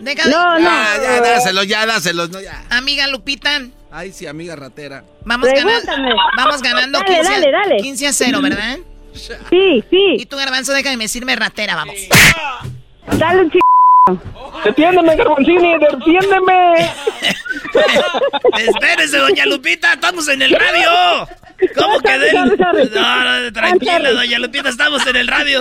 [0.00, 0.64] Deja de- No, no.
[0.64, 2.28] Ya, ya, dáselo, ya, dáselo.
[2.28, 2.62] No, ya.
[2.70, 3.62] Amiga Lupita,
[3.92, 5.04] Ay, sí, amiga ratera.
[5.24, 6.14] vamos, gana- Pregúntame.
[6.36, 7.76] vamos ganando Dale, 15, a- dale, dale.
[7.76, 8.78] 15 a 0, ¿verdad?
[9.14, 9.84] Sí, Y
[10.18, 10.26] sí.
[10.26, 11.94] tú, Garbanzo, déjame decirme ratera, vamos.
[13.18, 13.60] Dale un chico.
[14.64, 16.90] Defiéndeme, Garbanzini, defiéndeme.
[18.58, 21.28] Espérese, doña Lupita, estamos en el radio.
[21.76, 22.32] ¿Cómo que.
[22.94, 25.60] No, no, tranquila, doña Lupita, estamos en el radio.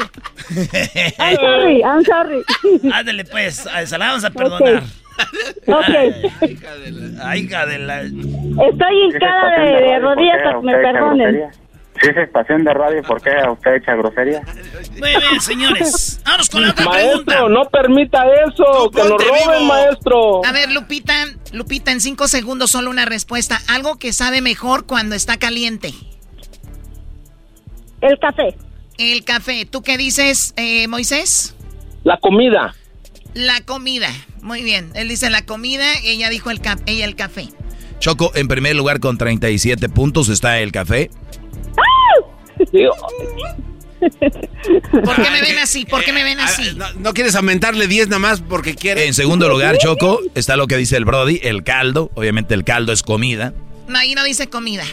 [1.19, 2.43] I'm sorry, I'm sorry.
[2.93, 4.83] Ándale, pues, a- se la vamos a perdonar.
[5.67, 5.89] Ok.
[7.23, 8.01] Ay, hija de la...
[8.01, 11.41] Estoy hincada de, de rodillas para que me perdonen.
[12.01, 14.41] Si es estación de radio, ¿por qué usted echa grosería?
[14.97, 16.19] Muy bien, señores.
[16.25, 17.49] Vámonos con la otra Maestro, pregunta.
[17.49, 18.89] no permita eso.
[18.89, 19.65] Que nos roben, vivo.
[19.73, 20.45] maestro.
[20.45, 21.13] A ver, Lupita,
[21.53, 23.59] Lupita, en 5 segundos solo una respuesta.
[23.69, 25.93] Algo que sabe mejor cuando está caliente.
[28.01, 28.55] El café.
[28.97, 29.65] El café.
[29.65, 31.55] ¿Tú qué dices, eh, Moisés?
[32.03, 32.73] La comida.
[33.33, 34.09] La comida.
[34.41, 34.91] Muy bien.
[34.95, 37.47] Él dice la comida, ella dijo el, ca- ella el café.
[37.99, 41.09] Choco, en primer lugar con 37 puntos está el café.
[43.99, 45.85] ¿Por qué me ven así?
[45.85, 46.73] ¿Por qué me ven Ah, así?
[46.75, 49.05] ¿No, no quieres aumentarle 10 nada más porque quieres?
[49.07, 52.11] En segundo lugar, Choco, está lo que dice el Brody, el caldo.
[52.15, 53.53] Obviamente el caldo es comida.
[53.87, 54.83] No, ahí no dice comida.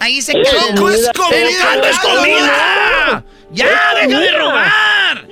[0.00, 1.38] Ahí dice ¡Choco es comida!
[1.48, 3.24] El caldo es comida!
[3.52, 5.26] ¡Ya, deja de robar!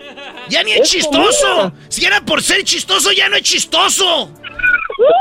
[0.49, 1.73] ¡Ya ni es chistoso!
[1.89, 4.31] Si era por ser chistoso, ya no es chistoso.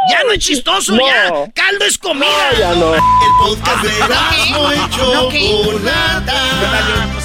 [0.10, 1.06] Ya no es chistoso, No.
[1.08, 1.52] ya.
[1.54, 2.28] Caldo es comida.
[2.60, 2.94] ya no.
[2.94, 3.02] El
[3.40, 4.90] podcast de Erasmo y ¿No?
[5.32, 6.44] Chocolata.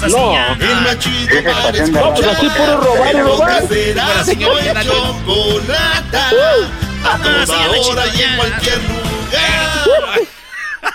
[0.09, 0.33] No.
[0.55, 2.57] El Es para de No, escuchar.
[2.57, 6.29] puro robar y El podcast de Erasmo y Chocolata.
[7.03, 10.19] A No, toda hora y en cualquier lugar.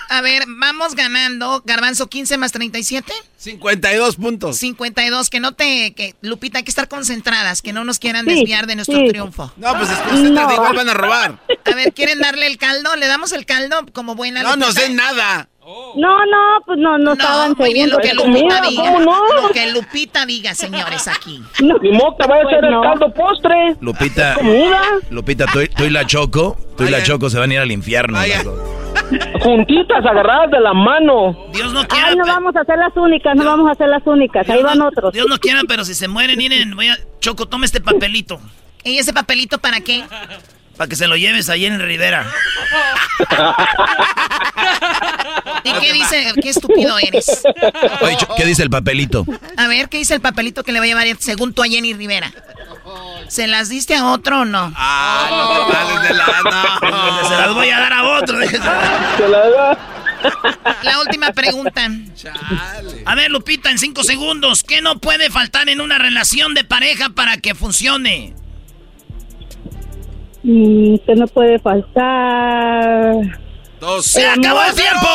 [0.09, 1.61] A ver, vamos ganando.
[1.65, 3.11] Garbanzo 15 más 37.
[3.37, 4.57] 52 puntos.
[4.57, 5.29] 52.
[5.29, 5.93] Que no te.
[5.93, 7.61] Que, Lupita, hay que estar concentradas.
[7.61, 9.07] Que no nos quieran Sí, desviar de nuestro sí.
[9.09, 9.51] triunfo.
[9.57, 10.53] No, pues No.
[10.53, 11.39] igual van a robar.
[11.65, 12.95] A ver, ¿quieren darle el caldo?
[12.95, 14.81] ¿Le damos el caldo como buena No nos Lupita?
[14.87, 15.49] den nada.
[15.95, 18.13] No, no, pues no, no, estaban muy bien lo que.
[18.13, 18.83] Lupita diga.
[18.83, 19.41] ¿cómo no?
[19.41, 21.41] Lo que Lupita diga, señores, aquí.
[21.63, 21.79] No.
[21.79, 22.81] Que vaya a Pues ser el no.
[22.81, 23.75] caldo postre.
[23.81, 24.37] Lupita.
[25.09, 27.01] Lupita, tú, y- la Choco, tú y la.
[27.03, 28.19] Choco se van a ir al infierno.
[29.41, 31.35] Juntitas, agarradas de la mano.
[31.53, 32.07] Dios no quiera.
[32.07, 34.47] Ay, no vamos a ser las únicas, no vamos a ser las únicas.
[34.49, 35.13] Ahí Dios van no- otros.
[35.13, 36.97] Dios no quiera, pero si se mueren, miren, voy a...
[37.19, 38.39] Choco, toma este papelito.
[38.83, 40.03] ¿Y ese papelito para qué?
[40.77, 42.25] Para que se lo lleves ahí en Rivera.
[45.63, 46.33] ¿Y qué dice?
[46.41, 47.43] Qué estúpido eres.
[48.01, 49.25] Oye, ¿qué dice el papelito?
[49.57, 51.93] A ver, ¿qué dice el papelito que le va a llevar según tú a Jenny
[51.93, 52.31] Rivera?
[53.27, 54.71] ¿Se las diste a otro o no?
[54.75, 56.25] Ah, no te pases de la...
[57.27, 58.39] Se las voy a dar a otro.
[58.47, 59.77] Se la da.
[60.83, 61.89] La última pregunta.
[63.05, 67.09] A ver, Lupita, en cinco segundos, ¿qué no puede faltar en una relación de pareja
[67.09, 68.35] para que funcione?
[70.47, 73.15] Mm, que no puede faltar.
[73.79, 74.05] Dos.
[74.05, 74.69] ¡Se El acabó amor.
[74.69, 75.07] el tiempo!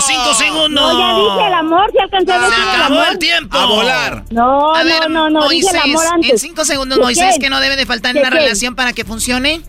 [0.00, 0.92] ¡Cinco segundos!
[0.94, 3.06] No, ya dije el amor, si alcancé a ¡Se decir el acabó amor.
[3.12, 3.58] el tiempo!
[3.58, 4.24] A volar.
[4.30, 6.40] No, A no, ver, no, no, dije Moisés, el amor en antes.
[6.40, 7.40] cinco segundos, ¿De Moisés, qué?
[7.40, 8.36] que no debe de faltar en ¿De una qué?
[8.44, 9.60] relación para que funcione?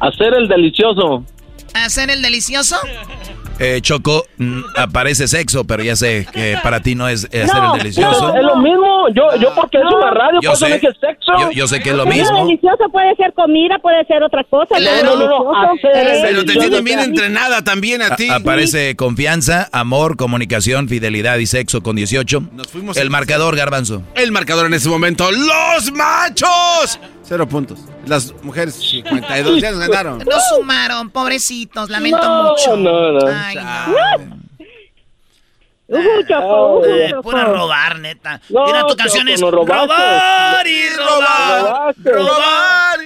[0.00, 1.24] Hacer el delicioso.
[1.74, 2.76] ¿Hacer el delicioso?
[3.64, 7.62] Eh, Choco, mm, aparece sexo, pero ya sé que para ti no es eh, hacer
[7.62, 8.34] No, el delicioso.
[8.34, 9.08] Es lo mismo.
[9.14, 9.98] Yo, yo porque es No.
[9.98, 10.72] una radio, Yo por eso sé.
[10.74, 11.32] dije sexo.
[11.38, 12.44] Yo, yo sé que es lo Pero mismo.
[12.46, 14.74] delicioso puede ser comida, puede ser otra cosa.
[14.80, 15.78] No, pero no, no, no, el
[16.08, 18.28] Eh, Pero te tienen bien entrenada también a A- ti.
[18.30, 22.42] aparece confianza, amor, comunicación, fidelidad y sexo con 18.
[22.52, 24.02] Nos fuimos El marcador, Garbanzo.
[24.16, 25.30] El marcador en ese momento.
[25.30, 26.98] ¡Los machos!
[27.32, 27.78] Cero puntos.
[28.04, 30.18] Las mujeres 52 ya nos ganaron.
[30.18, 32.76] No sumaron, pobrecitos, lamento No, mucho.
[32.76, 33.26] no, no.
[33.26, 34.42] Ay, no.
[36.28, 38.38] Choco, ujú, Eh, pura robar, neta.
[38.50, 39.74] No, Mira, tu canción es no robaste.
[39.94, 41.62] robar y robar.
[41.62, 42.12] Robaste.
[42.12, 43.00] Robar.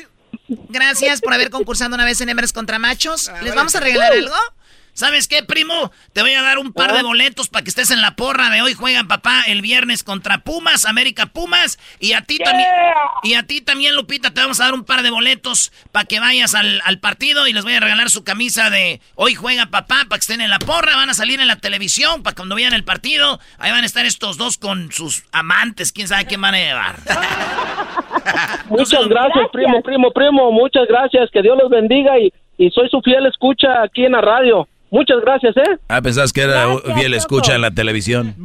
[0.70, 3.30] Gracias por haber concursado una vez en Hembras contra Machos.
[3.44, 4.34] ¿Les vamos a regalar algo?
[4.96, 5.92] ¿Sabes qué, primo?
[6.14, 8.62] Te voy a dar un par de boletos para que estés en la porra de
[8.62, 8.72] hoy.
[8.72, 11.78] Juegan, papá, el viernes contra Pumas, América Pumas.
[12.00, 12.70] Y a ti también.
[13.22, 16.18] Y a ti también, Lupita, te vamos a dar un par de boletos para que
[16.18, 17.46] vayas al, al partido.
[17.46, 20.48] Y les voy a regalar su camisa de hoy juega papá para que estén en
[20.48, 20.96] la porra.
[20.96, 23.38] Van a salir en la televisión para cuando vean el partido.
[23.58, 25.92] Ahí van a estar estos dos con sus amantes.
[25.92, 26.96] Quién sabe qué van a llevar.
[28.70, 30.52] Muchas gracias, primo, primo, primo.
[30.52, 31.30] Muchas gracias.
[31.30, 34.66] Que Dios los bendiga y, y soy su fiel escucha aquí en la radio.
[34.90, 35.78] Muchas gracias, ¿eh?
[35.88, 38.34] Ah, pensás que era fiel escucha en la televisión.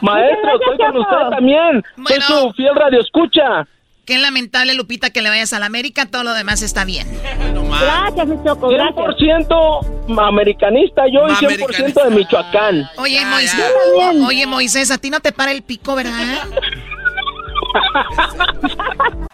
[0.00, 1.82] Maestro, estoy con usted también.
[2.06, 3.66] Soy su fiel radio escucha.
[4.06, 6.06] Qué lamentable, Lupita, que le vayas a la América.
[6.06, 7.06] Todo lo demás está bien.
[7.80, 9.16] Gracias, mi Choco, gracias.
[9.16, 12.90] 100% americanista yo y 100% de Michoacán.
[12.98, 13.72] Oye, Moisés,
[14.26, 16.46] oye, Moisés, a ti no te para el pico, ¿verdad?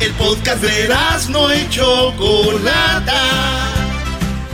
[0.00, 0.88] El podcast de
[1.30, 3.22] no y Chocolata.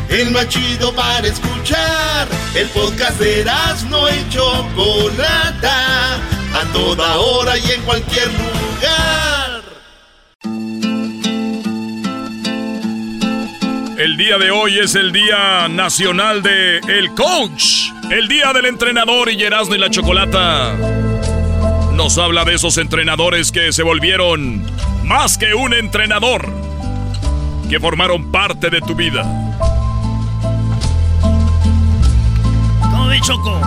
[0.09, 2.29] El más chido para escuchar.
[2.55, 3.45] El podcast de
[3.91, 6.15] no y Chocolata.
[6.55, 9.63] A toda hora y en cualquier lugar.
[13.99, 17.91] El día de hoy es el Día Nacional de El Coach.
[18.11, 20.77] El Día del Entrenador y Erasmo y la Chocolata.
[21.95, 24.65] Nos habla de esos entrenadores que se volvieron
[25.05, 26.51] más que un entrenador,
[27.69, 29.23] que formaron parte de tu vida.
[32.81, 33.61] ¿Cómo ve, Choco?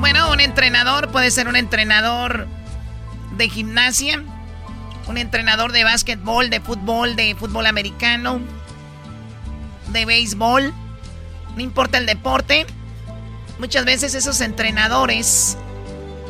[0.00, 2.48] Bueno, un entrenador puede ser un entrenador
[3.36, 4.24] de gimnasia,
[5.06, 8.40] un entrenador de básquetbol, de fútbol, de fútbol americano,
[9.88, 10.72] de béisbol,
[11.54, 12.66] no importa el deporte.
[13.58, 15.58] Muchas veces esos entrenadores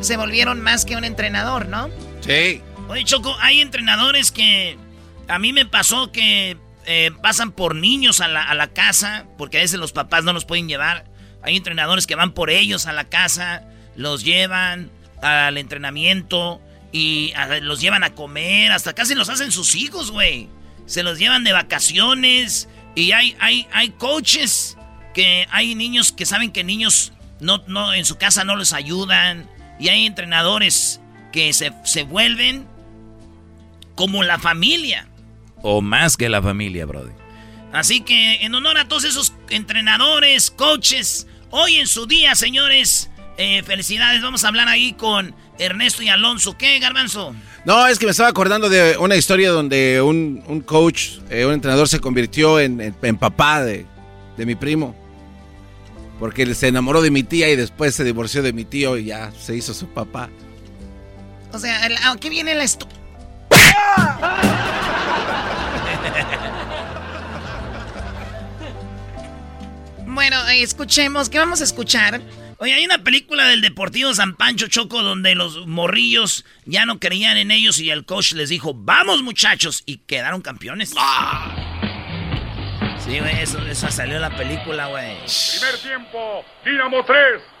[0.01, 1.89] se volvieron más que un entrenador, ¿no?
[2.21, 2.61] Sí.
[2.89, 4.77] Oye, Choco, hay entrenadores que
[5.27, 9.57] a mí me pasó que eh, pasan por niños a la, a la casa, porque
[9.57, 11.05] a veces los papás no los pueden llevar.
[11.43, 13.63] Hay entrenadores que van por ellos a la casa,
[13.95, 14.89] los llevan
[15.21, 16.61] al entrenamiento
[16.91, 20.47] y a- los llevan a comer, hasta casi los hacen sus hijos, güey.
[20.85, 24.77] Se los llevan de vacaciones y hay, hay, hay coaches
[25.13, 27.11] que hay niños que saben que niños
[27.41, 29.49] no, no, en su casa no les ayudan
[29.79, 30.99] y hay entrenadores
[31.31, 32.65] que se, se vuelven
[33.95, 35.07] como la familia.
[35.61, 37.11] O más que la familia, Brody.
[37.73, 43.61] Así que en honor a todos esos entrenadores, coaches, hoy en su día, señores, eh,
[43.63, 44.21] felicidades.
[44.21, 46.57] Vamos a hablar ahí con Ernesto y Alonso.
[46.57, 47.35] ¿Qué, Garbanzo?
[47.65, 51.53] No, es que me estaba acordando de una historia donde un, un coach, eh, un
[51.53, 53.85] entrenador se convirtió en, en- en papá de,
[54.37, 54.95] de mi primo.
[56.19, 59.05] Porque él se enamoró de mi tía y después se divorció de mi tío y
[59.05, 60.29] ya se hizo su papá.
[61.53, 62.87] O sea, el- aquí viene la estu...
[70.05, 72.21] Bueno, escuchemos, ¿qué vamos a escuchar?
[72.59, 77.37] Oye, hay una película del Deportivo San Pancho Choco donde los morrillos ya no creían
[77.37, 80.93] en ellos y el coach les dijo, vamos muchachos, y quedaron campeones.
[83.07, 85.15] Sí, güey, eso, esa salió la película, güey.
[85.15, 87.17] Primer tiempo, Dinamo 3,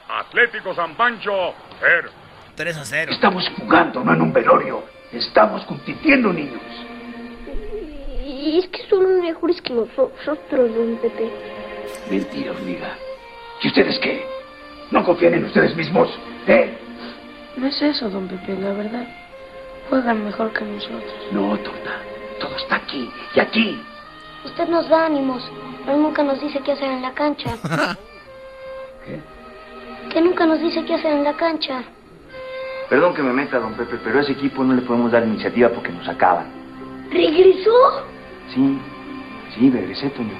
[0.09, 2.09] Atlético San Pancho 0.
[2.53, 3.11] 3 a 0.
[3.13, 4.83] Estamos jugando, no en un velorio.
[5.13, 6.59] Estamos compitiendo, niños.
[8.25, 11.31] Y es que son mejores que nosotros, don Pepe.
[12.11, 12.97] Mentira, hormiga.
[13.61, 14.27] ¿Y ustedes qué?
[14.91, 16.09] ¿No confían en ustedes mismos?
[16.45, 16.77] ¿Eh?
[17.55, 19.07] No es eso, don Pepe, la verdad.
[19.89, 21.03] Juegan mejor que nosotros.
[21.31, 22.01] No, tonta.
[22.37, 23.81] Todo está aquí y aquí.
[24.47, 25.43] Usted nos da ánimos,
[25.85, 27.55] pero nunca nos dice qué hacer en la cancha.
[29.05, 29.19] ¿Qué?
[30.09, 31.83] Que nunca nos dice qué hacer en la cancha.
[32.89, 35.69] Perdón que me meta, don Pepe, pero a ese equipo no le podemos dar iniciativa
[35.69, 36.47] porque nos acaban.
[37.11, 38.05] ¿Regresó?
[38.53, 38.79] Sí,
[39.53, 40.33] sí, regresé, Toño.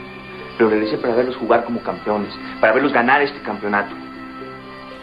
[0.57, 3.93] Pero regresé para verlos jugar como campeones, para verlos ganar este campeonato.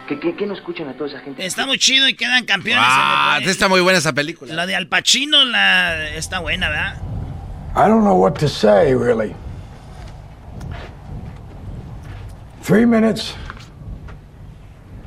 [0.09, 1.45] ¿Qué, qué, qué no escuchan a toda esa gente?
[1.45, 2.85] Está muy chido y quedan campeones.
[2.87, 4.53] Ah, está muy buena esa película.
[4.55, 7.03] La de Al Pacino la, está buena, ¿verdad?
[7.77, 9.35] I don't know what to say, really.
[12.63, 13.35] Three minutes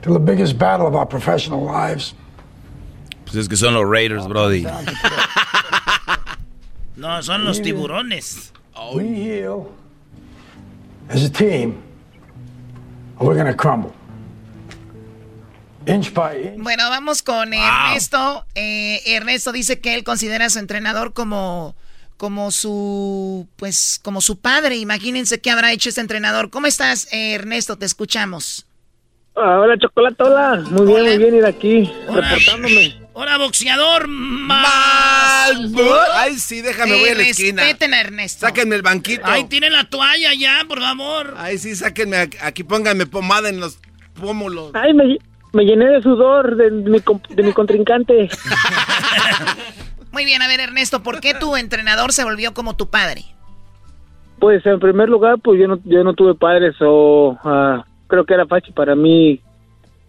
[0.01, 2.13] to the biggest battle of our professional lives.
[3.25, 4.65] Pues es que son los Raiders, Brody.
[6.97, 8.51] No, son los tiburones.
[8.95, 9.71] We heal
[11.09, 11.83] as a team,
[13.19, 13.93] or we're going to crumble.
[15.85, 16.63] Inch by inch.
[16.63, 18.45] Bueno, vamos con Ernesto.
[18.55, 21.75] Eh, Ernesto dice que él considera a su entrenador como,
[22.17, 24.75] como su, pues, como su padre.
[24.77, 26.49] Imagínense qué habrá hecho este entrenador.
[26.49, 27.77] ¿Cómo estás, eh, Ernesto?
[27.77, 28.65] Te escuchamos.
[29.35, 30.63] Ah, hola, Chocolate, hola.
[30.71, 32.99] Muy bien, muy bien ir aquí, reportándome.
[33.13, 35.51] Hola, boxeador más.
[36.13, 37.61] Ay, sí, déjame, voy a la esquina.
[37.63, 38.45] Respeten a Ernesto.
[38.47, 39.21] Sáquenme el banquito.
[39.25, 41.35] Ay, tienen la toalla ya, por favor.
[41.37, 43.79] Ay, sí, sáquenme aquí, pónganme pomada en los
[44.19, 44.71] pómulos.
[44.73, 45.17] Ay, me,
[45.53, 46.99] me llené de sudor de, mi,
[47.29, 48.29] de mi contrincante.
[50.11, 53.23] Muy bien, a ver, Ernesto, ¿por qué tu entrenador se volvió como tu padre?
[54.39, 58.33] Pues en primer lugar, pues yo no, yo no tuve padres o ah, creo que
[58.35, 59.39] era fácil para mí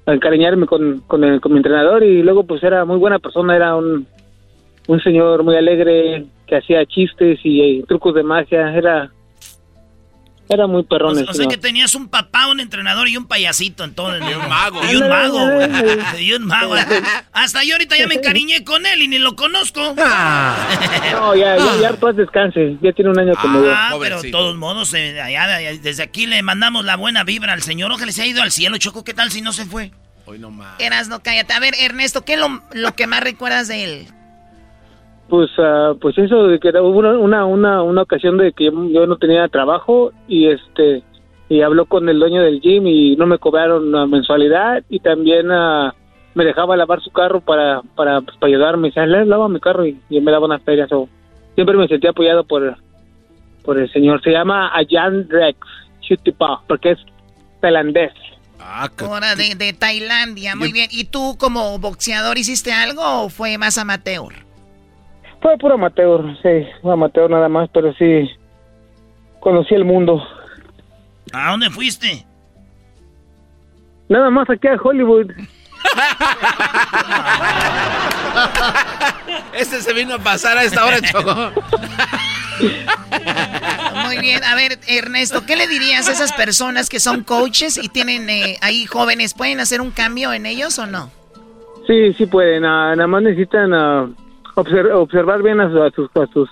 [0.07, 3.75] encariñarme con, con, el- con mi entrenador y luego pues era muy buena persona, era
[3.75, 4.07] un,
[4.87, 9.11] un señor muy alegre que hacía chistes y, eh, trucos de magia, era
[10.49, 13.27] era muy perrón O, el o sea que tenías un papá, un entrenador y un
[13.27, 14.81] payasito en todo el Y un mago.
[14.91, 15.39] Y un mago.
[16.19, 16.75] Y un mago.
[17.33, 19.95] Hasta yo ahorita ya me encariñé con él y ni lo conozco.
[21.12, 23.73] No, ya, ya, ya paz descanse, ya tiene un año que murió.
[23.75, 27.53] Ah, pero de todos modos, eh, allá, allá, desde aquí le mandamos la buena vibra
[27.53, 27.91] al señor.
[27.93, 29.05] Ojalá se ha ido al cielo, Choco.
[29.05, 29.93] ¿Qué tal si no se fue?
[30.27, 30.79] Hoy no más.
[30.79, 31.53] Eras, no cállate.
[31.53, 34.09] A ver, Ernesto, ¿qué es lo, lo que más recuerdas de él?
[35.28, 39.06] Pues, ah, pues eso de que hubo una, una, una, una ocasión de que yo,
[39.06, 41.02] no tenía trabajo y este
[41.50, 45.50] y habló con el dueño del gym y no me cobraron la mensualidad y también
[45.50, 45.94] ah,
[46.34, 48.88] me dejaba lavar su carro para para, pues, para ayudarme.
[48.88, 50.90] Decía, "Le- lava mi carro y, y él me daba unas ferias.
[50.92, 51.09] o
[51.55, 52.76] siempre me sentí apoyado por,
[53.64, 54.22] por el señor.
[54.22, 55.59] Se llama Ayan Rex
[56.00, 56.98] Chutipa porque es
[57.60, 58.12] tailandés.
[58.60, 60.88] Ahora de, de Tailandia, muy bien.
[60.90, 64.32] ¿Y tú como boxeador hiciste algo o fue más amateur?
[65.40, 68.28] Fue puro amateur, sí, fue amateur nada más, pero sí
[69.40, 70.23] conocí el mundo.
[71.32, 72.27] ¿A dónde fuiste?
[74.09, 75.31] Nada más aquí a Hollywood.
[79.52, 81.52] Este se vino a pasar a esta hora, Choco.
[84.05, 84.44] Muy bien.
[84.44, 88.56] A ver, Ernesto, ¿qué le dirías a esas personas que son coaches y tienen eh,
[88.60, 89.35] ahí jóvenes?
[89.35, 91.10] ¿Pueden hacer un cambio en ellos o no?
[91.86, 92.62] Sí, sí pueden.
[92.62, 94.09] nada más necesitan ah,
[94.59, 96.51] obser- observar bien a, a sus, a sus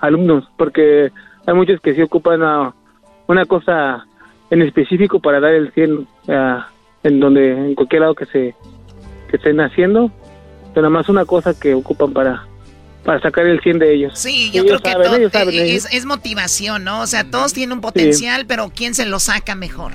[0.00, 1.10] alumnos, porque
[1.46, 2.74] hay muchos que sí ocupan ah,
[3.26, 4.06] una cosa
[4.50, 6.68] en específico para dar el 100 ah,
[7.02, 8.54] en donde en cualquier lado que se
[9.28, 10.10] que estén haciendo,
[10.72, 12.46] pero nada más una cosa que ocupan para
[13.06, 14.18] para sacar el 100 de ellos.
[14.18, 17.00] Sí, yo Ellos creo que saben, todo- ellos saben, eh, es, es motivación, ¿no?
[17.00, 19.92] O sea, todos tienen un potencial, pero ¿quién se lo saca mejor?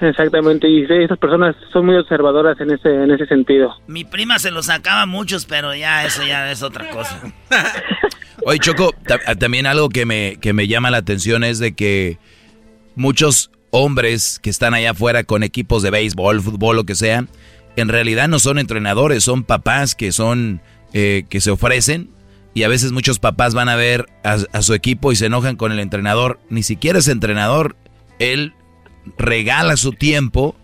[0.00, 3.76] Exactamente, y sí, esas personas son muy observadoras en ese en ese sentido.
[3.86, 7.20] Mi prima se lo sacaba a muchos, pero ya eso ya es otra cosa.
[8.44, 12.18] Oye, Choco, ta- también algo que me, que me llama la atención es de que
[12.96, 17.26] muchos hombres que están allá afuera con equipos de béisbol, fútbol, lo que sea,
[17.76, 20.60] en realidad no son entrenadores, son papás que son,
[20.94, 22.08] eh, que se ofrecen.
[22.54, 25.56] Y a veces muchos papás van a ver a, a su equipo y se enojan
[25.56, 26.40] con el entrenador.
[26.48, 27.76] Ni siquiera es entrenador.
[28.18, 28.54] Él
[29.18, 30.56] regala su tiempo.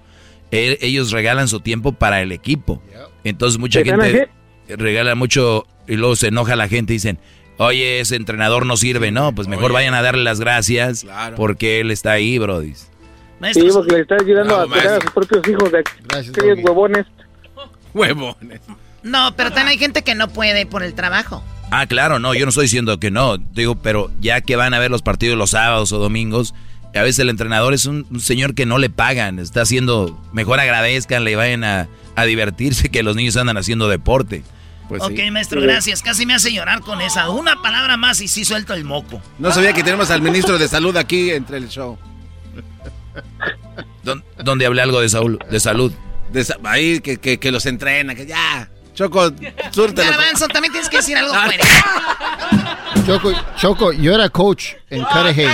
[0.50, 2.82] él- ellos regalan su tiempo para el equipo.
[3.24, 4.30] Entonces mucha ¿Te ganas gente
[4.76, 7.18] regala mucho y luego se enoja la gente y dicen,
[7.58, 9.10] oye, ese entrenador no sirve.
[9.12, 11.06] No, pues mejor vayan a darle las gracias
[11.36, 12.74] porque él está ahí, Brody.
[12.74, 17.06] Sí, porque le está ayudando a cuidar a sus propios hijos de aquellos huevones.
[17.94, 18.60] Huevones.
[19.02, 21.44] No, pero también hay gente que no puede por el trabajo.
[21.70, 24.78] Ah, claro, no, yo no estoy diciendo que no, digo, pero ya que van a
[24.78, 26.54] ver los partidos los sábados o domingos,
[26.94, 30.60] a veces el entrenador es un, un señor que no le pagan, está haciendo, mejor
[30.60, 34.42] agradezcanle y vayan a, a divertirse que los niños andan haciendo deporte.
[34.88, 35.30] Pues ok, sí.
[35.32, 36.00] maestro, gracias.
[36.00, 37.28] Casi me hace llorar con esa.
[37.28, 39.20] Una palabra más y sí suelto el moco.
[39.40, 41.98] No sabía que tenemos al ministro de salud aquí entre el show.
[44.04, 45.92] ¿Dó- ¿Dónde hablé algo de, Saúl, de salud?
[46.32, 48.70] De ahí que, que, que los entrena, que ya.
[48.96, 49.30] Choco,
[49.70, 50.10] súrtelo.
[50.10, 51.60] Garbanzo, también tienes que decir algo fuerte.
[53.06, 55.46] Choco, Choco, yo era coach en Cudahy.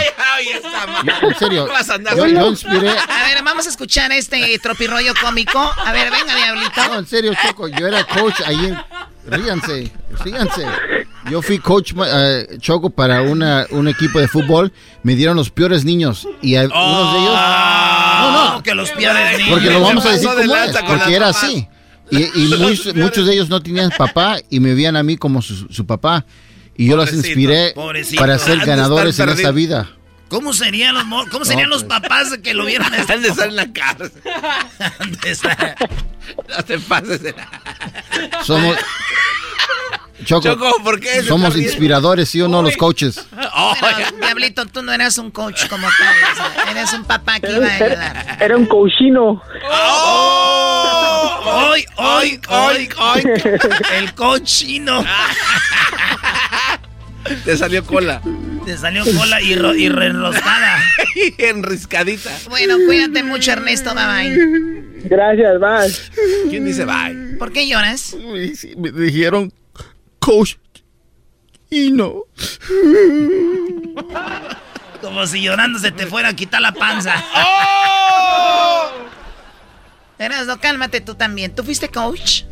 [1.04, 2.88] Yo- en serio, ¿Qué vas a andar yo, yo inspiré.
[2.90, 5.58] A ver, vamos a escuchar este tropirroyo cómico.
[5.84, 6.88] A ver, venga, diablito.
[6.88, 8.78] No, en serio, Choco, yo era coach ahí en.
[9.24, 9.92] Ríanse,
[10.24, 10.66] ríanse.
[11.30, 14.72] Yo fui coach eh, Choco para una, un equipo de fútbol.
[15.02, 16.26] Me dieron los peores niños.
[16.40, 17.34] Y a unos de ellos.
[17.34, 18.62] No, no.
[18.62, 19.50] Que los pierdes niños.
[19.52, 21.68] Porque lo vamos a decir como es, porque era así.
[22.12, 25.42] Y, y muchos, muchos de ellos no tenían papá y me veían a mí como
[25.42, 26.24] su, su papá.
[26.76, 28.20] Y yo los inspiré pobrecito.
[28.20, 29.90] para ser ganadores estar en esta vida.
[30.28, 33.12] ¿Cómo serían los cómo serían los papás de que lo vieran esto?
[33.12, 34.12] Han de estar en la cárcel.
[35.24, 35.76] Estar-
[36.48, 37.20] No te pases
[38.44, 38.76] Somos.
[40.24, 43.24] Choco, Choco, ¿por qué somos inspiradores, ¿sí o no, los coaches?
[43.56, 46.14] Oh, Pero, Diablito, tú no eras un coach como tal.
[46.32, 48.36] o sea, eres un papá que iba a ayudar.
[48.40, 49.42] Era un cochino.
[51.44, 53.22] ¡Hoy, hoy, hoy, hoy!
[53.96, 55.04] El cochino.
[57.44, 58.20] Te salió cola.
[58.64, 60.78] Te salió cola y, ro- y reenroscada.
[61.38, 62.30] Enriscadita.
[62.48, 63.94] Bueno, cuídate mucho, Ernesto.
[63.94, 64.82] Bye bye.
[65.04, 66.10] Gracias, más.
[66.50, 67.36] ¿Quién dice bye?
[67.38, 68.14] ¿Por qué lloras?
[68.76, 69.52] Me dijeron
[70.22, 70.54] coach
[71.70, 72.22] y no.
[75.00, 77.14] Como si llorando se te fuera a quitar la panza.
[80.18, 81.54] Ernesto, cálmate tú también.
[81.54, 82.42] ¿Tú fuiste coach?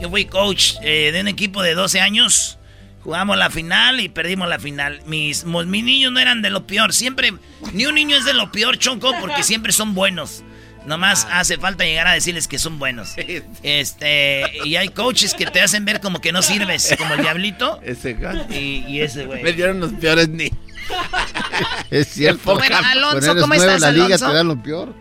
[0.00, 2.58] Yo fui coach eh, de un equipo de 12 años.
[3.02, 5.00] Jugamos la final y perdimos la final.
[5.06, 6.92] Mis, mo- mis niños no eran de lo peor.
[6.92, 7.32] Siempre,
[7.72, 10.44] ni un niño es de lo peor, Choco, porque siempre son buenos.
[10.86, 13.14] Nomás hace falta llegar a decirles que son buenos.
[13.62, 17.80] Este, y hay coaches que te hacen ver como que no sirves, como el diablito.
[17.82, 18.16] Ese
[18.50, 19.42] y, y ese güey.
[19.42, 20.50] Me dieron los peores ni.
[21.90, 22.54] Es cierto.
[22.54, 24.28] Bueno, Alonso, ¿cómo estás, la liga Alonso?
[24.28, 24.94] te dan lo peor.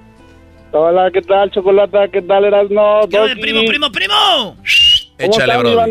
[0.72, 2.08] Hola, ¿qué tal, Chocolata?
[2.12, 3.02] ¿Qué tal, Erasno?
[3.10, 4.14] ¿Qué onda, primo, primo, primo?
[4.16, 4.58] ¿Cómo
[5.18, 5.86] Échale, bro.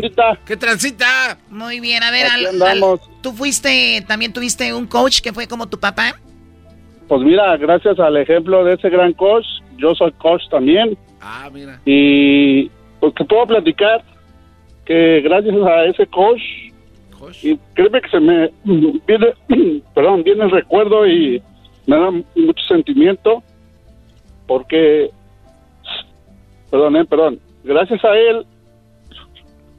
[0.45, 1.37] ¿Qué transita?
[1.49, 2.61] Muy bien, a ver, Al-.
[2.61, 6.15] Al- ¿tú fuiste, también tuviste un coach que fue como tu papá?
[7.07, 9.45] Pues mira, gracias al ejemplo de ese gran coach,
[9.77, 10.97] yo soy coach también.
[11.21, 11.79] Ah, mira.
[11.85, 12.69] Y
[12.99, 14.03] pues te puedo platicar
[14.85, 16.41] que gracias a ese coach,
[17.43, 19.33] y créeme que se me viene,
[19.95, 21.41] perdón, viene el recuerdo y
[21.85, 23.43] me da mucho sentimiento
[24.45, 25.09] porque,
[26.69, 28.45] perdón, eh, perdón, gracias a él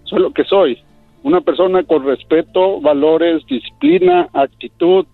[0.05, 0.79] soy lo que soy,
[1.23, 5.07] una persona con respeto, valores, disciplina, actitud.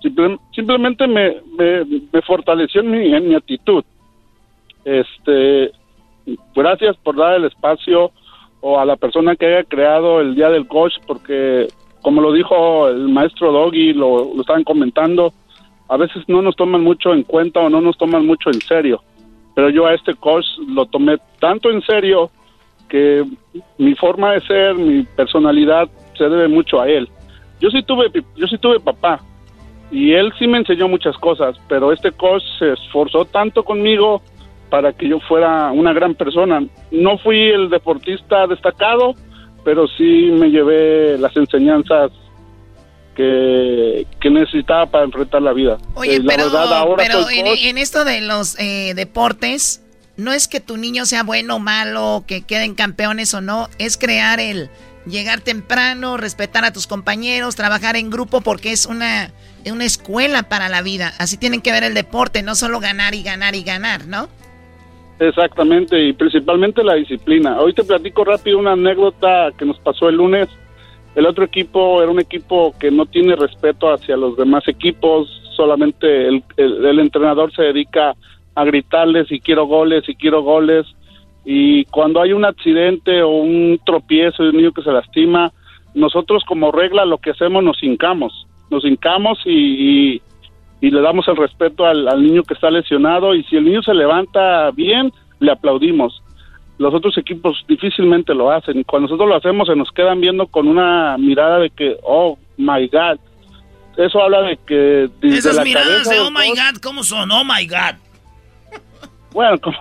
[0.00, 3.84] Simple- simplemente me, me, fortaleció en mi, en mi actitud.
[4.84, 5.72] Este,
[6.54, 8.12] gracias por dar el espacio
[8.60, 11.68] o a la persona que haya creado el Día del Coach, porque
[12.02, 15.32] como lo dijo el maestro Doggy, lo, lo estaban comentando,
[15.88, 19.02] a veces no nos toman mucho en cuenta o no nos toman mucho en serio.
[19.54, 22.30] Pero yo a este coach lo tomé tanto en serio
[22.88, 23.24] que
[23.78, 27.08] mi forma de ser, mi personalidad se debe mucho a él.
[27.60, 29.20] Yo sí tuve, yo sí tuve papá
[29.90, 34.22] y él sí me enseñó muchas cosas, pero este coach se esforzó tanto conmigo
[34.70, 36.62] para que yo fuera una gran persona.
[36.90, 39.14] No fui el deportista destacado,
[39.64, 42.10] pero sí me llevé las enseñanzas
[43.16, 45.78] que, que necesitaba para enfrentar la vida.
[45.94, 49.82] Oye, Eh, la pero, verdad, ahora pero en, en esto de los eh, deportes,
[50.16, 53.96] no es que tu niño sea bueno o malo, que queden campeones o no, es
[53.96, 54.68] crear el
[55.10, 59.30] llegar temprano, respetar a tus compañeros, trabajar en grupo, porque es una,
[59.70, 61.12] una escuela para la vida.
[61.18, 64.28] Así tienen que ver el deporte, no solo ganar y ganar y ganar, ¿no?
[65.20, 67.60] Exactamente, y principalmente la disciplina.
[67.60, 70.48] Hoy te platico rápido una anécdota que nos pasó el lunes.
[71.16, 76.28] El otro equipo era un equipo que no tiene respeto hacia los demás equipos, solamente
[76.28, 78.14] el, el- el entrenador se dedica
[78.54, 80.86] a gritarles si quiero goles, si quiero goles.
[81.50, 85.50] Y cuando hay un accidente o un tropiezo de un niño que se lastima,
[85.94, 89.50] nosotros como regla lo que hacemos nos hincamos, nos hincamos y,
[90.16, 90.22] y-
[90.82, 93.82] y le damos el respeto al, al niño que está lesionado y si el niño
[93.82, 95.10] se levanta bien,
[95.40, 96.22] le aplaudimos.
[96.76, 98.82] Los otros equipos difícilmente lo hacen.
[98.84, 102.86] Cuando nosotros lo hacemos se nos quedan viendo con una mirada de que, oh, my
[102.88, 103.18] God.
[103.96, 107.28] Eso habla de que Esas la miradas de oh my god, ¿cómo son?
[107.32, 107.96] Oh my god.
[109.32, 109.78] Bueno, como,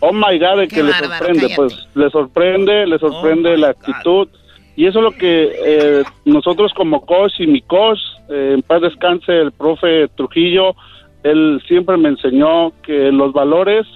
[0.00, 1.56] oh my God, que le sorprende, cállate.
[1.56, 4.28] pues le sorprende, le sorprende Oh la actitud.
[4.76, 7.98] Y eso es lo que eh, nosotros como coach y mi coach,
[8.28, 10.76] eh, en paz descanse el profe Trujillo,
[11.24, 13.86] él siempre me enseñó que los valores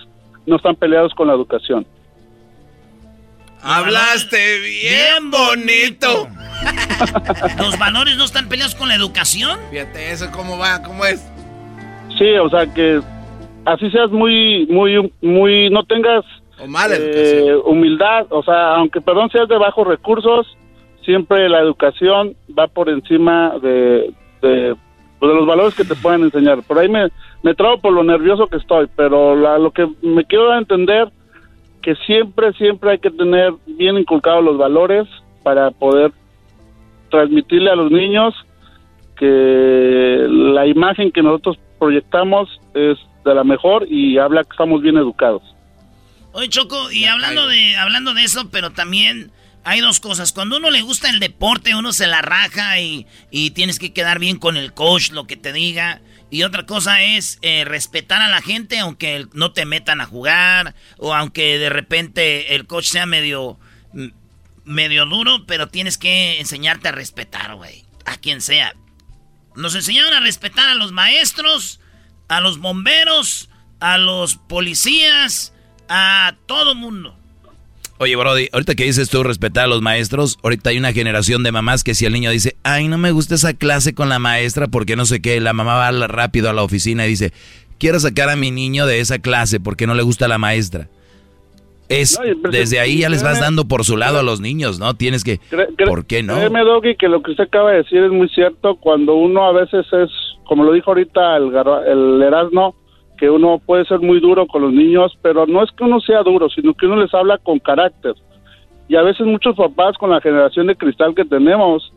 [0.45, 1.87] no están peleados con la educación.
[3.63, 6.29] Hablaste bien bonito.
[7.59, 9.61] ¿Los valores no están peleados con la educación?
[9.71, 10.83] Fíjate eso, ¿cómo va?
[10.83, 11.25] ¿Cómo es?
[12.19, 13.01] Sí, o sea que
[13.65, 16.25] así seas muy, muy, muy, no tengas
[16.63, 20.47] O mala eh, humildad, o sea, aunque perdón seas de bajos recursos,
[21.05, 24.77] siempre la educación va por encima de, de, de
[25.21, 26.63] los valores que te pueden enseñar.
[26.63, 27.09] Por ahí me,
[27.43, 30.61] me trago por lo nervioso que estoy, pero la- lo que me quiero dar a
[30.61, 31.09] entender
[31.83, 35.09] que siempre, siempre hay que tener bien inculcados los valores
[35.43, 36.13] para poder
[37.11, 38.35] transmitirle a los niños
[39.17, 44.97] que la imagen que nosotros proyectamos es de la mejor y habla que estamos bien
[44.97, 45.43] educados.
[46.33, 49.31] Oye, Choco, y hablando de, hablando de eso, pero también
[49.65, 50.33] hay dos cosas.
[50.33, 54.19] Cuando uno le gusta el deporte, uno se la raja y, y tienes que quedar
[54.19, 56.01] bien con el coach, lo que te diga.
[56.33, 60.75] Y otra cosa es eh, respetar a la gente, aunque no te metan a jugar,
[60.97, 63.59] o aunque de repente el coach sea medio,
[64.65, 67.85] medio duro, pero tienes que enseñarte a respetar, güey.
[68.07, 68.75] A quien sea.
[69.55, 71.81] Nos enseñaron a respetar a los maestros,
[72.33, 75.53] a los bomberos, a los policías,
[75.89, 77.15] a todo mundo.
[77.99, 81.53] Oye, Brody, ahorita que dices tú respetar a los maestros, ahorita hay una generación de
[81.53, 84.67] mamás que si el niño dice, ay, no me gusta esa clase con la maestra
[84.67, 87.33] porque no sé qué, la mamá va rápido a la oficina y dice,
[87.79, 90.89] quiero sacar a mi niño de esa clase porque no le gusta la maestra.
[91.91, 92.19] Es,
[92.51, 94.95] desde ahí ya les vas dando por su lado a los niños, ¿no?
[94.95, 95.39] Tienes que,
[95.87, 96.37] ¿por qué no?
[96.37, 98.77] Créeme, Doggy, que lo que usted acaba de decir es muy cierto.
[98.77, 100.11] Cuando uno a veces es,
[100.53, 101.51] como lo dijo ahorita el,
[101.87, 102.75] el Erasmo,
[103.17, 106.23] que uno puede ser muy duro con los niños, pero no es que uno sea
[106.23, 108.13] duro, sino que uno les habla con carácter.
[108.87, 111.91] Y a veces muchos papás con la generación de cristal que tenemos,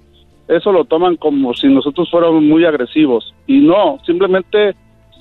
[0.48, 3.34] eso lo toman como si nosotros fuéramos muy agresivos.
[3.45, 4.73] Y no, simplemente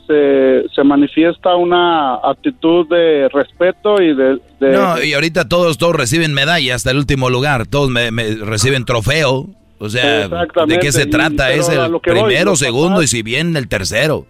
[0.07, 4.39] se, se manifiesta una actitud de respeto y de...
[4.61, 9.49] No, y ahorita todos, todos reciben medalla hasta el último lugar, todos me reciben trofeo.
[9.85, 10.29] O sea,
[10.67, 11.49] ¿de qué se y- trata?
[11.49, 14.27] pero Es el lo que voy, primero, segundo papás- y si bien el tercero.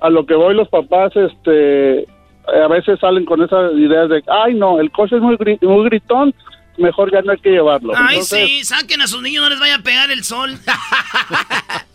[0.00, 2.06] a lo que voy los papás este
[2.46, 5.84] a veces salen con esas ideas de ay no el coche es muy gri- muy
[5.90, 6.32] gritón
[6.76, 9.58] mejor ya no hay que llevarlo Ay, Entonces, sí, saquen a sus niños, no les
[9.60, 10.56] vaya a pegar el sol.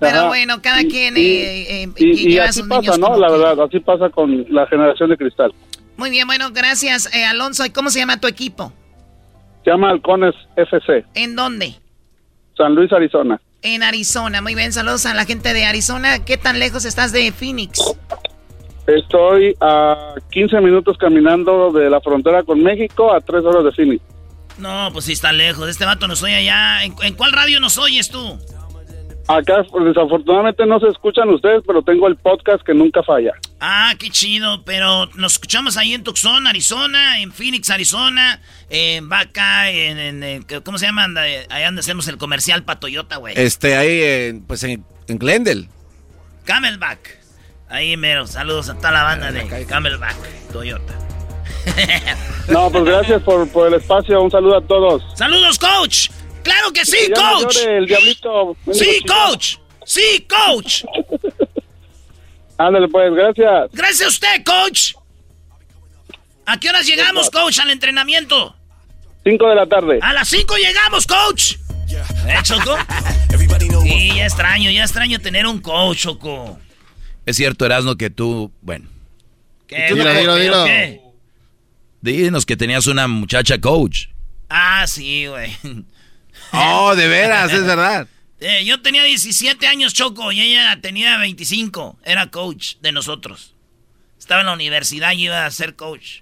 [0.00, 2.80] Pero bueno, cada y- quien y- eh, eh, y, y lleva a así sus pasa
[2.80, 5.52] niños no como la verdad así pasa con la generación de cristal
[5.96, 7.64] Muy bien, bueno, gracias, eh, Alonso.
[7.64, 8.72] ¿Y cómo se llama tu equipo?
[9.66, 11.74] Se llama Halcones FC ¿En dónde?
[12.56, 14.40] San Luis Arizona En Arizona.
[14.40, 16.24] Muy bien, saludos a la gente de Arizona.
[16.24, 17.80] ¿Qué tan lejos estás de Phoenix?
[18.86, 24.00] estoy a 15 minutos caminando de la frontera con México a 3 horas de Phoenix
[24.58, 25.68] No, pues sí está lejos.
[25.68, 26.84] Este vato nos oye allá.
[26.84, 28.38] ¿En, en cuál radio nos oyes tú?
[29.28, 34.10] Acá desafortunadamente no se escuchan ustedes pero tengo el podcast que nunca falla Ah, qué
[34.10, 34.62] chido.
[34.64, 40.42] Pero nos escuchamos ahí en Tucson, Arizona, en Phoenix, Arizona, en Vaca, en, en- en-
[40.62, 41.04] ¿cómo se llama?
[41.04, 43.32] Anda, Allá donde hacemos el comercial para Toyota, güey.
[43.36, 45.68] Este, ahí, en, pues en, en Glendale.
[46.44, 47.18] Camelback.
[47.70, 50.16] Ahí mero, saludos a toda la banda de Camelback,
[50.52, 50.92] Toyota.
[52.48, 56.10] no pues gracias por, por el espacio un saludo a todos ¡Saludos, coach!
[56.46, 57.56] ¡Claro que sí, Que coach!
[57.56, 58.56] llore el diablito.
[58.72, 59.56] ¡Sí, coach!
[59.84, 60.84] ¡Sí, coach!
[62.58, 63.70] Ándale, pues, gracias.
[63.72, 64.92] Gracias a usted, coach.
[66.46, 68.54] ¿A qué horas llegamos, coach, al entrenamiento?
[69.24, 69.98] 5 de la tarde.
[70.00, 71.54] A las 5 llegamos, coach.
[72.28, 72.76] ¿Eh, Choco?
[73.82, 76.58] Sí, ya extraño, ya extraño tener un coach, Choco.
[77.24, 78.88] Es cierto, Erasmo, que tú, bueno,
[79.66, 80.10] ¿Qué, Dilo, loco?
[80.18, 80.64] dilo, ¿Pero dilo.
[80.64, 81.00] qué?
[82.02, 84.06] dinos que tenías una muchacha coach.
[84.48, 85.50] Ah, sí, güey.
[86.52, 88.08] Oh, de veras, es verdad.
[88.38, 91.98] Eh, yo tenía 17 años, Choco, y ella tenía 25.
[92.04, 93.54] Era coach de nosotros.
[94.18, 96.20] Estaba en la universidad y iba a ser coach.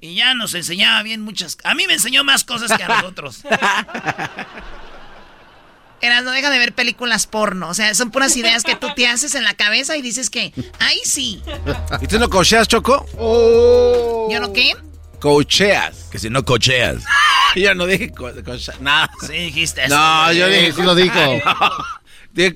[0.00, 1.58] Y ya nos enseñaba bien muchas...
[1.64, 3.42] A mí me enseñó más cosas que a nosotros.
[6.00, 7.68] Eras, no deja de ver películas porno.
[7.68, 10.54] O sea, son puras ideas que tú te haces en la cabeza y dices que,
[10.78, 11.42] ahí sí.
[12.00, 13.04] ¿Y tú no cocheas, Choco?
[14.30, 14.74] ¿Yo no qué?
[15.20, 16.08] Cocheas.
[16.10, 17.02] Que si no cocheas.
[17.56, 19.10] yo no dije co cocha- nada.
[19.26, 19.94] Sí, dijiste eso.
[19.96, 20.72] No, yo dije.
[20.72, 21.14] sí lo dijo.
[21.44, 21.54] No,
[22.32, 22.54] dije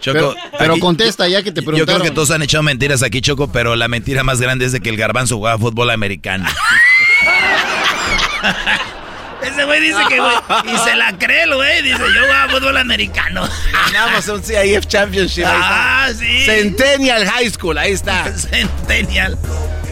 [0.00, 2.02] Choco, Pero, pero aquí- contesta ya que te Yo creo preguntaron.
[2.02, 4.88] que todos han echado mentiras aquí, Choco, pero la mentira más grande es de que
[4.88, 6.48] el garbanzo jugaba fútbol americano.
[9.42, 10.34] Ese güey dice que, güey,
[10.74, 13.48] y se la cree el güey, dice, yo jugaba fútbol americano.
[13.92, 15.44] Ganamos un CIF Championship.
[15.44, 16.04] ahí está.
[16.04, 16.44] ah, sí.
[16.46, 18.32] Centennial High School, ahí está.
[18.36, 19.38] Centennial.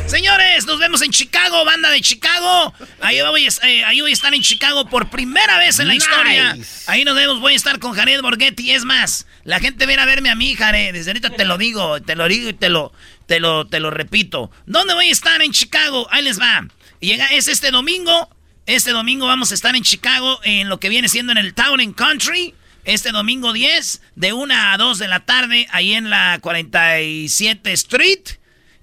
[0.07, 2.73] Señores, nos vemos en Chicago, banda de Chicago.
[3.03, 5.95] Ahí voy, a- eh, ahí voy a estar en Chicago por primera vez en la
[5.95, 6.57] historia.
[6.87, 8.73] Ahí nos vemos, voy a estar con Jared Borghetti.
[8.73, 10.95] Es más, la gente viene a verme a mí, Jared.
[10.95, 12.91] Desde ahorita te lo digo, te lo digo y te lo,
[13.27, 14.51] te lo, te lo repito.
[14.65, 16.09] ¿Dónde voy a estar en Chicago?
[16.11, 16.67] Ahí les va.
[17.01, 18.31] Llega, es este domingo.
[18.69, 21.81] Este domingo vamos a estar en Chicago en lo que viene siendo en el Town
[21.81, 22.55] and Country.
[22.85, 28.29] Este domingo 10, de 1 a 2 de la tarde, ahí en la 47 Street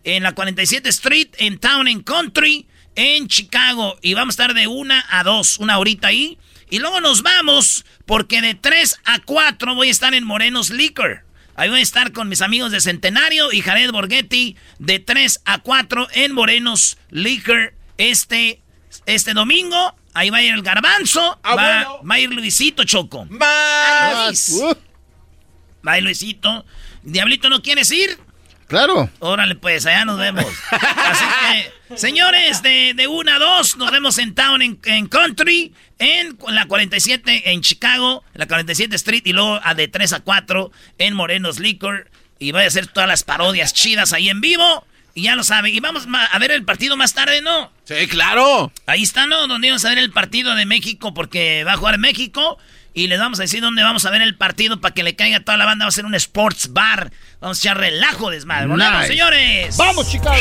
[0.03, 3.99] en la 47 Street, en Town and Country, en Chicago.
[4.01, 6.39] Y vamos a estar de una a dos, una horita ahí.
[6.71, 11.25] Y luego nos vamos, porque de 3 a 4 voy a estar en Morenos Liquor.
[11.55, 15.59] Ahí voy a estar con mis amigos de Centenario y Jared Borghetti de 3 a
[15.59, 18.61] 4 en Morenos Liquor este,
[19.05, 19.95] este domingo.
[20.13, 21.39] Ahí va a ir el garbanzo.
[21.43, 22.09] Ah, va, bueno.
[22.09, 23.25] va a ir Luisito Choco.
[23.25, 24.61] Más.
[25.85, 26.65] Va a ir Luisito.
[27.03, 28.17] Diablito, ¿no quieres ir?
[28.67, 29.09] Claro.
[29.19, 30.45] Órale, pues, allá nos vemos.
[30.71, 31.25] Así
[31.89, 36.37] que, señores, de, de 1 a 2, nos vemos en Town, en, en Country, en
[36.47, 40.71] la 47 en Chicago, en la 47 Street, y luego a de 3 a 4
[40.97, 42.09] en Morenos Liquor.
[42.39, 44.85] Y voy a hacer todas las parodias chidas ahí en vivo.
[45.17, 45.73] Y ya lo saben.
[45.73, 47.71] Y vamos a ver el partido más tarde, ¿no?
[47.85, 48.71] Sí, claro.
[48.85, 49.47] Ahí está, ¿no?
[49.47, 52.57] Donde vamos a ver el partido de México porque va a jugar México.
[52.93, 55.37] Y les vamos a decir dónde vamos a ver el partido para que le caiga
[55.37, 55.85] a toda la banda.
[55.85, 57.11] Va a ser un sports bar.
[57.39, 58.67] Vamos a echar relajo, desmadre.
[58.67, 59.77] ¡Vamos, señores!
[59.77, 60.35] ¡Vamos, Chicago!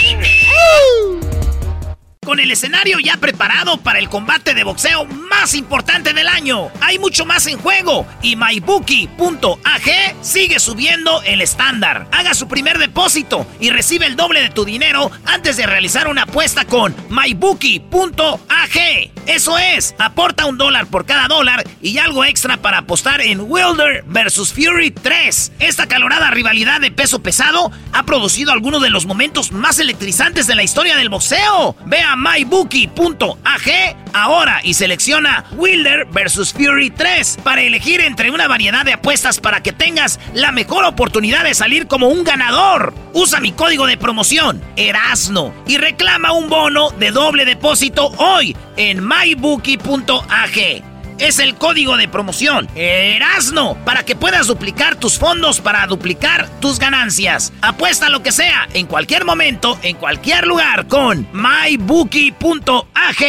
[2.25, 6.71] Con el escenario ya preparado para el combate de boxeo más importante del año.
[6.81, 12.07] Hay mucho más en juego y mybookie.ag sigue subiendo el estándar.
[12.13, 16.23] Haga su primer depósito y recibe el doble de tu dinero antes de realizar una
[16.23, 19.14] apuesta con mybookie.ag.
[19.27, 24.05] Eso es, aporta un dólar por cada dólar y algo extra para apostar en Wilder
[24.07, 25.53] vs Fury 3.
[25.61, 30.55] Esta calorada rivalidad de peso pesado ha producido algunos de los momentos más electrizantes de
[30.55, 31.75] la historia del boxeo.
[31.87, 38.93] Vea mybookie.ag ahora y selecciona Wilder vs Fury 3 para elegir entre una variedad de
[38.93, 42.95] apuestas para que tengas la mejor oportunidad de salir como un ganador.
[43.15, 49.03] Usa mi código de promoción, Erasno, y reclama un bono de doble depósito hoy en
[49.15, 50.85] mybookie.ag
[51.19, 56.79] es el código de promoción Erasno para que puedas duplicar tus fondos para duplicar tus
[56.79, 57.53] ganancias.
[57.63, 63.23] Apuesta lo que sea, en cualquier momento, en cualquier lugar con mybookie.ag.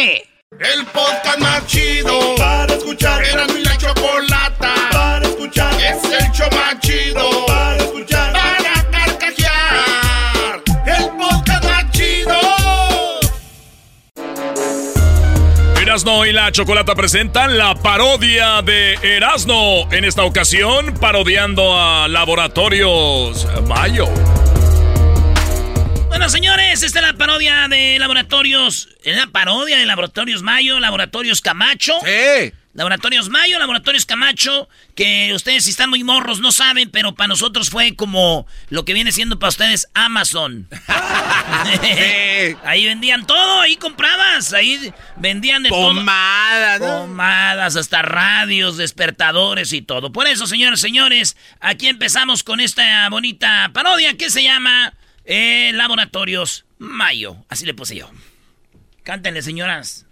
[0.58, 3.22] El podcast más chido para escuchar.
[3.24, 5.72] Era mi la chocolata para escuchar.
[5.74, 7.45] Es el show más chido
[15.96, 19.90] Erasno y la Chocolata presentan la parodia de Erasno.
[19.90, 24.06] En esta ocasión, parodiando a Laboratorios Mayo.
[26.08, 28.90] Bueno, señores, esta es la parodia de Laboratorios.
[29.04, 31.94] Es la parodia de Laboratorios Mayo, Laboratorios Camacho.
[32.04, 32.52] Sí.
[32.76, 37.70] Laboratorios Mayo, Laboratorios Camacho, que ustedes si están muy morros no saben, pero para nosotros
[37.70, 40.68] fue como lo que viene siendo para ustedes Amazon.
[42.64, 46.88] ahí vendían todo, ahí comprabas, ahí vendían de Pomadas, todo.
[46.88, 47.06] ¿no?
[47.06, 50.12] Pomadas, hasta radios, despertadores y todo.
[50.12, 54.92] Por eso, señores, señores, aquí empezamos con esta bonita parodia que se llama
[55.24, 57.38] eh, Laboratorios Mayo.
[57.48, 58.10] Así le puse yo.
[59.02, 60.05] Cántenle, señoras.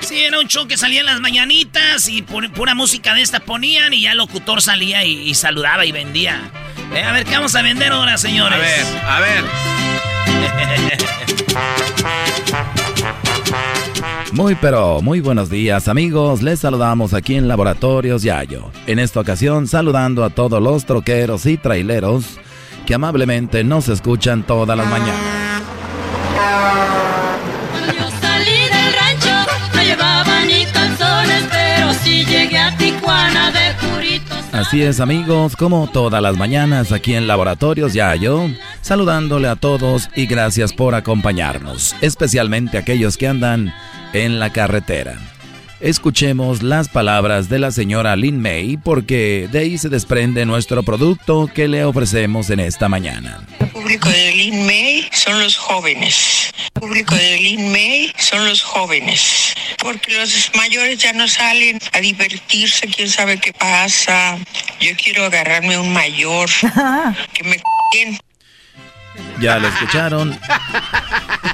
[0.00, 3.40] Sí, era un show que salía en las mañanitas y pu- pura música de esta
[3.40, 6.40] ponían y ya el locutor salía y, y saludaba y vendía.
[6.94, 8.58] Eh, a ver, ¿qué vamos a vender ahora, señores?
[9.06, 9.44] A ver, a ver.
[14.32, 18.70] Muy pero muy buenos días amigos, les saludamos aquí en Laboratorios Yayo.
[18.86, 22.38] En esta ocasión saludando a todos los troqueros y traileros
[22.86, 25.62] que amablemente nos escuchan todas las mañanas.
[27.86, 34.38] Yo salí del rancho, no llevaba ni calzones, pero sí llegué a Tijuana de puritos.
[34.52, 38.48] Así es amigos, como todas las mañanas aquí en Laboratorios Yayo,
[38.82, 43.74] saludándole a todos y gracias por acompañarnos, especialmente aquellos que andan
[44.24, 45.18] en la carretera.
[45.78, 51.50] Escuchemos las palabras de la señora Lin May porque de ahí se desprende nuestro producto
[51.52, 53.42] que le ofrecemos en esta mañana.
[53.60, 56.50] El público de Lin May son los jóvenes.
[56.74, 59.54] El público de Lin May son los jóvenes.
[59.78, 64.38] Porque los mayores ya no salen a divertirse, quién sabe qué pasa.
[64.80, 66.48] Yo quiero agarrarme un mayor
[67.34, 68.18] que me c***en.
[69.40, 70.38] Ya lo escucharon,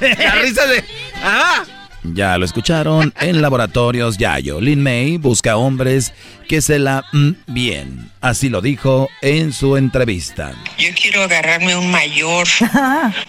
[0.01, 0.83] La risa de.
[1.21, 1.63] ¡Ah!
[2.03, 4.59] Ya lo escucharon en Laboratorios Yayo.
[4.59, 6.13] Lin May busca hombres
[6.47, 8.11] que se la mm, bien.
[8.21, 10.53] Así lo dijo en su entrevista.
[10.77, 12.47] Yo quiero agarrarme un mayor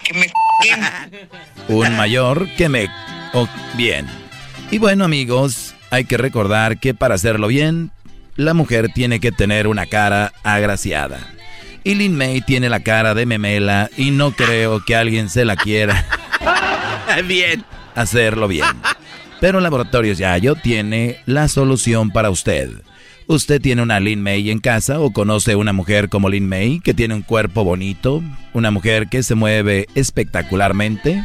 [0.03, 0.27] que me.
[1.67, 2.87] Un mayor que me...
[3.33, 4.07] oh, bien.
[4.71, 7.91] Y bueno amigos, hay que recordar que para hacerlo bien,
[8.35, 11.19] la mujer tiene que tener una cara agraciada.
[11.83, 15.55] Y Lin May tiene la cara de memela y no creo que alguien se la
[15.55, 16.05] quiera
[17.25, 17.63] Bien.
[17.95, 18.65] Hacerlo bien.
[19.39, 22.69] Pero Laboratorios Yayo tiene la solución para usted.
[23.27, 26.93] ¿Usted tiene una Lin May en casa o conoce una mujer como Lin May que
[26.93, 28.23] tiene un cuerpo bonito?
[28.53, 31.23] Una mujer que se mueve espectacularmente,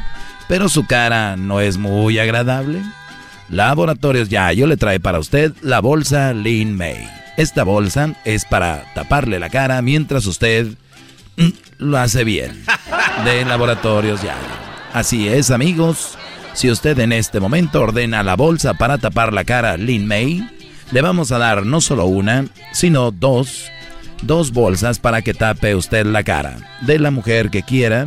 [0.48, 2.80] pero su cara no es muy agradable.
[3.50, 7.06] Laboratorios Yayo le trae para usted la bolsa Lin May.
[7.36, 10.68] Esta bolsa es para taparle la cara mientras usted
[11.36, 11.48] mm,
[11.78, 12.64] lo hace bien.
[13.24, 14.70] De Laboratorios Yayo.
[14.94, 16.16] Así es, amigos.
[16.52, 20.46] Si usted en este momento ordena la bolsa para tapar la cara Lin May,
[20.92, 23.70] le vamos a dar no solo una, sino dos,
[24.22, 28.06] dos bolsas para que tape usted la cara de la mujer que quiera.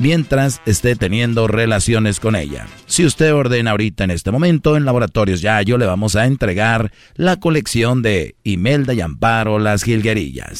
[0.00, 2.66] mientras esté teniendo relaciones con ella.
[2.86, 7.36] Si usted ordena ahorita en este momento en Laboratorios Yayo, le vamos a entregar la
[7.36, 10.58] colección de Imelda y Amparo Las Gilguerillas.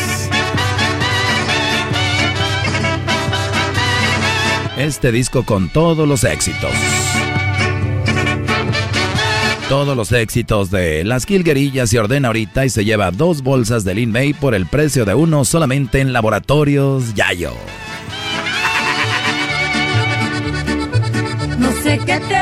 [4.77, 6.73] Este disco con todos los éxitos.
[9.71, 13.95] Todos los éxitos de Las Gilguerillas se ordena ahorita y se lleva dos bolsas de
[13.95, 17.53] Lin May por el precio de uno solamente en Laboratorios Yayo.
[21.57, 22.40] No sé qué te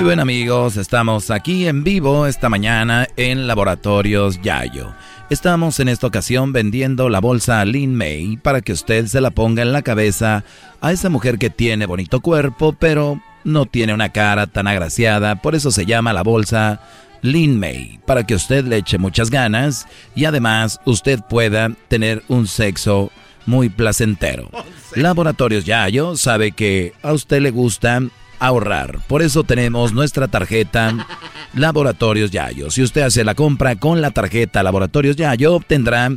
[0.00, 4.94] Muy bien amigos, estamos aquí en vivo esta mañana en Laboratorios Yayo.
[5.28, 9.60] Estamos en esta ocasión vendiendo la bolsa Lin May para que usted se la ponga
[9.60, 10.42] en la cabeza
[10.80, 15.54] a esa mujer que tiene bonito cuerpo, pero no tiene una cara tan agraciada, por
[15.54, 16.80] eso se llama la bolsa
[17.20, 22.46] Lin May, para que usted le eche muchas ganas y además usted pueda tener un
[22.46, 23.12] sexo
[23.44, 24.48] muy placentero.
[24.94, 28.00] Laboratorios Yayo sabe que a usted le gusta
[28.40, 28.98] ahorrar.
[29.06, 31.06] Por eso tenemos nuestra tarjeta
[31.54, 32.70] Laboratorios Yayo.
[32.70, 36.10] Si usted hace la compra con la tarjeta Laboratorios Yayo, obtendrá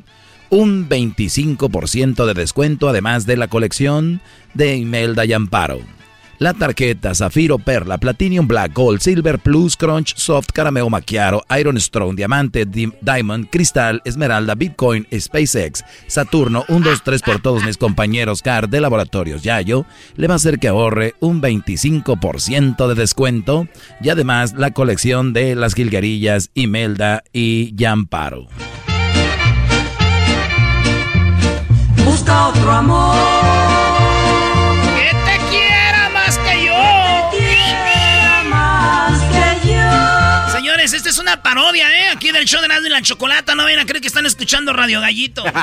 [0.49, 4.21] un 25% de descuento además de la colección
[4.53, 5.79] de Imelda y Amparo.
[6.43, 12.17] La tarjeta Zafiro Perla, Platinum Black Gold, Silver Plus, Crunch, Soft, Carameo Macchiato, Iron Strong,
[12.17, 18.41] Diamante, Di- Diamond, Cristal, Esmeralda, Bitcoin, SpaceX, Saturno, 1, 2, 3 por todos mis compañeros
[18.41, 19.85] CAR de Laboratorios Yayo,
[20.17, 23.69] le va a hacer que ahorre un 25% de descuento
[24.01, 28.47] y además la colección de las Gilgarillas, Imelda y Yamparo.
[32.03, 33.72] Busca otro amor.
[41.63, 42.09] Parodia, ¿eh?
[42.13, 43.55] Aquí del show de Erasmo y la Chocolata.
[43.55, 45.43] No vayan a creer que están escuchando Radio Gallito.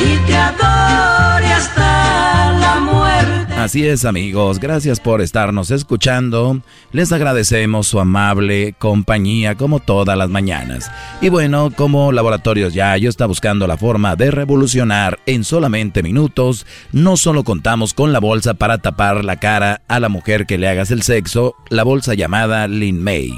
[0.00, 3.57] Y te adore hasta la muerte.
[3.58, 6.62] Así es amigos, gracias por estarnos escuchando.
[6.92, 10.88] Les agradecemos su amable compañía como todas las mañanas.
[11.20, 17.16] Y bueno, como Laboratorios Yayo está buscando la forma de revolucionar en solamente minutos, no
[17.16, 20.92] solo contamos con la bolsa para tapar la cara a la mujer que le hagas
[20.92, 23.32] el sexo, la bolsa llamada Lin May,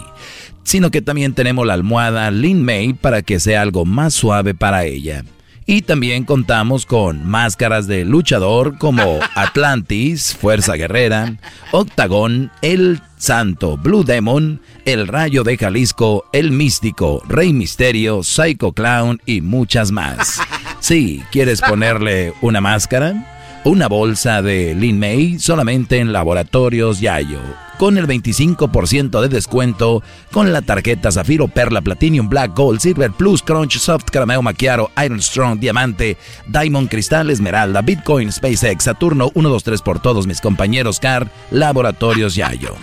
[0.65, 4.85] sino que también tenemos la almohada Lin May para que sea algo más suave para
[4.85, 5.25] ella.
[5.71, 11.37] Y también contamos con máscaras de luchador como Atlantis, Fuerza Guerrera,
[11.71, 19.21] Octagón, El Santo, Blue Demon, El Rayo de Jalisco, El Místico, Rey Misterio, Psycho Clown
[19.27, 20.41] y muchas más.
[20.81, 23.40] Sí, ¿quieres ponerle una máscara?
[23.63, 27.41] Una bolsa de Lin May solamente en Laboratorios Yayo.
[27.77, 33.43] Con el 25% de descuento con la tarjeta Zafiro, Perla, Platinum, Black, Gold, Silver, Plus,
[33.43, 36.17] Crunch, Soft, Carameo Macchiato, Iron Strong, Diamante,
[36.47, 42.35] Diamond, Cristal, Esmeralda, Bitcoin, SpaceX, Saturno, 1, 2, 3 por todos mis compañeros CAR, Laboratorios
[42.35, 42.75] Yayo.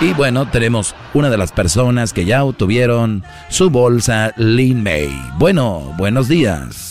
[0.00, 5.10] Y bueno, tenemos una de las personas que ya obtuvieron su bolsa Lin May.
[5.38, 6.85] Bueno, buenos días.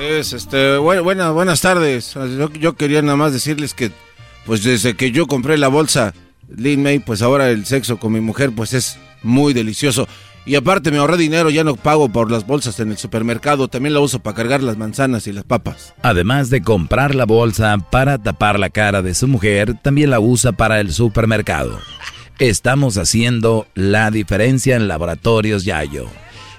[0.00, 2.14] Es, este, bu- buena- buenas tardes.
[2.14, 3.90] Yo, yo quería nada más decirles que,
[4.46, 6.14] pues desde que yo compré la bolsa
[6.56, 10.08] Lin May, pues ahora el sexo con mi mujer, pues es muy delicioso.
[10.46, 13.92] Y aparte me ahorré dinero, ya no pago por las bolsas en el supermercado, también
[13.92, 15.92] la uso para cargar las manzanas y las papas.
[16.02, 20.52] Además de comprar la bolsa para tapar la cara de su mujer, también la usa
[20.52, 21.78] para el supermercado.
[22.38, 26.06] Estamos haciendo la diferencia en Laboratorios Yayo.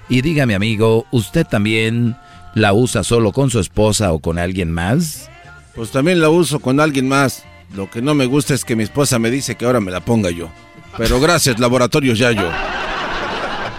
[0.08, 2.16] Y dígame amigo, ¿usted también
[2.54, 5.30] la usa solo con su esposa o con alguien más?
[5.74, 7.44] Pues también la uso con alguien más.
[7.74, 10.00] Lo que no me gusta es que mi esposa me dice que ahora me la
[10.00, 10.50] ponga yo.
[10.98, 12.48] Pero gracias, Laboratorios Yayo.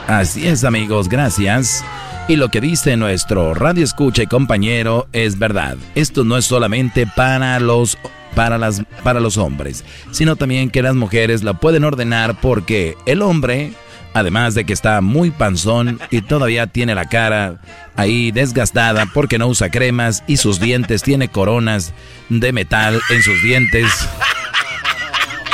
[0.08, 1.84] Así es amigos, gracias.
[2.28, 5.78] Y lo que dice nuestro radio escucha y compañero es verdad.
[5.94, 7.98] Esto no es solamente para los
[8.34, 13.22] para las para los hombres, sino también que las mujeres la pueden ordenar porque el
[13.22, 13.74] hombre,
[14.14, 17.60] además de que está muy panzón y todavía tiene la cara
[17.96, 21.94] ahí desgastada porque no usa cremas y sus dientes tiene coronas
[22.30, 24.08] de metal en sus dientes.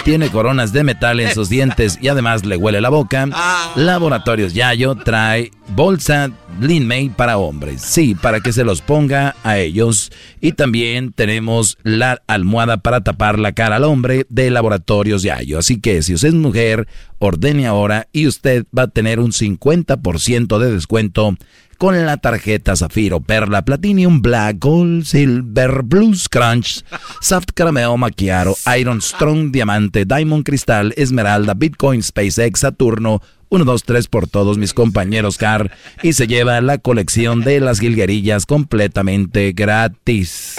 [0.03, 3.27] Tiene coronas de metal en sus dientes y además le huele la boca.
[3.75, 7.81] Laboratorios Yayo trae bolsa Lean May para hombres.
[7.81, 10.11] Sí, para que se los ponga a ellos.
[10.41, 15.59] Y también tenemos la almohada para tapar la cara al hombre de Laboratorios Yayo.
[15.59, 16.87] Así que si usted es mujer,
[17.19, 21.35] ordene ahora y usted va a tener un 50% de descuento
[21.79, 26.83] con la tarjeta Zafiro, Perla, Platinum, Black, Gold, Silver, Blues, Crunch,
[27.21, 34.07] Soft Caramel, Macchiato, Iron, Strong, Diamante, Diamond, Cristal, Esmeralda, Bitcoin, SpaceX, Saturno, 1, 2, 3
[34.09, 35.71] por todos mis compañeros Car
[36.03, 40.57] y se lleva la colección de las jilguerillas completamente gratis.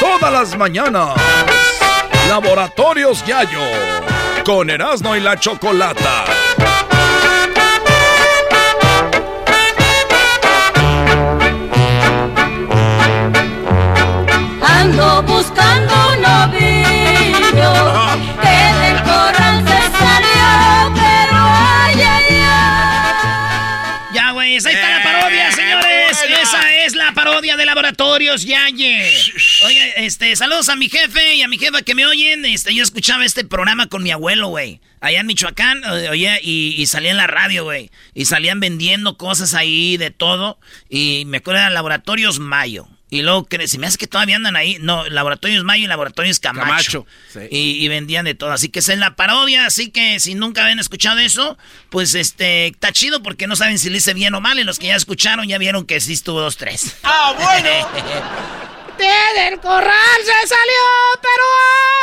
[0.00, 1.49] Todas las mañanas.
[2.30, 3.58] Laboratorios Yayo.
[4.44, 6.26] Con Erasmo y la Chocolata.
[14.62, 16.24] Ando buscando un
[27.80, 29.10] Laboratorios Yaye.
[29.64, 32.44] Oye, este, saludos a mi jefe y a mi jefa que me oyen.
[32.44, 34.82] Este, yo escuchaba este programa con mi abuelo, güey.
[35.00, 37.90] Allá en Michoacán, oye, y, y salía en la radio, güey.
[38.12, 40.58] Y salían vendiendo cosas ahí de todo.
[40.90, 42.86] Y me acuerdo eran Laboratorios Mayo.
[43.10, 44.78] Y luego, cre- se me hace que todavía andan ahí.
[44.80, 46.64] No, Laboratorios Mayo y Laboratorios Camacho.
[46.64, 47.40] Camacho, sí.
[47.50, 48.52] Y, y vendían de todo.
[48.52, 49.66] Así que esa es la parodia.
[49.66, 51.58] Así que si nunca habían escuchado eso,
[51.90, 54.58] pues este, está chido porque no saben si le hice bien o mal.
[54.60, 56.96] Y los que ya escucharon ya vieron que sí estuvo dos, tres.
[57.02, 57.88] Ah, bueno.
[59.34, 60.84] del corral se salió,
[61.22, 61.44] pero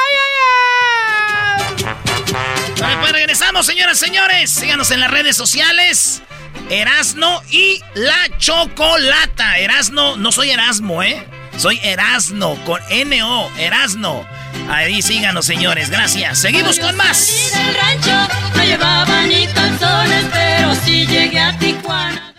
[0.03, 2.81] ay, ay, ay.
[2.81, 4.49] Vale, pues regresamos, señoras y señores.
[4.49, 6.21] Síganos en las redes sociales.
[6.69, 9.57] Erasno y la Chocolata.
[9.57, 11.25] Erasno, no soy Erasmo, ¿eh?
[11.57, 14.25] Soy Erasno con N-O, Erasno.
[14.69, 15.89] Ahí síganos, señores.
[15.89, 16.39] Gracias.
[16.39, 17.51] Seguimos con más.
[17.53, 22.33] del rancho no llevaba ni calzones, pero sí llegué a Tijuana.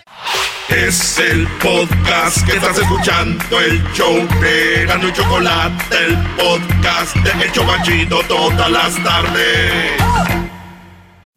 [0.69, 7.45] Es el podcast que estás escuchando, el show de Erasmo y Chocolate, el podcast de
[7.45, 10.48] El Chobachito todas las tardes.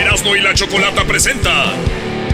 [0.00, 1.72] Erasmo y la Chocolata presenta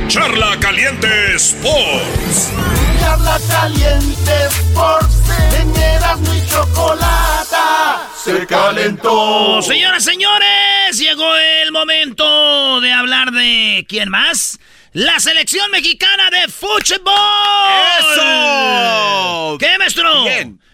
[0.09, 2.52] Charla Caliente Sports.
[3.01, 5.16] Charla caliente Sports
[5.60, 9.60] en Erasmo y Chocolata se calentó.
[9.62, 14.59] Señoras, señores, llegó el momento de hablar de quién más.
[14.93, 17.12] La selección mexicana de fútbol.
[18.01, 19.56] ¡Eso!
[19.59, 20.24] ¿Qué, maestro?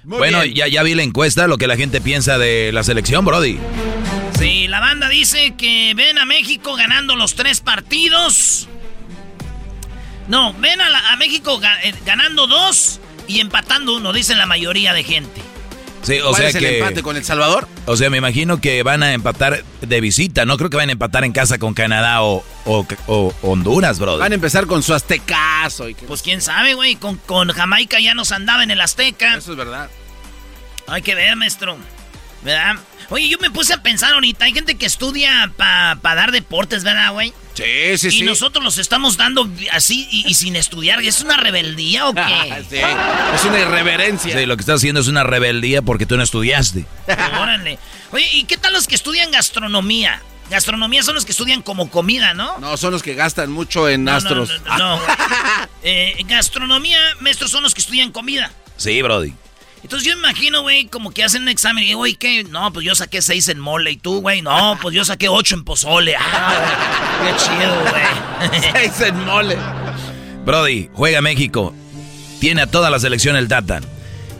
[0.05, 3.59] bueno, Ya, ya vi la encuesta, lo que la gente piensa de la selección, Brody.
[4.43, 8.69] Sí, la banda dice que ven a México ganando los tres partidos.
[10.29, 14.47] No, ven a, la- a México ga- eh, ganando dos y empatando uno, dicen la
[14.47, 15.41] mayoría de gente.
[16.03, 16.79] Sí, o ¿Cuál sea es el que.
[16.81, 17.69] empate con El Salvador?
[17.87, 20.45] O sea, me imagino que van a empatar de visita.
[20.45, 24.19] No creo que van a empatar en casa con Canadá o, o- o Honduras, Brody.
[24.19, 25.89] Van a empezar con su aztecazo.
[25.89, 26.05] Y que...
[26.07, 29.37] Pues quién sabe, güey, con, con Jamaica ya nos andaba en el Azteca.
[29.37, 29.89] Eso es verdad.
[30.89, 31.77] Hay que ver, maestro.
[32.43, 32.75] ¿Verdad?
[33.09, 37.13] Oye, yo me puse a pensar ahorita, hay gente que estudia para dar deportes, ¿verdad,
[37.13, 37.33] güey?
[37.55, 38.23] Sí, sí, y sí.
[38.23, 41.01] nosotros los estamos dando así y, y sin estudiar.
[41.03, 42.23] ¿Es una rebeldía o qué?
[42.71, 42.77] Sí,
[43.35, 44.39] es una irreverencia.
[44.39, 46.87] Sí, lo que estás haciendo es una rebeldía porque tú no estudiaste.
[47.07, 47.79] Órale.
[48.11, 50.23] Oye, ¿y qué tal los que estudian gastronomía?
[50.51, 52.59] Gastronomía son los que estudian como comida, ¿no?
[52.59, 54.61] No, son los que gastan mucho en No, no, astros.
[54.67, 55.03] no, no, no.
[55.85, 58.53] Eh, gastronomía, maestros, son los que estudian comida.
[58.77, 59.35] Sí, Brody.
[59.83, 62.45] Entonces yo imagino, güey, como que hacen un examen y digo, güey, ¿qué?
[62.45, 63.91] No, pues yo saqué seis en mole.
[63.91, 64.41] ¿Y tú, güey?
[64.41, 66.15] No, pues yo saqué ocho en pozole.
[66.17, 68.63] Ah, qué chido, güey.
[68.73, 69.57] Seis en mole.
[70.45, 71.75] Brody, juega México.
[72.41, 73.81] Tiene a toda la selección el Tata.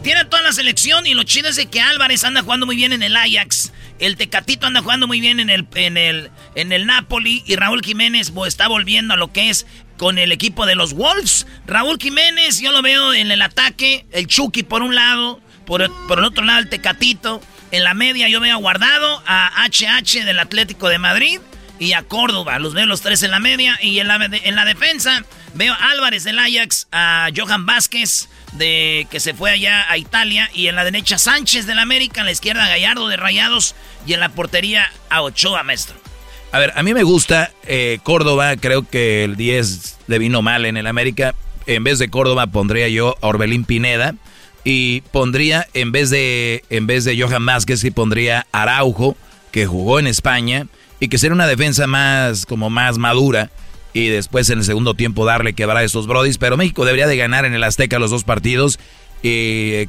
[0.03, 2.93] Tiene toda la selección y lo chido es de que Álvarez anda jugando muy bien
[2.93, 3.73] en el Ajax.
[4.01, 7.45] El Tecatito anda jugando muy bien en el, en el, en el Napoli.
[7.47, 9.67] Y Raúl Jiménez bo, está volviendo a lo que es
[10.03, 11.47] con el equipo de los Wolves.
[11.65, 14.05] Raúl Jiménez, yo lo veo en el ataque.
[14.11, 15.41] El Chucky por un lado.
[15.65, 17.41] Por, el otro lado el Tecatito.
[17.71, 21.39] En la media yo veo a Guardado, a HH del Atlético de Madrid.
[21.79, 22.59] y a Córdoba.
[22.59, 23.79] Los veo los tres en la media.
[23.81, 25.25] Y en la, en la defensa
[25.55, 30.51] veo a Álvarez del Ajax, a Johan Vázquez, de, que se fue allá a Italia.
[30.53, 33.77] Y en la derecha Sánchez del América, en la izquierda Gallardo de Rayados.
[34.05, 36.12] Y en la portería a Ochoa, maestro.
[36.53, 38.57] A ver, a mí me gusta eh, Córdoba.
[38.57, 41.35] Creo que el 10 le vino mal en el América.
[41.67, 44.15] En vez de Córdoba pondría yo a Orbelín Pineda.
[44.63, 49.17] Y pondría, en vez de, en vez de Johan Vázquez, y pondría Araujo,
[49.51, 50.67] que jugó en España
[51.01, 53.51] y que sería una defensa más, como más madura.
[53.95, 56.37] Y después en el segundo tiempo darle quebrar a estos brodis.
[56.37, 58.79] Pero México debería de ganar en el Azteca los dos partidos.
[59.23, 59.89] Y,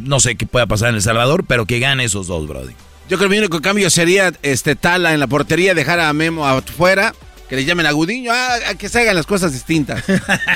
[0.00, 2.72] no sé qué pueda pasar en El Salvador, pero que gane esos dos, brody.
[3.10, 6.46] Yo creo que el único cambio sería este Tala en la portería, dejar a Memo
[6.46, 7.12] afuera
[7.50, 10.04] que le llamen a Gudiño, ah, a que se hagan las cosas distintas.
[10.04, 10.14] ¿Por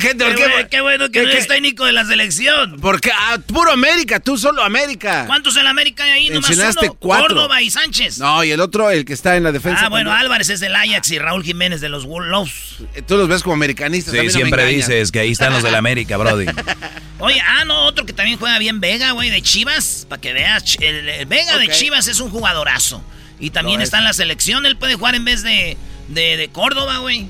[0.00, 0.16] qué?
[0.16, 2.80] ¿Por qué, qué, bueno que no es técnico de la selección.
[2.80, 5.26] Porque ah, puro América, tú solo América.
[5.28, 6.30] ¿Cuántos en la América hay ahí?
[6.30, 7.28] Nomás uno, cuatro.
[7.28, 8.18] Córdoba y Sánchez.
[8.18, 9.86] No, y el otro, el que está en la defensa.
[9.86, 12.78] Ah, bueno, Álvarez es del Ajax y Raúl Jiménez de los Wolves.
[12.96, 14.12] Eh, tú los ves como americanistas.
[14.12, 16.46] Sí, siempre dices que ahí están los del América, Brody.
[17.20, 20.76] Oye, ah, no, otro que también juega bien Vega, güey, de Chivas, para que veas.
[20.80, 23.04] El, Vega de Chivas es un jugadorazo.
[23.40, 25.76] Y también está en la selección, él puede jugar en vez de
[26.08, 27.26] de, de Córdoba, güey.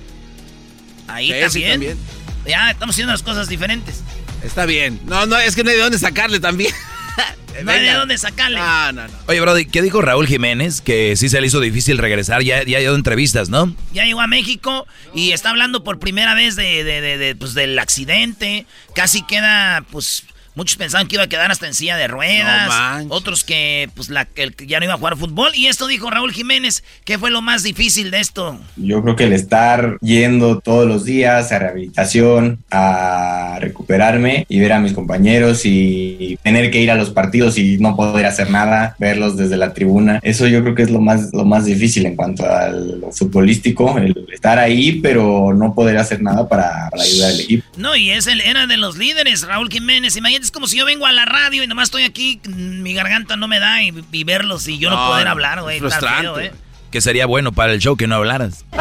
[1.07, 1.99] Ahí también.
[2.47, 4.03] Ya, estamos haciendo las cosas diferentes.
[4.43, 5.01] Está bien.
[5.05, 6.73] No, no, es que no hay de dónde sacarle también.
[7.65, 8.59] no hay de dónde sacarle.
[8.59, 9.15] No, no, no.
[9.27, 10.81] Oye, Brody, ¿qué dijo Raúl Jiménez?
[10.81, 12.43] Que sí se le hizo difícil regresar.
[12.43, 13.75] Ya, ya ha ido entrevistas, ¿no?
[13.93, 17.79] Ya llegó a México y está hablando por primera vez de, de, de, pues, del
[17.79, 18.67] accidente.
[18.95, 20.25] Casi queda, pues
[20.59, 23.07] Muchos pensaban que iba a quedar hasta en silla de ruedas.
[23.11, 25.53] otros que pues la, que ya no iba a jugar fútbol.
[25.55, 26.83] Y esto dijo Raúl Jiménez.
[27.05, 28.59] ¿Qué fue lo más difícil de esto?
[28.75, 34.73] Yo creo que el estar yendo todos los días a rehabilitación, a recuperarme y ver
[34.73, 38.97] a mis compañeros y tener que ir a los partidos y no poder hacer nada,
[38.99, 40.19] verlos desde la tribuna.
[40.25, 44.27] Eso yo creo que es lo más, lo más difícil en cuanto al futbolístico, el
[44.33, 47.65] estar ahí pero no poder hacer nada para, ayudar al equipo.
[47.77, 50.17] No, y es el, era de los líderes, Raúl Jiménez.
[50.17, 53.37] Imagínate es como si yo vengo a la radio y nomás estoy aquí, mi garganta
[53.37, 55.79] no me da y, verlos y yo no, poder hablar, güey.
[55.79, 56.47] Frustrante.
[56.47, 56.53] ¿eh?
[56.91, 58.65] Que sería bueno para el show que no hablaras.
[58.73, 58.77] Eh,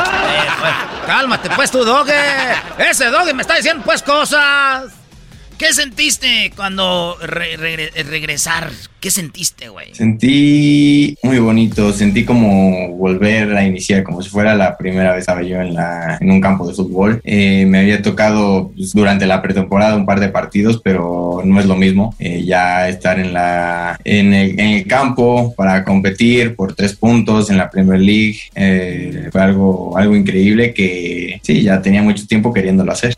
[0.62, 0.74] pues,
[1.06, 2.14] cálmate, pues, tu doge.
[2.78, 4.94] Ese doge me está diciendo, pues, cosas.
[5.58, 8.70] ¿Qué sentiste cuando regresar?
[9.00, 9.88] ¿Qué sentiste, güey?
[9.94, 15.42] Sentí muy bonito, sentí como volver a iniciar, como si fuera la primera vez estaba
[15.42, 17.22] yo en, la, un campo de fútbol.
[17.24, 21.66] Eh, me había tocado pues, durante la pretemporada un par de partidos, pero no es
[21.66, 22.14] lo mismo.
[22.20, 28.00] Eh, ya estar en, la, el campo para competir por tres puntos en la Premier
[28.00, 33.17] League eh, fue algo, algo increíble que sí, ya tenía mucho tiempo queriéndolo hacer.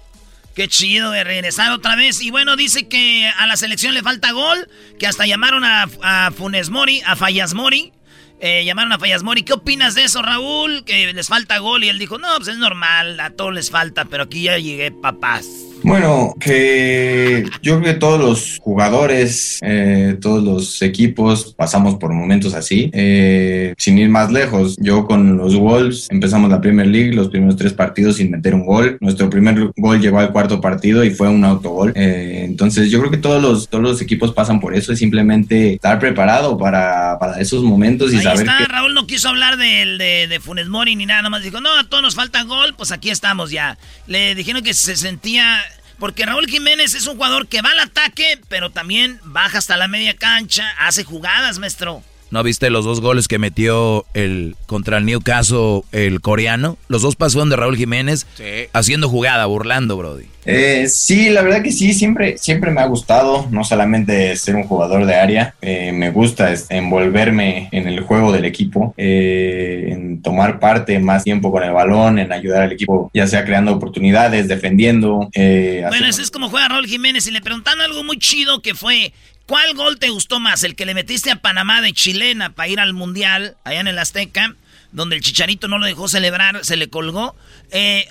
[0.59, 2.21] Qué chido de regresar otra vez.
[2.21, 4.67] Y bueno, dice que a la selección le falta gol,
[4.99, 7.93] que hasta llamaron a, a Funes Mori, a Fallas Mori.
[8.41, 9.43] Eh, llamaron a Fallas Mori.
[9.43, 10.83] ¿Qué opinas de eso, Raúl?
[10.83, 11.85] Que les falta gol.
[11.85, 14.91] Y él dijo, no, pues es normal, a todos les falta, pero aquí ya llegué,
[14.91, 15.45] papás.
[15.83, 22.53] Bueno, que yo creo que todos los jugadores, eh, todos los equipos pasamos por momentos
[22.53, 22.89] así.
[22.93, 27.55] Eh, sin ir más lejos, yo con los Wolves empezamos la Premier League, los primeros
[27.55, 28.97] tres partidos sin meter un gol.
[29.01, 31.93] Nuestro primer gol llegó al cuarto partido y fue un autogol.
[31.95, 35.75] Eh, entonces yo creo que todos los, todos los equipos pasan por eso, es simplemente
[35.75, 39.97] estar preparado para, para esos momentos y Ahí saber está, Raúl no quiso hablar de,
[39.97, 42.91] de, de Funes Mori ni nada, nomás dijo, no, a todos nos falta gol, pues
[42.91, 43.77] aquí estamos ya.
[44.07, 45.59] Le dijeron que se sentía
[45.99, 49.87] porque Raúl Jiménez es un jugador que va al ataque, pero también baja hasta la
[49.87, 52.03] media cancha, hace jugadas, maestro.
[52.31, 56.77] ¿No viste los dos goles que metió el contra el Newcastle el coreano?
[56.87, 58.27] Los dos pasaron de Raúl Jiménez
[58.73, 60.25] haciendo jugada, burlando, Brody.
[60.45, 64.63] Eh, sí, la verdad que sí, siempre, siempre me ha gustado, no solamente ser un
[64.63, 70.59] jugador de área, eh, me gusta envolverme en el juego del equipo, eh, en tomar
[70.59, 75.29] parte más tiempo con el balón, en ayudar al equipo, ya sea creando oportunidades, defendiendo.
[75.35, 79.13] bueno, eso es como juega Raúl Jiménez y le preguntan algo muy chido que fue,
[79.49, 80.63] ¿cuál gol te gustó más?
[80.63, 83.99] ¿El que le metiste a Panamá de chilena para ir al Mundial, allá en el
[83.99, 84.55] Azteca?
[84.91, 87.35] donde el chicharito no lo dejó celebrar, se le colgó.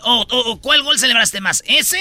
[0.05, 1.65] o, ¿Cuál gol celebraste más?
[1.66, 1.98] ¿Ese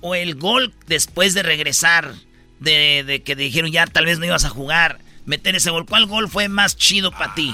[0.00, 2.14] o el gol después de regresar,
[2.60, 5.84] de, que dijeron ya tal vez no ibas a jugar, meter ese gol?
[5.84, 7.52] ¿Cuál gol fue más chido para ti?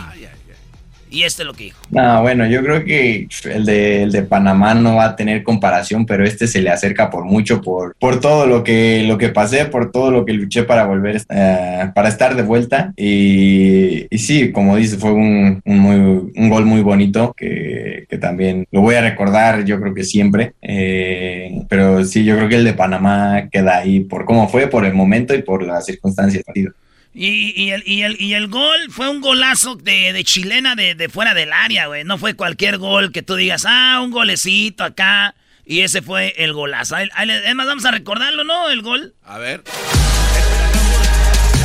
[1.10, 1.80] Y este es lo que dijo.
[1.90, 6.06] No, bueno, yo creo que el de, el de Panamá no va a tener comparación,
[6.06, 9.64] pero este se le acerca por mucho, por, por todo lo que, lo que pasé,
[9.66, 12.92] por todo lo que luché para volver, eh, para estar de vuelta.
[12.96, 18.18] Y, y, sí, como dice, fue un, un, muy, un gol muy bonito que, que,
[18.18, 20.52] también lo voy a recordar, yo creo que siempre.
[20.62, 24.84] Eh, pero sí, yo creo que el de Panamá queda ahí por cómo fue, por
[24.84, 26.72] el momento y por las circunstancias del partido.
[27.12, 30.94] Y, y, el, y, el, y el gol fue un golazo de, de chilena de,
[30.94, 32.04] de, fuera del área, güey.
[32.04, 35.34] No fue cualquier gol que tú digas, ah, un golecito acá.
[35.64, 36.96] Y ese fue el golazo.
[37.14, 38.70] Además, vamos a recordarlo, ¿no?
[38.70, 39.14] El gol.
[39.24, 39.62] A ver.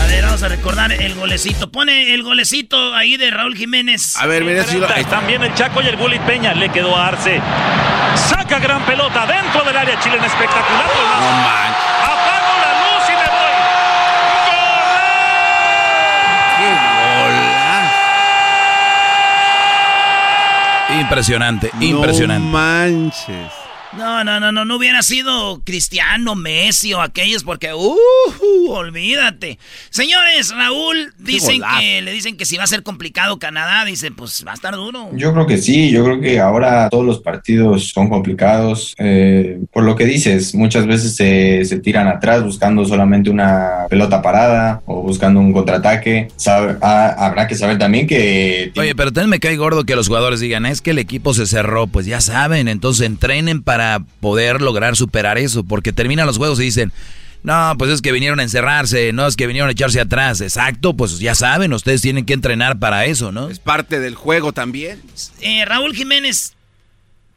[0.02, 1.72] A ver, vamos a recordar el golecito.
[1.72, 4.18] Pone el golecito ahí de Raúl Jiménez.
[4.18, 4.88] A ver, mira si lo...
[4.88, 6.54] Están bien el Chaco y el Bully Peña.
[6.54, 7.42] Le quedó a Arce.
[8.16, 10.86] Saca gran pelota dentro del área chilena espectacular.
[10.86, 11.84] No manches.
[12.04, 13.56] Apago la luz y me voy.
[20.85, 22.46] ¡Qué Impresionante, impresionante.
[22.46, 23.52] No manches.
[23.98, 29.58] No, no, no, no, no hubiera sido Cristiano, Messi o aquellos porque, uh, olvídate.
[29.90, 34.44] Señores, Raúl, dicen que, le dicen que si va a ser complicado Canadá, dicen, pues
[34.46, 35.12] va a estar duro.
[35.14, 38.94] Yo creo que sí, yo creo que ahora todos los partidos son complicados.
[38.98, 44.22] Eh, por lo que dices, muchas veces se, se, tiran atrás buscando solamente una pelota
[44.22, 46.28] parada o buscando un contraataque.
[46.36, 48.74] Sabe, ah, habrá que saber también que...
[48.76, 51.46] Oye, pero también me cae gordo que los jugadores digan, es que el equipo se
[51.46, 53.85] cerró, pues ya saben, entonces entrenen para
[54.20, 56.92] poder lograr superar eso, porque terminan los juegos y dicen,
[57.44, 60.96] no, pues es que vinieron a encerrarse, no es que vinieron a echarse atrás, exacto,
[60.96, 63.50] pues ya saben, ustedes tienen que entrenar para eso, ¿no?
[63.50, 65.02] Es parte del juego también.
[65.42, 66.54] Eh, Raúl Jiménez,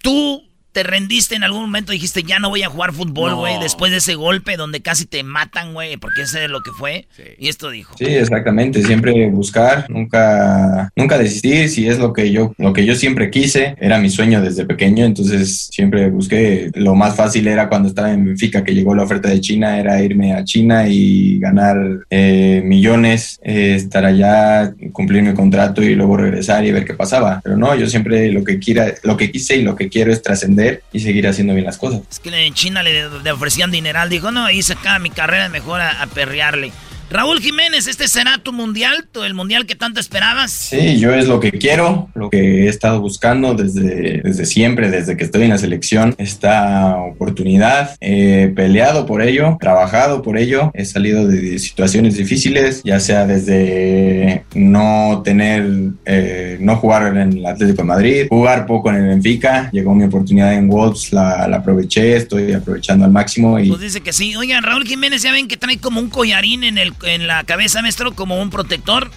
[0.01, 0.48] tú
[0.79, 3.63] te rendiste en algún momento, dijiste, ya no voy a jugar fútbol, güey, no.
[3.63, 7.09] después de ese golpe donde casi te matan, güey, porque ese es lo que fue.
[7.17, 7.25] Sí.
[7.37, 7.97] Y esto dijo.
[7.99, 12.95] Sí, exactamente, siempre buscar, nunca, nunca desistir, si es lo que yo, lo que yo
[12.95, 17.89] siempre quise, era mi sueño desde pequeño, entonces siempre busqué, lo más fácil era cuando
[17.89, 21.77] estaba en Benfica, que llegó la oferta de China, era irme a China y ganar
[22.09, 27.41] eh, millones, eh, estar allá, cumplir mi contrato y luego regresar y ver qué pasaba.
[27.43, 30.23] Pero no, yo siempre lo que quiera, lo que quise y lo que quiero es
[30.23, 32.03] trascender y seguir haciendo bien las cosas.
[32.11, 35.81] Es que en China le, le ofrecían dineral, dijo, no, se acaba mi carrera, mejor
[35.81, 36.73] a, a perrearle.
[37.11, 39.09] Raúl Jiménez, ¿este será tu mundial?
[39.25, 40.53] ¿El mundial que tanto esperabas?
[40.53, 45.17] Sí, yo es lo que quiero, lo que he estado buscando desde, desde siempre, desde
[45.17, 46.15] que estoy en la selección.
[46.19, 53.01] Esta oportunidad, he peleado por ello, trabajado por ello, he salido de situaciones difíciles, ya
[53.01, 55.67] sea desde no tener,
[56.05, 60.05] eh, no jugar en el Atlético de Madrid, jugar poco en el Benfica, llegó mi
[60.05, 63.59] oportunidad en Wolves, la, la aproveché, estoy aprovechando al máximo.
[63.59, 63.71] Y...
[63.71, 64.37] Pues dice que sí.
[64.37, 67.83] Oigan, Raúl Jiménez, ya ven que trae como un collarín en el en la cabeza,
[67.83, 69.11] maestro, como un protector.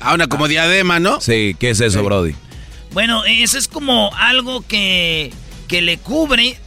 [0.00, 1.20] Ah, una como diadema, ¿no?
[1.20, 2.34] Sí, ¿qué es eso, Brody?
[2.92, 5.32] Bueno, eso es como algo que,
[5.66, 6.58] que le cubre.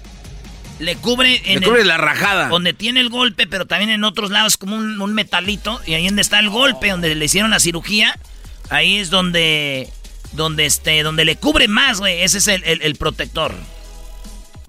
[0.80, 1.60] Le cubre en.
[1.60, 2.48] Le cubre el, la rajada.
[2.48, 5.80] Donde tiene el golpe, pero también en otros lados, como un, un metalito.
[5.85, 8.18] Y ahí donde está el golpe, donde le hicieron la cirugía.
[8.69, 9.89] Ahí es donde.
[10.34, 11.03] Donde este.
[11.03, 12.22] Donde le cubre más, güey.
[12.22, 13.53] Ese es el, el, el protector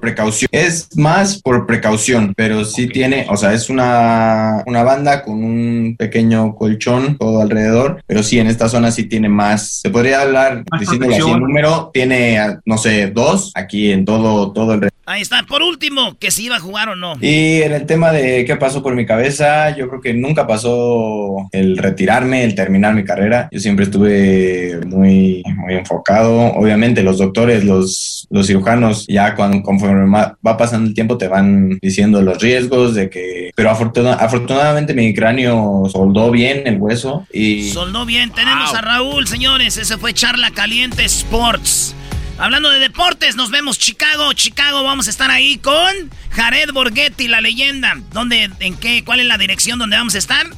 [0.02, 0.48] precaución.
[0.52, 2.92] Es más por precaución, pero sí okay.
[2.92, 8.40] tiene, o sea, es una, una banda con un pequeño colchón todo alrededor, pero sí,
[8.40, 9.80] en esta zona sí tiene más.
[9.80, 14.74] Se podría hablar, diciéndole así el número, tiene, no sé, dos aquí en todo, todo
[14.74, 17.14] el Ahí está, por último, que si iba a jugar o no.
[17.20, 21.48] Y en el tema de qué pasó por mi cabeza, yo creo que nunca pasó
[21.50, 23.48] el retirarme, el terminar mi carrera.
[23.50, 26.52] Yo siempre estuve muy, muy enfocado.
[26.54, 31.78] Obviamente los doctores, los, los cirujanos, ya cuando, conforme va pasando el tiempo te van
[31.82, 33.50] diciendo los riesgos de que...
[33.56, 37.70] Pero afortuna, afortunadamente mi cráneo soldó bien el hueso y...
[37.70, 38.30] Soldó bien.
[38.30, 38.78] Tenemos wow.
[38.78, 39.76] a Raúl, señores.
[39.76, 41.96] Ese fue Charla Caliente Sports.
[42.42, 47.40] Hablando de deportes, nos vemos Chicago, Chicago, vamos a estar ahí con Jared Borghetti, la
[47.40, 47.94] leyenda.
[48.10, 50.48] ¿Dónde, en qué, cuál es la dirección donde vamos a estar?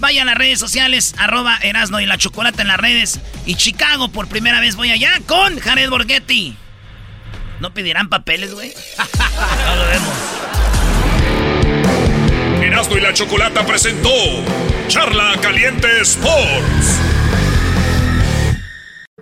[0.00, 3.20] Vaya a las redes sociales, arroba Erasno y la Chocolata en las redes.
[3.44, 6.56] Y Chicago, por primera vez voy allá con Jared Borghetti.
[7.60, 8.72] ¿No pedirán papeles, güey?
[9.66, 10.14] no lo vemos.
[12.62, 14.08] Erasno y la Chocolata presentó
[14.88, 17.00] Charla Caliente Sports.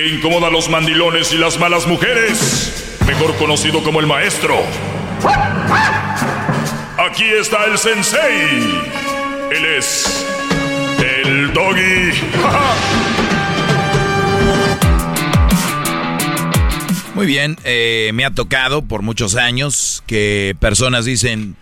[0.00, 2.96] Que incomoda a los mandilones y las malas mujeres.
[3.06, 4.56] Mejor conocido como el maestro.
[6.96, 8.80] Aquí está el sensei.
[9.50, 10.26] Él es
[11.00, 12.12] el doggy.
[17.14, 21.56] Muy bien, eh, me ha tocado por muchos años que personas dicen,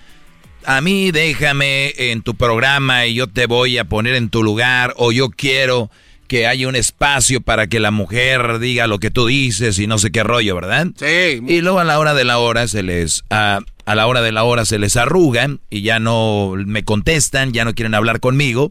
[0.65, 4.95] a mí déjame en tu programa y yo te voy a poner en tu lugar
[4.97, 5.91] o yo quiero
[6.29, 9.99] que hay un espacio para que la mujer diga lo que tú dices y no
[9.99, 10.89] sé qué rollo, ¿verdad?
[10.97, 11.43] Sí.
[11.47, 14.31] Y luego a la hora de la hora se les a, a la hora de
[14.31, 18.71] la hora se les arrugan y ya no me contestan, ya no quieren hablar conmigo.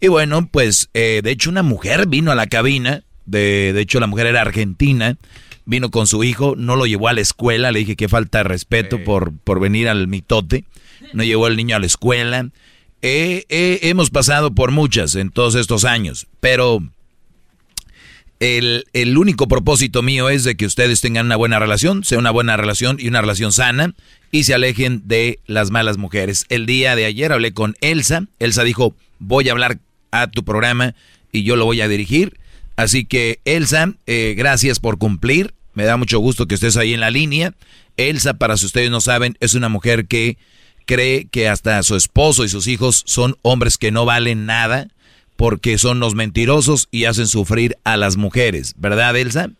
[0.00, 4.00] Y bueno, pues eh, de hecho una mujer vino a la cabina, de, de hecho
[4.00, 5.16] la mujer era argentina,
[5.64, 8.44] vino con su hijo, no lo llevó a la escuela, le dije que falta de
[8.44, 10.64] respeto por, por venir al mitote,
[11.12, 12.48] no llevó al niño a la escuela.
[13.00, 16.82] Hemos pasado por muchas en todos estos años, pero
[18.40, 22.30] el, el, único propósito mío es de que ustedes tengan una buena relación, sea una
[22.30, 23.94] buena relación y una relación sana
[24.30, 26.46] y se alejen de las malas mujeres.
[26.48, 29.78] El día de ayer hablé con Elsa, Elsa dijo, voy a hablar
[30.10, 30.94] a tu programa
[31.32, 32.38] y yo lo voy a dirigir.
[32.76, 37.00] Así que Elsa, eh, gracias por cumplir, me da mucho gusto que estés ahí en
[37.00, 37.54] la línea.
[37.96, 40.38] Elsa, para si ustedes no saben, es una mujer que
[40.88, 44.88] cree que hasta su esposo y sus hijos son hombres que no valen nada
[45.36, 49.50] porque son los mentirosos y hacen sufrir a las mujeres, ¿verdad, Elsa?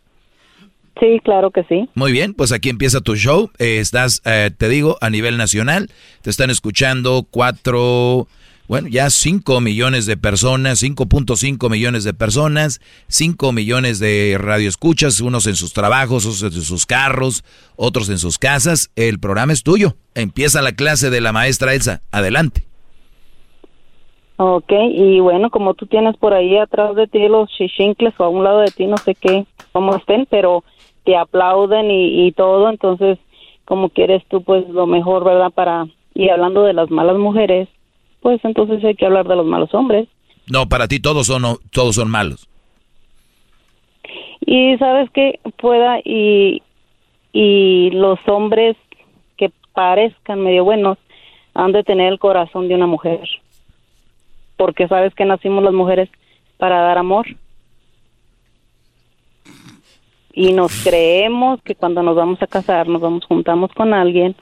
[0.99, 1.87] Sí, claro que sí.
[1.93, 3.51] Muy bien, pues aquí empieza tu show.
[3.59, 5.89] Eh, estás, eh, te digo, a nivel nacional.
[6.23, 8.27] Te están escuchando cuatro,
[8.69, 15.47] bueno, ya 5 millones de personas, 5.5 millones de personas, 5 millones de radioescuchas, unos
[15.47, 17.43] en sus trabajos, otros en sus carros,
[17.75, 18.91] otros en sus casas.
[18.95, 19.95] El programa es tuyo.
[20.13, 22.01] Empieza la clase de la maestra Elsa.
[22.11, 22.61] Adelante.
[24.37, 28.29] Ok, y bueno, como tú tienes por ahí atrás de ti los chichincles o a
[28.29, 30.63] un lado de ti, no sé qué, cómo estén, pero
[31.05, 33.17] te aplauden y, todo, entonces,
[33.65, 35.49] como quieres tú, pues lo mejor, ¿verdad?
[35.49, 37.67] Para, y hablando de las malas mujeres,
[38.21, 40.07] pues entonces hay que hablar de los malos hombres.
[40.47, 42.47] No, para ti todos son, todos son malos.
[44.45, 46.63] Y sabes que pueda y,
[47.31, 48.75] y los hombres
[49.37, 50.97] que parezcan medio buenos
[51.53, 53.21] han de tener el corazón de una mujer.
[54.57, 56.09] Porque sabes que nacimos las mujeres
[56.57, 57.27] para dar amor.
[60.33, 64.35] Y nos creemos que cuando nos vamos a casar, nos vamos juntamos con alguien.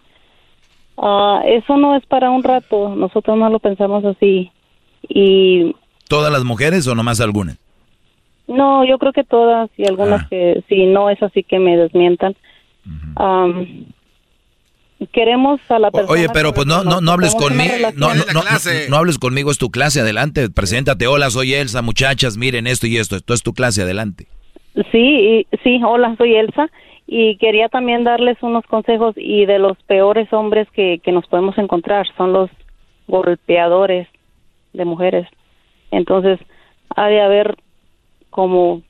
[0.98, 4.52] Uh, eso no es para un rato, nosotros no lo pensamos así.
[5.08, 5.76] Y
[6.10, 7.58] ¿Todas las mujeres o nomás algunas?
[8.48, 10.28] No, yo creo que todas y algunas ah.
[10.30, 12.36] que si no es así que me desmientan.
[13.20, 13.86] um,
[15.12, 16.12] queremos a la persona.
[16.12, 17.74] Oye, pero pues no, no, no hables conmigo.
[17.96, 18.42] No, no, no,
[18.90, 20.50] no, hables conmigo, es tu clase, adelante.
[20.50, 23.18] Preséntate, hola, soy Elsa, muchachas, miren esto y esto.
[23.18, 24.28] Esto es tu clase, adelante.
[24.92, 26.70] Sí, sí, hola, soy Elsa.
[27.08, 31.58] Y quería también darles unos consejos y de los peores hombres que, que nos podemos
[31.58, 32.50] encontrar son los
[33.08, 34.10] golpeadores
[34.74, 35.28] de mujeres.
[35.90, 36.40] Entonces,
[36.96, 37.56] ha de haber
[38.30, 38.82] como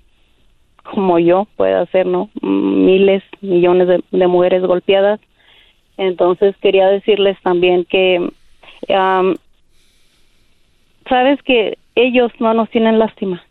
[0.83, 2.29] como yo puede ser, ¿no?
[2.41, 5.19] Miles, millones de, de mujeres golpeadas.
[5.97, 8.19] Entonces quería decirles también que,
[8.87, 9.35] um,
[11.09, 13.43] sabes que ellos no nos tienen lástima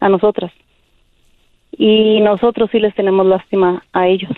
[0.00, 0.52] a nosotras
[1.80, 4.30] y nosotros sí les tenemos lástima a ellos.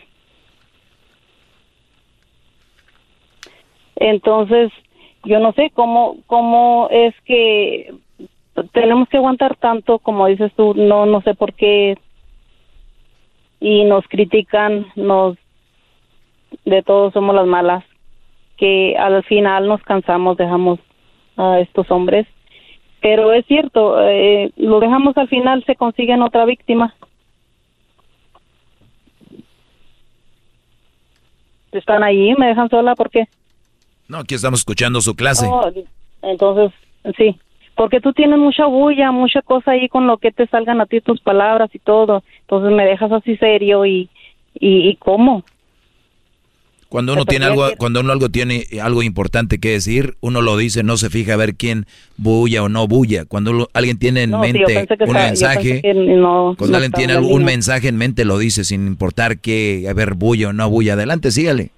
[3.97, 4.71] Entonces,
[5.25, 7.95] yo no sé cómo cómo es que
[8.71, 11.99] tenemos que aguantar tanto, como dices tú, no no sé por qué
[13.59, 15.37] y nos critican, nos
[16.65, 17.83] de todos somos las malas,
[18.57, 20.79] que al final nos cansamos, dejamos
[21.37, 22.29] a estos hombres,
[23.01, 26.95] pero es cierto, eh, lo dejamos al final, se consiguen otra víctima.
[31.73, 33.29] Están ahí, me dejan sola, ¿por qué?
[34.09, 35.47] No, aquí estamos escuchando su clase.
[35.51, 35.71] Oh,
[36.23, 36.73] entonces,
[37.17, 37.39] sí,
[37.75, 41.01] porque tú tienes mucha bulla, mucha cosa ahí con lo que te salgan a ti
[41.01, 42.23] tus palabras y todo.
[42.43, 44.11] Entonces me dejas así serio y,
[44.55, 45.45] y, y ¿cómo?
[46.93, 50.83] Cuando uno tiene algo, cuando uno algo tiene algo importante que decir, uno lo dice,
[50.83, 51.87] no se fija a ver quién
[52.19, 53.25] bulla o no bulla.
[53.25, 55.81] Cuando alguien tiene en mente un mensaje,
[56.59, 60.51] cuando alguien tiene algún mensaje en mente lo dice sin importar qué, a ver bulla
[60.51, 60.93] o no bulla.
[60.93, 61.71] Adelante, sígale.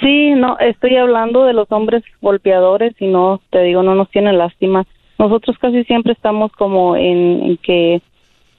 [0.00, 4.36] Sí, no, estoy hablando de los hombres golpeadores y no, te digo, no nos tienen
[4.36, 4.84] lástima.
[5.16, 8.02] Nosotros casi siempre estamos como en, en que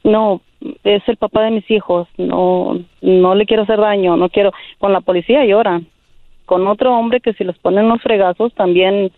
[0.06, 0.42] no,
[0.84, 4.94] es el papá de mis hijos, no, no le quiero hacer daño, no quiero, con
[4.94, 5.88] la policía lloran,
[6.46, 9.12] con otro hombre que si les ponen los fregazos también,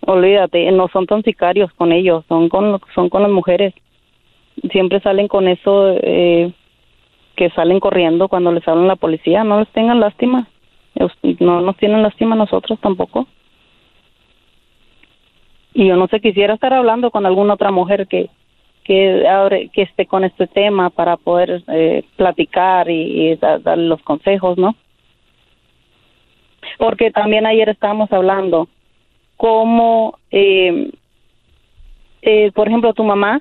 [0.00, 3.74] olvídate, no son tan sicarios con ellos, son con, son con las mujeres,
[4.70, 6.52] siempre salen con eso, eh,
[7.36, 10.48] que salen corriendo cuando les hablan la policía, no les tengan lástima,
[11.40, 13.26] no nos tienen lástima nosotros tampoco.
[15.72, 18.30] Y yo no sé, quisiera estar hablando con alguna otra mujer que,
[18.84, 24.76] que, que esté con este tema para poder eh, platicar y, dar, los consejos, ¿no?
[26.78, 28.68] Porque también ayer estábamos hablando
[29.36, 30.90] cómo, eh,
[32.22, 33.40] eh, por ejemplo, tu mamá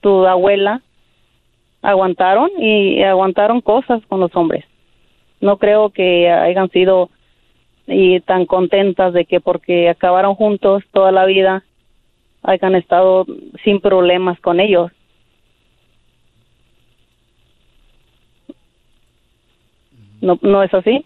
[0.00, 0.80] tu abuela
[1.82, 4.64] aguantaron y aguantaron cosas con los hombres.
[5.40, 7.10] No creo que hayan sido
[7.86, 11.64] y tan contentas de que porque acabaron juntos toda la vida
[12.48, 13.26] hayan estado
[13.62, 14.90] sin problemas con ellos.
[20.20, 21.04] No, no es así.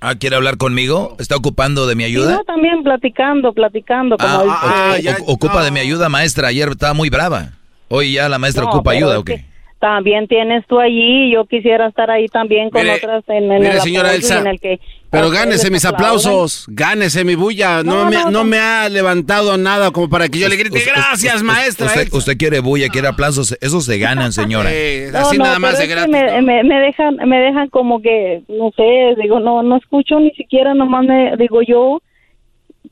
[0.00, 1.16] Ah, ¿quiere hablar conmigo?
[1.18, 2.30] ¿Está ocupando de mi ayuda?
[2.30, 4.16] Sí, no, también platicando, platicando.
[4.16, 6.48] Como Ah, ah, ah, ocupa de mi ayuda, maestra.
[6.48, 7.52] Ayer estaba muy brava.
[7.88, 9.44] Hoy ya la maestra No, ocupa ayuda, ¿o qué?
[9.80, 13.74] También tienes tú allí, yo quisiera estar ahí también con Mire, otras en, en mire,
[13.76, 16.16] el señora Elsa, en el que Pero gánese mis aplaudan.
[16.18, 17.84] aplausos, gánese mi bulla.
[17.84, 20.78] No, No, me, no, no me ha levantado nada como para que yo le grite
[20.78, 21.86] Usted- gracias, usted- maestra.
[21.86, 22.16] Usted, Elsa".
[22.16, 23.56] usted quiere bulla, quiere aplausos.
[23.60, 24.68] Esos se ganan, señora.
[24.72, 26.10] Eh, así no, nada más de gratis.
[26.12, 30.32] me, me, me dejan, me dejan como que, no sé, digo, no, no escucho ni
[30.32, 32.02] siquiera, nomás me, digo yo,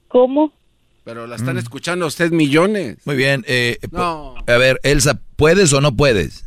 [0.07, 0.53] ¿cómo?
[1.05, 2.99] Pero la están escuchando a usted millones.
[3.05, 3.45] Muy bien.
[3.49, 4.35] eh, No.
[4.47, 6.46] A ver, Elsa, ¿puedes o no puedes?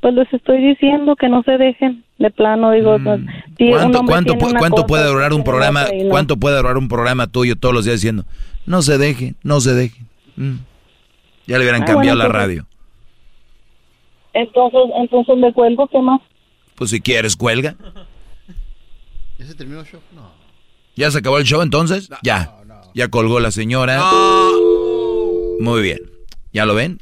[0.00, 3.20] Pues les estoy diciendo que no se dejen, de plano, digo, pues,
[3.58, 3.70] si Mm.
[3.70, 5.84] ¿Cuánto, cuánto, pu- cuánto cosa, puede durar un programa?
[5.84, 6.08] no.
[6.08, 8.24] ¿Cuánto puede durar un programa tuyo todos los días diciendo
[8.66, 10.06] no se dejen, no se dejen?
[10.36, 10.56] Mm.
[11.46, 12.66] Ya le hubieran Ah, cambiado bueno, la entonces- radio.
[14.32, 16.20] Entonces, entonces me cuelgo, ¿qué más?
[16.76, 17.74] Pues si quieres, cuelga.
[19.38, 20.00] ¿Ya se terminó el show?
[20.14, 20.30] No.
[20.96, 22.08] ¿Ya se acabó el show entonces?
[22.22, 22.54] ya.
[22.94, 24.00] Ya colgó la señora.
[25.60, 25.98] Muy bien.
[26.52, 27.00] ¿Ya lo ven?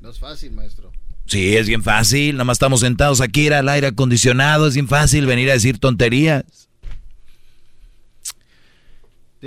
[0.00, 0.81] No es fácil, maestro.
[1.26, 2.34] Sí, es bien fácil.
[2.34, 4.66] Nada más estamos sentados aquí era al aire acondicionado.
[4.66, 6.44] Es bien fácil venir a decir tonterías.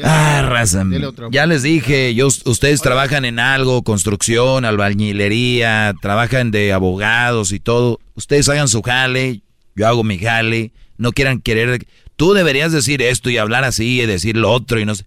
[0.03, 0.83] Ah, raza.
[1.31, 7.99] Ya les dije, yo, ustedes trabajan en algo, construcción, albañilería, trabajan de abogados y todo.
[8.15, 9.41] Ustedes hagan su jale,
[9.75, 10.71] yo hago mi jale.
[10.97, 11.85] No quieran querer.
[12.17, 15.05] Tú deberías decir esto y hablar así y decir lo otro y no sé.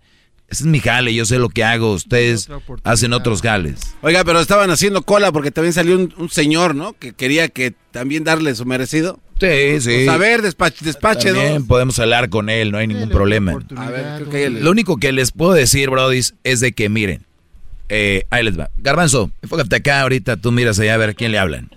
[0.51, 1.93] Ese es mi jale, yo sé lo que hago.
[1.93, 2.49] Ustedes
[2.83, 3.95] hacen otros jales.
[4.01, 6.95] Oiga, pero estaban haciendo cola porque también salió un, un señor, ¿no?
[6.95, 9.21] Que quería que también darle su merecido.
[9.39, 9.91] Sí, sí.
[9.91, 11.67] Pues a ver, despache, despache También dos.
[11.69, 13.53] podemos hablar con él, no hay ningún problema.
[13.77, 16.89] A ver, creo que él- Lo único que les puedo decir, Brody, es de que
[16.89, 17.25] miren,
[17.91, 18.71] eh, ahí les va.
[18.79, 21.69] Garbanzo, enfócate acá ahorita, tú miras allá a ver a quién le hablan.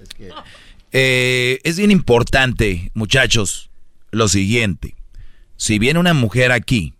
[0.93, 3.69] Eh, es bien importante, muchachos,
[4.11, 4.95] lo siguiente.
[5.57, 6.93] Si viene una mujer aquí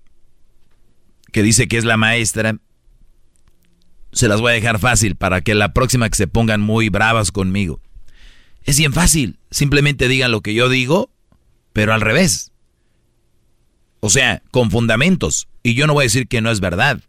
[1.32, 2.58] que dice que es la maestra,
[4.12, 7.32] se las voy a dejar fácil para que la próxima que se pongan muy bravas
[7.32, 7.80] conmigo.
[8.64, 9.40] Es bien fácil.
[9.50, 11.10] Simplemente digan lo que yo digo,
[11.74, 12.52] pero al revés.
[14.02, 15.48] O sea, con fundamentos.
[15.64, 17.02] Y yo no voy a decir que no es verdad.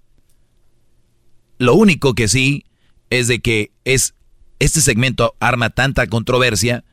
[1.58, 2.64] Lo único que sí
[3.10, 4.14] es de que es
[4.58, 6.84] este segmento arma tanta controversia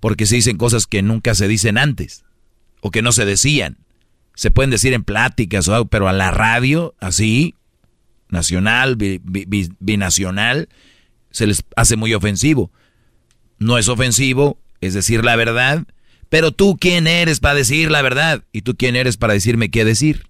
[0.00, 2.24] porque se dicen cosas que nunca se dicen antes
[2.80, 3.78] o que no se decían.
[4.36, 7.54] Se pueden decir en pláticas o algo, pero a la radio, así,
[8.28, 10.68] nacional, bi- bi- bi- binacional,
[11.30, 12.70] se les hace muy ofensivo.
[13.58, 15.86] No es ofensivo, es decir la verdad,
[16.28, 19.84] pero tú quién eres para decir la verdad y tú quién eres para decirme qué
[19.86, 20.28] decir.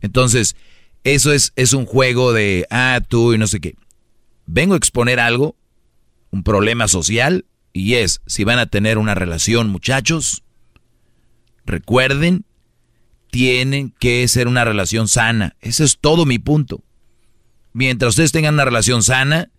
[0.00, 0.56] Entonces,
[1.04, 3.76] eso es, es un juego de, ah, tú y no sé qué.
[4.46, 5.54] Vengo a exponer algo,
[6.30, 10.42] un problema social, y es, si van a tener una relación, muchachos,
[11.64, 12.44] recuerden,
[13.30, 15.56] tienen que ser una relación sana.
[15.60, 16.82] Ese es todo mi punto.
[17.72, 19.50] Mientras ustedes tengan una relación sana,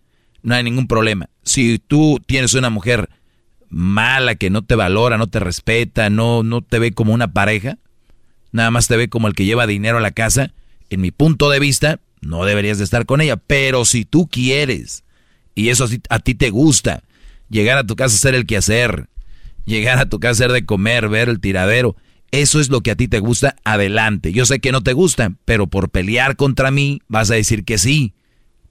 [0.42, 1.30] no hay ningún problema.
[1.42, 3.08] Si tú tienes una mujer
[3.68, 7.78] mala que no te valora, no te respeta, no, no te ve como una pareja,
[8.52, 10.52] nada más te ve como el que lleva dinero a la casa,
[10.90, 13.36] en mi punto de vista, no deberías de estar con ella.
[13.36, 15.04] Pero si tú quieres,
[15.54, 17.02] y eso a ti- te gusta,
[17.48, 19.08] llegar a tu casa a hacer el quehacer,
[19.64, 21.96] llegar a tu casa a hacer de comer, ver el tiradero,
[22.32, 24.32] eso es lo que a ti te gusta, adelante.
[24.32, 27.78] Yo sé que no te gusta, pero por pelear contra mí vas a decir que
[27.78, 28.14] sí,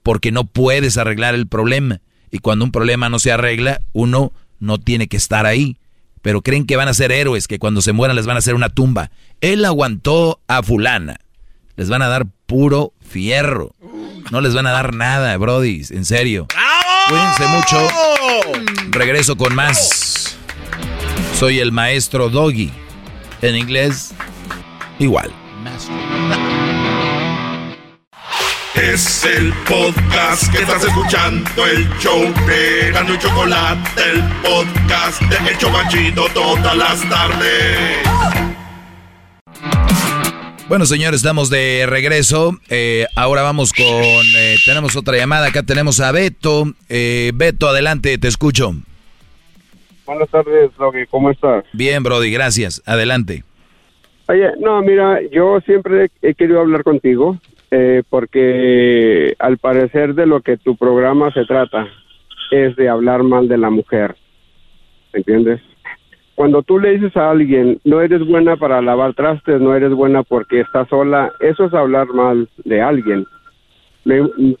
[0.02, 2.00] porque no puedes arreglar el problema.
[2.30, 5.76] Y cuando un problema no se arregla, uno no tiene que estar ahí.
[6.22, 8.54] Pero creen que van a ser héroes, que cuando se mueran les van a hacer
[8.54, 9.10] una tumba.
[9.40, 11.16] Él aguantó a fulana.
[11.76, 13.74] Les van a dar puro fierro.
[14.30, 16.46] No les van a dar nada, Brody, en serio.
[17.08, 17.88] Cuídense mucho.
[18.90, 20.36] Regreso con más.
[21.38, 22.70] Soy el maestro Doggy.
[23.42, 24.12] En inglés,
[24.98, 25.32] igual.
[28.74, 35.50] Es el podcast que estás escuchando, el show de Gano y Chocolate, el podcast de
[35.50, 37.98] El Chocachito todas las tardes.
[40.68, 42.60] Bueno, señores, estamos de regreso.
[42.68, 43.84] Eh, ahora vamos con...
[43.86, 45.48] eh, tenemos otra llamada.
[45.48, 46.72] Acá tenemos a Beto.
[46.88, 48.76] Eh, Beto, adelante, te escucho.
[50.10, 51.64] Buenas tardes, Doggy, ¿cómo estás?
[51.72, 52.82] Bien, Brody, gracias.
[52.84, 53.44] Adelante.
[54.26, 57.38] Oye, no, mira, yo siempre he querido hablar contigo
[57.70, 61.86] eh, porque al parecer de lo que tu programa se trata
[62.50, 64.16] es de hablar mal de la mujer.
[65.12, 65.60] ¿Entiendes?
[66.34, 70.24] Cuando tú le dices a alguien, no eres buena para lavar trastes, no eres buena
[70.24, 73.26] porque estás sola, eso es hablar mal de alguien.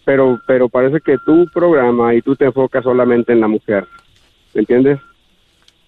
[0.04, 3.84] Pero, pero parece que tu programa y tú te enfocas solamente en la mujer.
[4.54, 5.00] ¿Me entiendes?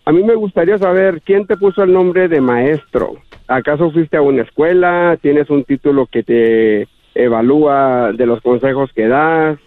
[0.05, 3.15] A mí me gustaría saber quién te puso el nombre de maestro.
[3.47, 5.17] ¿Acaso fuiste a una escuela?
[5.23, 9.59] ¿Tienes un título que te evalúa de los consejos que das?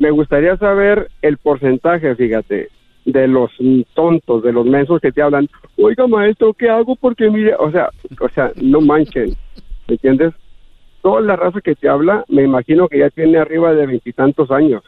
[0.00, 2.70] Me gustaría saber el porcentaje, fíjate,
[3.04, 3.52] de los
[3.94, 5.48] tontos, de los mensos que te hablan.
[5.76, 6.96] Oiga, maestro, ¿qué hago?
[6.96, 9.36] Porque mire, o sea, o sea, no manchen,
[9.86, 10.34] ¿me entiendes?
[11.02, 14.82] Toda la raza que te habla, me imagino que ya tiene arriba de veintitantos años.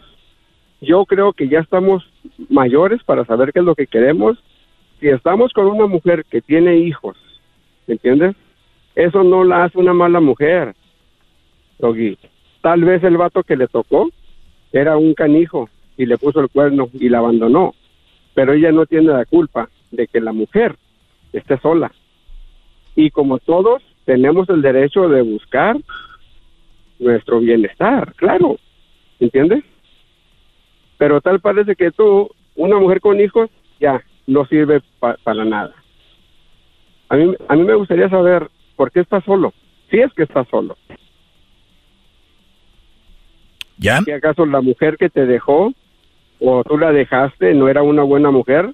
[0.80, 2.10] Yo creo que ya estamos
[2.48, 4.36] mayores para saber qué es lo que queremos.
[5.00, 7.16] Si estamos con una mujer que tiene hijos,
[7.86, 8.34] ¿me entiendes?
[8.94, 10.74] Eso no la hace una mala mujer,
[11.78, 12.16] Doggy.
[12.62, 14.08] Tal vez el vato que le tocó
[14.72, 17.74] era un canijo y le puso el cuerno y la abandonó.
[18.34, 20.76] Pero ella no tiene la culpa de que la mujer
[21.32, 21.92] esté sola.
[22.94, 25.76] Y como todos, tenemos el derecho de buscar
[26.98, 28.56] nuestro bienestar, claro.
[29.20, 29.62] ¿Entiendes?
[30.96, 35.74] Pero tal parece que tú, una mujer con hijos, ya no sirve pa- para nada.
[37.08, 39.52] A mí, a mí me gustaría saber por qué estás solo,
[39.90, 40.76] si es que estás solo.
[43.78, 44.00] ¿Ya?
[44.00, 45.72] ¿Si acaso la mujer que te dejó
[46.40, 48.72] o tú la dejaste no era una buena mujer?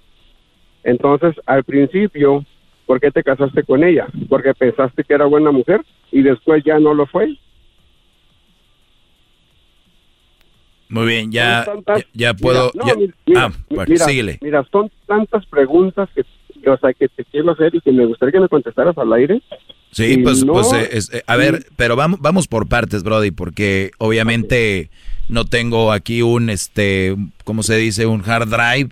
[0.85, 2.45] Entonces, al principio,
[2.87, 4.07] ¿por qué te casaste con ella?
[4.29, 7.37] ¿Porque pensaste que era buena mujer y después ya no lo fue?
[10.93, 12.71] Muy bien, ya, tantas- ya, ya puedo.
[12.75, 14.39] Mira, no, ya- mi- mira, ah, bueno, mira, síguele.
[14.43, 16.23] Mira, son tantas preguntas que,
[16.63, 19.13] que, o sea, que te quiero hacer y que me gustaría que me contestaras al
[19.15, 19.43] aire.
[19.91, 23.03] Sí, Y pues, no- pues eh, es- eh, a ver, pero vamos, vamos por partes,
[23.03, 24.91] Brody, porque obviamente
[25.29, 28.07] no tengo aquí un, este, ¿cómo se dice?
[28.07, 28.91] Un hard drive.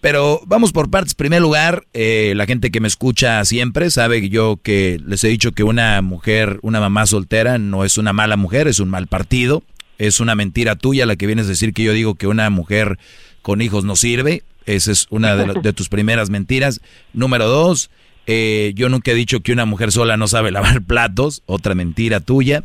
[0.00, 1.12] Pero vamos por partes.
[1.14, 5.28] En primer lugar, eh, la gente que me escucha siempre sabe yo que les he
[5.28, 9.06] dicho que una mujer, una mamá soltera no es una mala mujer, es un mal
[9.08, 9.62] partido.
[9.98, 12.98] Es una mentira tuya la que vienes a decir que yo digo que una mujer
[13.42, 14.42] con hijos no sirve.
[14.66, 16.80] Esa es una de, tus primeras mentiras.
[17.12, 17.90] Número dos,
[18.26, 21.42] eh, yo nunca he dicho que una mujer sola no sabe lavar platos.
[21.46, 22.64] Otra mentira tuya.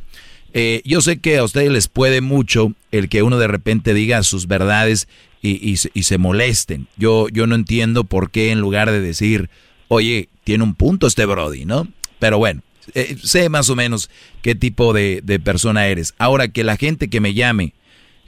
[0.53, 4.23] Eh, yo sé que a ustedes les puede mucho el que uno de repente diga
[4.23, 5.07] sus verdades
[5.41, 6.87] y, y se molesten.
[6.97, 9.49] Yo, yo no entiendo por qué en lugar de decir,
[9.87, 11.87] oye, tiene un punto este Brody, ¿no?
[12.19, 12.61] Pero bueno,
[12.93, 14.09] eh, sé más o menos
[14.41, 16.13] qué tipo de, de persona eres.
[16.17, 17.73] Ahora que la gente que me llame,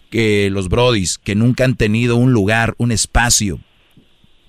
[0.10, 3.60] que los Brodis, que nunca han tenido un lugar, un espacio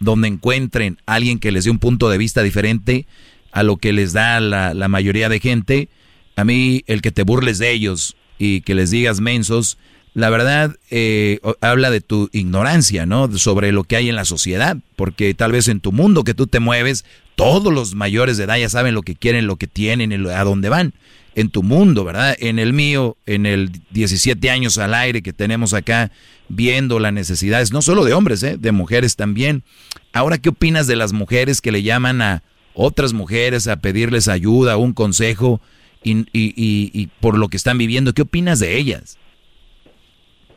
[0.00, 3.06] donde encuentren a alguien que les dé un punto de vista diferente
[3.52, 5.88] a lo que les da la, la mayoría de gente,
[6.36, 9.78] a mí el que te burles de ellos y que les digas mensos,
[10.14, 13.36] la verdad eh, habla de tu ignorancia, ¿no?
[13.36, 16.46] Sobre lo que hay en la sociedad, porque tal vez en tu mundo que tú
[16.46, 20.12] te mueves, todos los mayores de edad ya saben lo que quieren, lo que tienen,
[20.28, 20.94] a dónde van.
[21.34, 22.36] En tu mundo, ¿verdad?
[22.38, 26.12] En el mío, en el 17 años al aire que tenemos acá,
[26.48, 28.56] viendo las necesidades, no solo de hombres, ¿eh?
[28.56, 29.64] de mujeres también.
[30.12, 34.76] Ahora, ¿qué opinas de las mujeres que le llaman a otras mujeres a pedirles ayuda,
[34.76, 35.60] un consejo
[36.04, 38.14] y por lo que están viviendo?
[38.14, 39.18] ¿Qué opinas de ellas?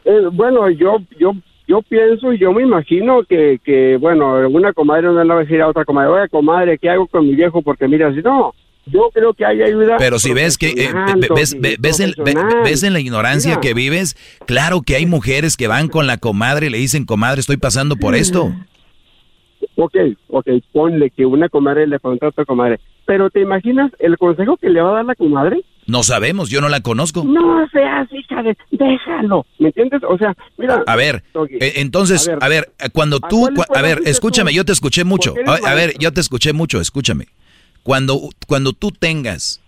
[0.08, 1.34] Eh, bueno, yo, yo,
[1.68, 5.44] yo pienso y yo me imagino que, que, bueno, una comadre no le va a
[5.44, 7.62] decir a otra comadre, oye, comadre, ¿qué hago con mi viejo?
[7.62, 8.54] Porque mira, si no,
[8.86, 9.98] yo creo que hay ayuda.
[9.98, 10.94] Pero si ves que eh,
[11.36, 12.00] ves, ves
[12.64, 13.62] ves en la ignorancia Mira.
[13.62, 17.42] que vives, claro que hay mujeres que van con la comadre y le dicen, comadre,
[17.42, 18.54] estoy pasando por esto.
[19.76, 19.96] Ok,
[20.30, 24.56] ok, ponle que una comadre le pregunta a otra comadre, pero ¿te imaginas el consejo
[24.56, 25.64] que le va a dar la comadre?
[25.88, 27.24] No sabemos, yo no la conozco.
[27.24, 30.02] No seas hija de, déjalo, ¿me entiendes?
[30.08, 30.84] O sea, mira.
[30.86, 31.24] A ver,
[31.62, 34.58] eh, entonces, a ver, eh, cuando ¿a tú, a ver, fuiste escúchame, tú?
[34.58, 35.34] yo te escuché mucho.
[35.46, 37.28] A, ver, yo te escuché mucho, escúchame.
[37.84, 39.62] Cuando, cuando tú tengas,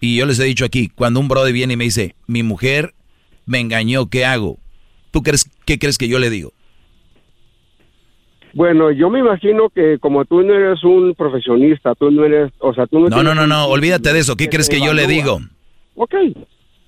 [0.00, 2.94] y yo les he dicho aquí, cuando un brother viene y me dice, mi mujer
[3.44, 4.56] me engañó, ¿qué hago?
[5.10, 6.52] ¿Tú crees, qué crees que yo le digo?
[8.54, 12.72] Bueno, yo me imagino que como tú no eres un profesionista, tú no eres, o
[12.72, 14.34] sea, tú no No, no, no, no, olvídate de eso.
[14.34, 15.40] ¿Qué crees que yo le digo?
[16.00, 16.14] Ok,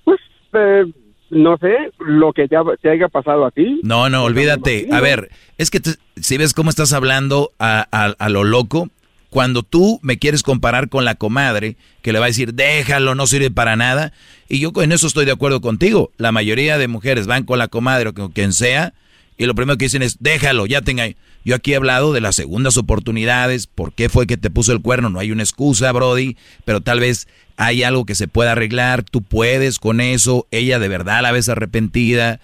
[0.05, 0.19] pues,
[0.53, 0.83] eh,
[1.31, 3.79] no sé, lo que te, ha- te haya pasado a ti.
[3.83, 4.87] No, no, olvídate.
[4.91, 8.89] A ver, es que te- si ves cómo estás hablando a, a- a lo loco,
[9.29, 13.27] cuando tú me quieres comparar con la comadre, que le va a decir, déjalo, no
[13.27, 14.11] sirve para nada,
[14.49, 16.11] y yo en eso estoy de acuerdo contigo.
[16.17, 18.93] La mayoría de mujeres van con la comadre o con quien sea,
[19.37, 21.05] y lo primero que dicen es, déjalo, ya tenga.
[21.43, 24.81] Yo aquí he hablado de las segundas oportunidades, por qué fue que te puso el
[24.81, 29.03] cuerno, no hay una excusa, Brody, pero tal vez hay algo que se pueda arreglar,
[29.03, 32.39] tú puedes con eso, ella de verdad la ves arrepentida.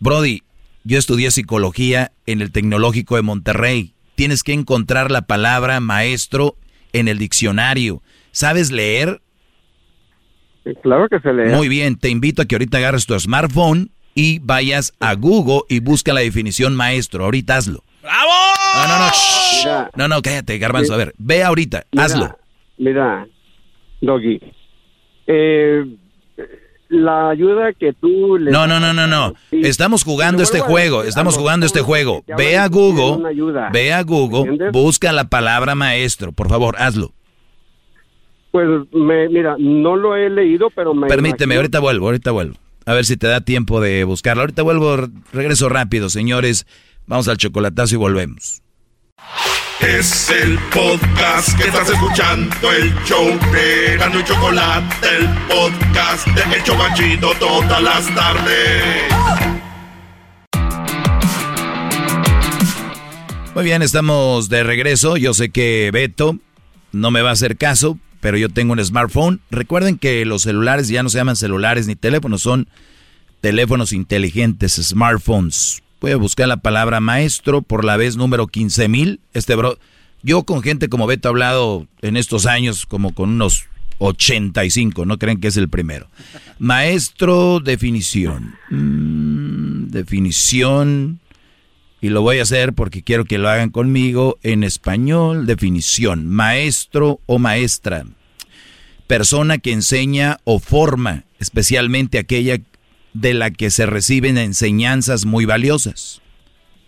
[0.00, 0.42] Brody,
[0.84, 3.94] yo estudié psicología en el Tecnológico de Monterrey.
[4.14, 6.56] Tienes que encontrar la palabra maestro
[6.92, 8.02] en el diccionario.
[8.32, 9.20] ¿Sabes leer?
[10.82, 11.50] Claro que se lee.
[11.54, 15.80] Muy bien, te invito a que ahorita agarres tu smartphone y vayas a Google y
[15.80, 17.24] busca la definición maestro.
[17.24, 17.84] Ahorita hazlo.
[18.02, 18.30] ¡Bravo!
[18.76, 19.10] No, no, no.
[19.10, 19.90] shh.
[19.96, 20.94] No, no, cállate, Garbanzo.
[20.94, 22.38] A ver, ve ahorita, Mira, hazlo.
[22.78, 23.26] Mira,
[24.00, 24.40] Doggy,
[25.26, 25.84] eh,
[26.88, 29.34] la ayuda que tú le No, no, no, no, no.
[29.50, 32.24] Estamos jugando este juego, estamos jugando este juego.
[32.36, 33.34] Ve a Google,
[33.72, 36.32] ve a Google, busca la palabra maestro.
[36.32, 37.12] Por favor, hazlo.
[38.50, 41.06] Pues, me, mira, no lo he leído, pero me...
[41.06, 42.54] Permíteme, imagino- ahorita vuelvo, ahorita vuelvo.
[42.86, 44.40] A ver si te da tiempo de buscarlo.
[44.42, 46.66] Ahorita vuelvo, re- regreso rápido, señores.
[47.08, 48.62] Vamos al chocolatazo y volvemos.
[49.80, 56.56] Es el podcast que estás escuchando, el show de Erasmo y Chocolate, el podcast de
[56.56, 59.04] El Chocachito todas las tardes.
[63.54, 65.16] Muy bien, estamos de regreso.
[65.16, 66.36] Yo sé que Beto
[66.92, 69.40] no me va a hacer caso, pero yo tengo un smartphone.
[69.50, 72.68] Recuerden que los celulares ya no se llaman celulares ni teléfonos, son
[73.40, 75.82] teléfonos inteligentes, smartphones.
[76.00, 79.18] Voy a buscar la palabra maestro por la vez número 15.000.
[79.32, 79.78] Este bro,
[80.22, 83.66] yo con gente como Beto he hablado en estos años como con unos
[83.98, 86.08] 85, no creen que es el primero.
[86.60, 88.54] Maestro, definición.
[88.70, 91.18] Mm, definición.
[92.00, 95.46] Y lo voy a hacer porque quiero que lo hagan conmigo en español.
[95.46, 96.28] Definición.
[96.28, 98.04] Maestro o maestra.
[99.08, 102.60] Persona que enseña o forma, especialmente aquella
[103.12, 106.20] de la que se reciben enseñanzas muy valiosas.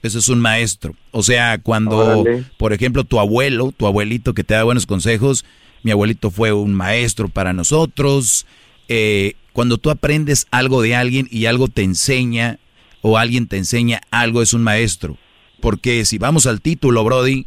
[0.03, 0.95] Eso es un maestro.
[1.11, 2.45] O sea, cuando, Órale.
[2.57, 5.45] por ejemplo, tu abuelo, tu abuelito que te da buenos consejos,
[5.83, 8.47] mi abuelito fue un maestro para nosotros.
[8.89, 12.59] Eh, cuando tú aprendes algo de alguien y algo te enseña,
[13.03, 15.17] o alguien te enseña algo, es un maestro.
[15.61, 17.47] Porque si vamos al título, Brody,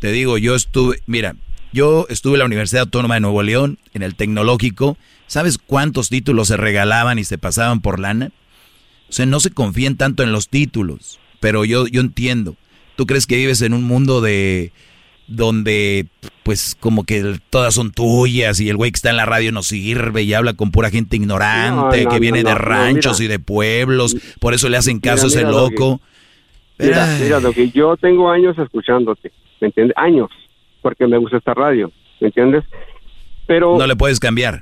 [0.00, 1.34] te digo, yo estuve, mira,
[1.72, 4.96] yo estuve en la Universidad Autónoma de Nuevo León, en el Tecnológico.
[5.28, 8.32] ¿Sabes cuántos títulos se regalaban y se pasaban por lana?
[9.08, 12.56] O sea, no se confíen tanto en los títulos, pero yo, yo entiendo.
[12.96, 14.72] ¿Tú crees que vives en un mundo de
[15.28, 16.06] donde
[16.42, 19.62] pues como que todas son tuyas y el güey que está en la radio no
[19.62, 23.34] sirve y habla con pura gente ignorante No, no, que viene no, de ranchos mira.
[23.34, 26.00] y de pueblos, por eso le hacen Mira, caso a ese loco.
[26.78, 29.94] Mira, mira, Doggy, yo tengo años escuchándote, ¿me entiendes?
[29.98, 30.30] Años,
[30.80, 32.64] porque me gusta esta radio, ¿me entiendes?
[33.46, 33.76] Pero...
[33.76, 34.60] No le puedes cambiar.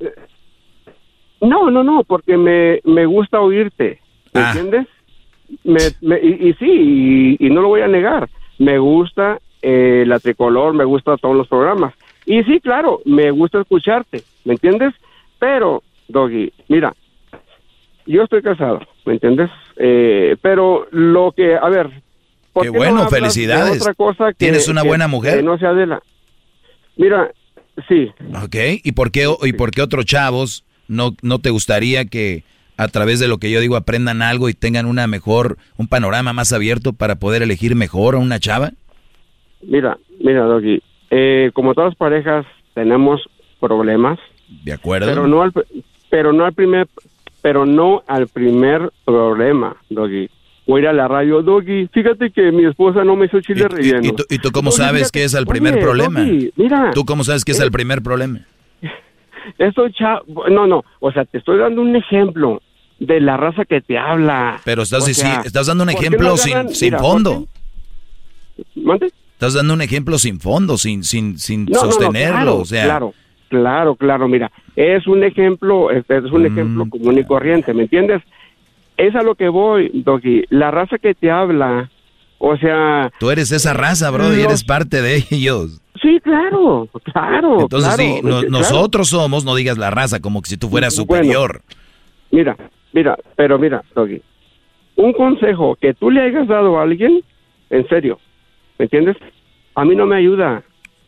[1.41, 4.01] No, no, no, porque me, me gusta oírte,
[4.33, 4.53] ¿me Ah.
[4.55, 4.87] entiendes?
[5.65, 10.05] Me, me- y, y sí, y, y no lo voy a negar, me gusta eh,
[10.07, 11.95] la tricolor, me gusta todos los programas.
[12.25, 14.95] Y sí, claro, me gusta escucharte, ¿me entiendes?
[15.39, 16.95] Pero, Doggy, mira,
[18.07, 19.51] yo estoy casado, ¿me entiendes?
[19.77, 21.91] Eh, pero lo que, a ver...
[22.53, 23.83] ¿por Qué no bueno, felicidades.
[23.83, 25.37] otra cosa que- ¿Tienes una que- buena mujer?
[25.37, 26.03] que no sea de la...
[26.97, 27.31] Mira,
[27.89, 28.11] sí,
[28.43, 32.45] Ok, ¿y por qué, y por qué otros chavos no, no te gustaría que
[32.77, 36.33] a través de lo que yo digo aprendan algo y tengan una mejor, un panorama
[36.33, 38.73] más abierto para poder elegir mejor a una chava?
[39.63, 43.21] Mira, mira, Doggy, eh, como todas parejas tenemos
[43.61, 44.19] problemas,
[44.65, 45.07] ¿De acuerdo?
[45.07, 45.53] pero no al,
[46.11, 46.87] pero no al primer,
[47.43, 50.29] pero no al primer problema, Doggy.
[50.67, 53.69] Voy a ir a la radio, Doggy, fíjate que mi esposa no me hizo chile
[53.69, 54.01] relleno.
[54.03, 56.21] ¿Y tú, y tú cómo Doggy, sabes que es el primer Oye, problema?
[56.21, 58.41] Doggy, mira, ¿Tú cómo sabes que es eh, el primer problema?
[59.59, 62.61] Estoy cha- no, no, o sea, te estoy dando un ejemplo
[62.99, 64.61] de la raza que te habla.
[64.65, 67.47] Pero estás, O estás dando un ¿por qué ejemplo no sin, sin mira, ¿por fondo.
[69.35, 72.33] Estás dando un ejemplo sin fondo, sin, sin, sin No, no, no, sostenerlo.
[72.37, 73.15] claro, o sea, claro,
[73.49, 76.47] claro, claro, mira, es un ejemplo, es, es un Mm.
[76.47, 78.23] ejemplo común y corriente, ¿me entiendes?
[78.97, 81.91] Es a lo que voy, Doggy, la raza que te habla,
[82.39, 85.81] o sea, tú eres esa raza, bro, y eres parte de ellos.
[86.03, 87.63] sí, claro, claro.
[87.63, 88.51] Entonces, claro, sí, no- claro.
[88.51, 91.23] nosotros somos, no digas la raza, como que si tú fueras Bueno.
[91.25, 91.63] superior.
[92.31, 92.57] Mira,
[92.93, 94.21] mira, pero mira, Doggy,
[94.97, 97.23] un consejo que tú le hayas dado a alguien,
[97.71, 98.19] en serio,
[98.79, 99.17] ¿me entiendes?
[99.75, 100.63] A mí no me ayuda.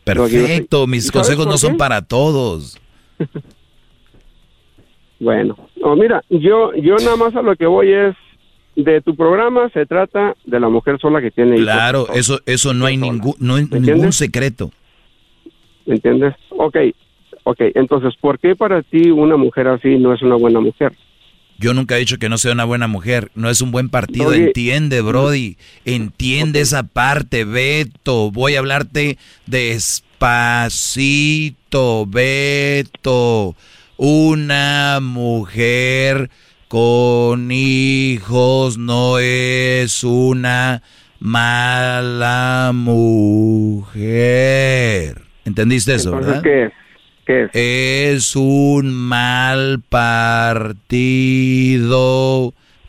[0.05, 0.37] Doggy.
[0.37, 2.79] Perfecto, mis ¿Y sabes consejos no son para todos.
[5.19, 8.15] Bueno, no, mira, yo, yo nada más a lo que voy es
[8.75, 11.65] de tu programa se trata de la mujer sola que tiene hijos.
[11.65, 14.71] Claro, eso, eso no hay ningún, no hay ningún secreto.
[15.85, 16.35] ¿Me entiendes?
[16.49, 16.77] Ok,
[17.43, 20.93] ok, entonces, ¿por qué para ti una mujer así no es una buena mujer?
[21.59, 23.31] Yo nunca he dicho que no sea una buena mujer.
[23.35, 24.29] No es un buen partido.
[24.29, 24.45] Oye.
[24.45, 25.57] Entiende, Brody.
[25.83, 28.31] Entiende esa parte, Beto.
[28.31, 30.05] Voy a hablarte despacito,
[32.05, 33.57] Beto.
[33.97, 36.29] Una mujer
[36.69, 40.81] con hijos no es una
[41.19, 43.97] mala mujer.
[45.45, 46.43] ¿Entendiste eso, Entonces, verdad?
[46.43, 46.71] ¿qué es?
[47.25, 47.49] ¿Qué es?
[47.53, 50.93] Es un mal partido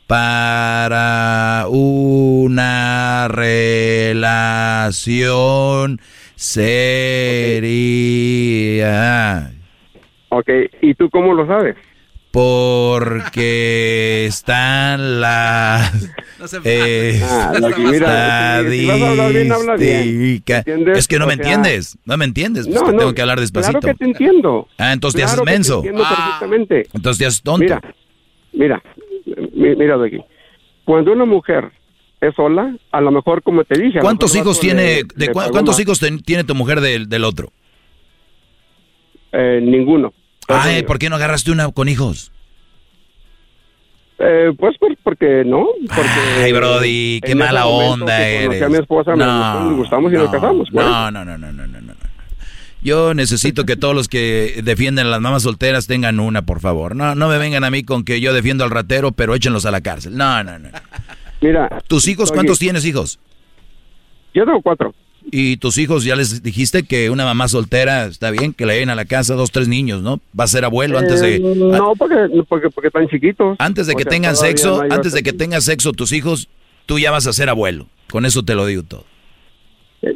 [0.06, 4.82] para una relación
[6.34, 6.90] seria.
[10.28, 10.50] Ok,
[10.82, 11.76] ¿y tú cómo lo sabes?
[12.30, 15.92] Porque están las
[16.64, 19.96] eh, Ah, Lucky, mira, si- si vas a hablar bien, habla bien.
[19.96, 20.58] estadísticas.
[20.66, 20.98] ¿Entiendes?
[20.98, 23.14] Es que no O me sea, entiendes, no me entiendes, pues No, te no, tengo
[23.14, 23.80] que hablar despacito.
[23.80, 24.68] Claro que te entiendo.
[24.78, 25.76] Ah, entonces te Claro haces que te menso.
[25.76, 26.86] entiendo perfectamente.
[26.94, 27.64] Entonces te haces tonto.
[27.64, 27.82] Mira,
[28.52, 28.82] mira,
[29.54, 30.18] mi- mira de aquí.
[30.84, 31.70] Cuando una mujer
[32.20, 33.98] es sola, a lo mejor como te dije.
[34.00, 37.52] ¿Cuántos hijos tiene, de cua- pagó cuántos hijos ten- tiene tu mujer del, del otro?
[39.32, 40.12] Eh, ninguno.
[40.50, 42.32] Ay, ¿por qué no agarraste una con hijos?
[44.18, 45.66] Eh, pues por- porque no.
[45.88, 46.10] Porque
[46.44, 48.62] Ay, Brody, qué mala onda eres.
[48.62, 49.24] a mi esposa, gustó,
[49.64, 50.68] nos gustamos y nos casamos.
[50.70, 50.84] pues.
[50.86, 51.94] No, no, no, no, no, no, no.
[52.82, 56.96] Yo necesito que todos los que defienden a las mamás solteras tengan una, por favor.
[56.96, 59.70] No, no me vengan a mí con que yo defiendo al ratero, pero échenlos a
[59.70, 60.16] la cárcel.
[60.16, 60.68] No, no, no.
[61.42, 61.68] Mira.
[61.88, 63.18] ¿Tus hijos, oye, cuántos tienes hijos?
[64.34, 64.94] Yo tengo cuatro.
[65.32, 68.90] Y tus hijos ya les dijiste que una mamá soltera está bien, que le den
[68.90, 70.20] a la casa dos, tres niños, ¿no?
[70.38, 71.36] Va a ser abuelo antes de...
[71.36, 72.16] Eh, no, porque,
[72.48, 73.56] porque, porque están chiquitos.
[73.60, 76.48] Antes de que tengan sexo, no antes de que tengan sexo tus hijos,
[76.86, 77.86] tú ya vas a ser abuelo.
[78.10, 79.04] Con eso te lo digo todo.
[80.02, 80.14] Eh,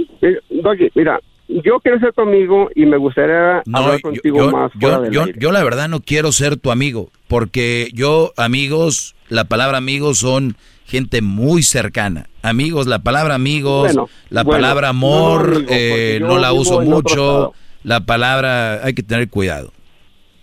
[0.50, 5.10] Doggy, mira, yo quiero ser tu amigo y me gustaría hablar contigo yo- más yo-
[5.10, 10.18] yo- yo la verdad no quiero ser tu amigo, porque yo, amigos, la palabra amigos
[10.18, 10.56] son
[10.86, 12.26] gente muy cercana.
[12.42, 16.52] Amigos, la palabra amigos, Bueno, la bueno, palabra no, amor, amigo, porque eh, no la
[16.52, 17.52] uso mucho.
[17.82, 19.70] La palabra, hay que tener cuidado.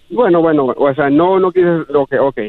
[0.10, 2.40] Bueno, bueno, o sea, no, no quieres, ok, ok.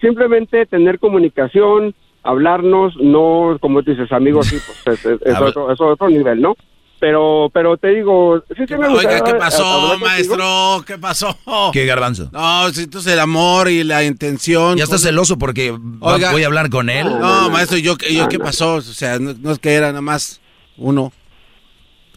[0.00, 5.72] Simplemente tener comunicación, hablarnos, no, como dices, amigos, sí, pues es, es- es Habla- otro,
[5.72, 6.54] es otro nivel, ¿no?
[6.98, 10.06] Pero, pero te digo, sí, sí me Oiga, ¿qué pasó, contigo.
[10.06, 10.84] maestro?
[10.86, 11.36] ¿Qué pasó?
[11.72, 12.30] ¿Qué garbanzo?
[12.32, 14.78] No, si entonces el amor y la intención.
[14.78, 16.32] Ya estás celoso porque Oiga.
[16.32, 17.06] voy a hablar con él.
[17.06, 18.44] No, maestro, yo, yo No, ¿qué no.
[18.44, 18.76] pasó?
[18.76, 20.40] O sea, no, no es que era nada más
[20.78, 21.12] uno.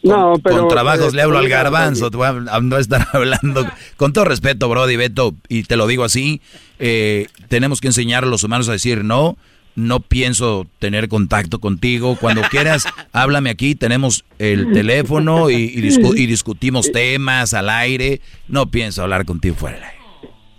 [0.02, 0.60] No, pero...
[0.60, 3.66] con trabajos le hablo al garbanzo, te voy a, a- no estar hablando.
[3.98, 6.40] Con todo respeto, Brody, Beto, y te lo digo así,
[6.78, 9.36] eh, tenemos que enseñar a los humanos a decir no,
[9.76, 12.16] no pienso tener contacto contigo.
[12.20, 18.20] Cuando quieras, háblame aquí, tenemos el teléfono y, y discu- y discutimos temas al aire.
[18.48, 19.98] No pienso hablar contigo fuera del aire.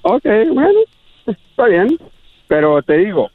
[0.03, 0.23] Ok,
[0.53, 0.80] bueno,
[1.27, 1.98] está bien,
[2.48, 3.30] pero te digo,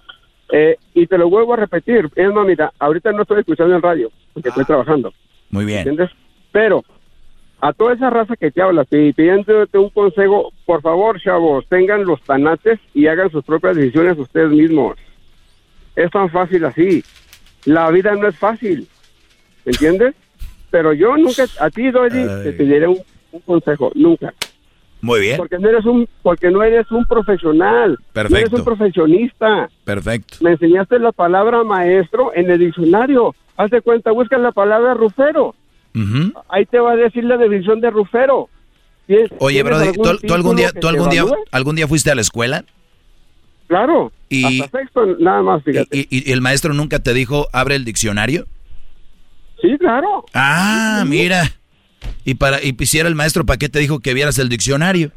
[0.53, 3.83] eh, y te lo vuelvo a repetir, es más, mira, ahorita no estoy escuchando en
[3.83, 5.13] radio, porque estoy trabajando,
[5.51, 5.79] Muy bien.
[5.79, 6.11] ¿entiendes?
[6.51, 6.85] Pero
[7.61, 12.05] a toda esa raza que te habla, y pidiéndote un consejo, por favor, chavos, tengan
[12.05, 14.97] los tanates y hagan sus propias decisiones ustedes mismos.
[15.97, 17.03] Es tan fácil así.
[17.65, 18.87] La vida no es fácil,
[19.65, 20.15] ¿entiendes?
[20.71, 22.99] Pero yo nunca, a ti, Dory, te pediré un,
[23.33, 24.33] un consejo, nunca.
[25.01, 27.91] Muy bien, Porque no eres un, porque no eres un profesional.
[27.91, 28.57] No eres Perfecto.
[28.57, 29.69] un profesionista.
[29.85, 30.39] perfecto.
[30.41, 33.35] Me enseñaste la palabra maestro en el diccionario.
[33.57, 35.55] Haz de cuenta, busca la palabra rufero.
[35.95, 36.33] Ujú.
[36.49, 38.49] Ahí te va a decir la definición de rufero.
[39.07, 42.21] ¿Tienes- Oye, Brody, ¿tú, tú algún día, tú algún día, algún día fuiste a la
[42.23, 42.65] escuela?
[43.69, 44.13] Claro.
[44.29, 45.97] Y, Hasta sexto, nada más, fíjate.
[45.97, 48.47] y- y el maestro nunca te dijo, abre el diccionario?
[49.61, 50.25] Sí, claro.
[50.35, 51.51] Ah, mira.
[52.25, 55.11] Y para y si era el maestro, ¿para qué te dijo que vieras el diccionario?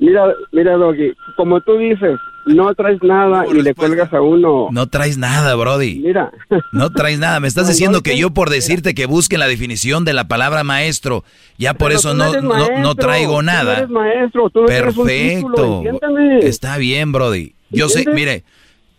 [0.00, 4.68] Mira, mira, Doggy, como tú dices, no traes nada y le cuelgas a uno.
[4.70, 6.00] No traes nada, Brody.
[6.00, 6.30] Mira.
[6.72, 7.40] No traes nada.
[7.40, 10.28] Me estás No, diciendo no, que yo por decirte que busque la definición de la
[10.28, 11.24] palabra maestro,
[11.56, 13.78] ya por Pero eso tú no, eres no, no maestro, traigo tú nada.
[13.78, 16.46] eres maestro, tú no tienes un título, Perfecto.
[16.46, 17.54] Está bien, Brody.
[17.70, 18.44] Yo sé, mire,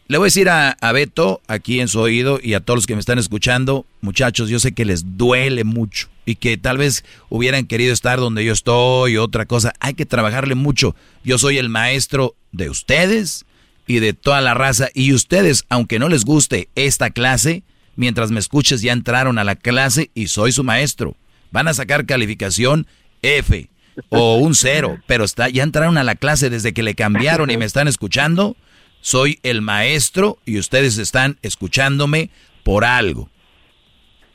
[0.07, 2.88] le voy a decir a, a Beto aquí en su oído y a todos los
[2.88, 7.06] que me están escuchando, muchachos, yo sé que les duele mucho y que tal vez
[7.30, 9.72] hubieran querido estar donde yo estoy y otra cosa.
[9.80, 10.93] Hay que trabajarle mucho.
[11.23, 13.45] Yo soy el maestro de ustedes
[13.88, 17.64] y de toda la raza y ustedes, aunque no les guste esta clase,
[17.95, 21.15] mientras me escuches ya entraron a la clase y soy su maestro.
[21.51, 22.88] Van a sacar calificación
[23.22, 23.69] F
[24.09, 27.56] o un cero, pero está, ya entraron a la clase desde que le cambiaron y
[27.56, 28.57] me están escuchando.
[28.99, 32.31] Soy el maestro y ustedes están escuchándome
[32.65, 33.30] por algo.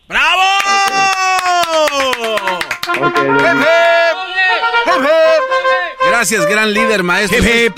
[0.08, 0.40] ¡Bravo!
[6.08, 7.38] Gracias, gran líder, maestro.
[7.38, 7.76] Hip, hip.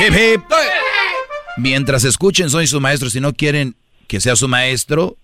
[0.00, 0.42] Hip, hip.
[1.56, 3.74] Mientras escuchen soy su maestro, si no quieren
[4.06, 5.16] que sea su maestro,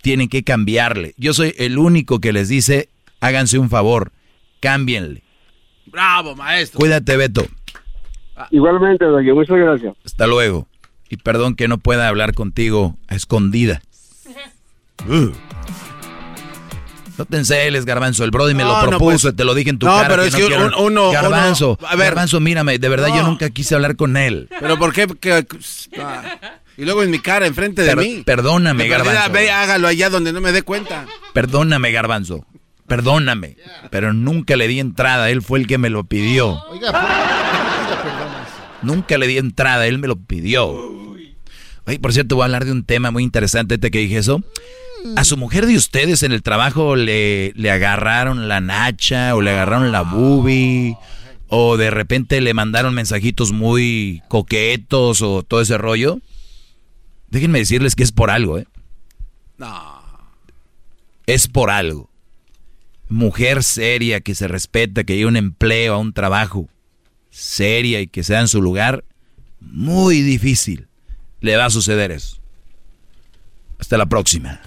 [0.00, 1.14] tienen que cambiarle.
[1.16, 2.88] Yo soy el único que les dice,
[3.20, 4.12] háganse un favor,
[4.60, 5.22] cámbienle.
[5.86, 6.78] Bravo, maestro.
[6.78, 7.46] Cuídate, Beto.
[8.50, 9.94] Igualmente, Doggy, muchas gracias.
[10.04, 10.66] Hasta luego.
[11.08, 13.82] Y perdón que no pueda hablar contigo a escondida.
[15.08, 15.32] Uh.
[17.16, 18.24] No te enceles, Garbanzo.
[18.24, 19.36] El Brody me No, lo no, propuso, pues.
[19.36, 20.08] te lo dije en tu No, cara.
[20.08, 20.46] pero que es no que
[20.80, 22.06] uno- Garbanzo, uno- a ver.
[22.08, 23.28] Garbanzo, mírame, de verdad yo No.
[23.28, 24.48] nunca quise hablar con él.
[24.60, 25.06] Pero ¿por qué?
[25.20, 25.46] que-
[26.00, 26.22] ah,
[26.76, 28.22] y luego en mi cara, enfrente de Per- mí.
[28.26, 29.30] perdóname, Garbanzo.
[29.32, 31.06] Ve, hágalo allá donde no me dé cuenta.
[31.32, 32.44] Perdóname, Garbanzo.
[32.88, 33.56] Perdóname.
[33.90, 35.30] Pero nunca le di entrada.
[35.30, 36.62] Él fue el que me lo pidió.
[36.68, 38.30] Oiga, ¿por qué pide perdón?
[38.82, 39.86] Nunca le di entrada.
[39.86, 40.66] Él me lo pidió.
[41.86, 44.42] Oye, por cierto, voy a hablar de un tema muy interesante este que dije eso.
[45.16, 49.50] ¿A su mujer de ustedes en el trabajo le, le agarraron la nacha o le
[49.50, 50.96] agarraron la boobie?
[51.48, 56.20] ¿O de repente le mandaron mensajitos muy coquetos o todo ese rollo?
[57.28, 58.66] Déjenme decirles que es por algo, ¿eh?
[59.58, 60.02] No.
[61.26, 62.10] es por algo.
[63.08, 66.68] Mujer seria, que se respeta, que lleve un empleo, a un trabajo
[67.30, 69.04] seria y que sea en su lugar,
[69.60, 70.88] muy difícil
[71.40, 72.38] le va a suceder eso.
[73.78, 74.60] Hasta la próxima.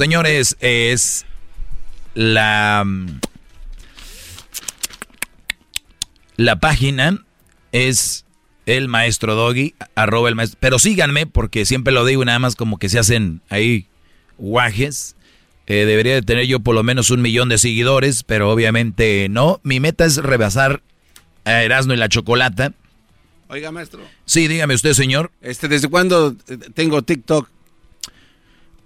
[0.00, 1.26] Señores, es
[2.14, 2.86] la
[6.36, 7.22] la página
[7.72, 8.24] es
[8.64, 10.56] el maestro Doggy, arroba el maestro.
[10.58, 13.88] Pero síganme porque siempre lo digo y nada más como que se hacen ahí
[14.38, 15.16] guajes.
[15.66, 19.60] Eh, debería de tener yo por lo menos un millón de seguidores, pero obviamente no.
[19.64, 20.82] Mi meta es rebasar
[21.44, 22.72] a Erasmo y la Chocolata.
[23.48, 24.00] Oiga, maestro.
[24.24, 25.30] Sí, dígame usted, señor.
[25.42, 26.34] Este, ¿Desde cuándo
[26.72, 27.50] tengo TikTok?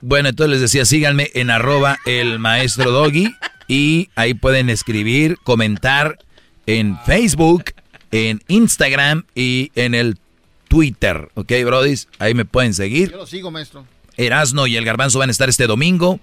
[0.06, 3.34] Bueno, entonces les decía, síganme en arroba el maestro Doggy
[3.68, 6.18] y ahí pueden escribir, comentar
[6.66, 7.72] en Facebook,
[8.10, 10.18] en Instagram y en el
[10.68, 11.30] Twitter.
[11.32, 12.08] ¿Ok, brodis?
[12.18, 13.12] Ahí me pueden seguir.
[13.12, 13.86] Yo lo sigo, maestro.
[14.18, 16.20] Erasno y el Garbanzo van a estar este domingo,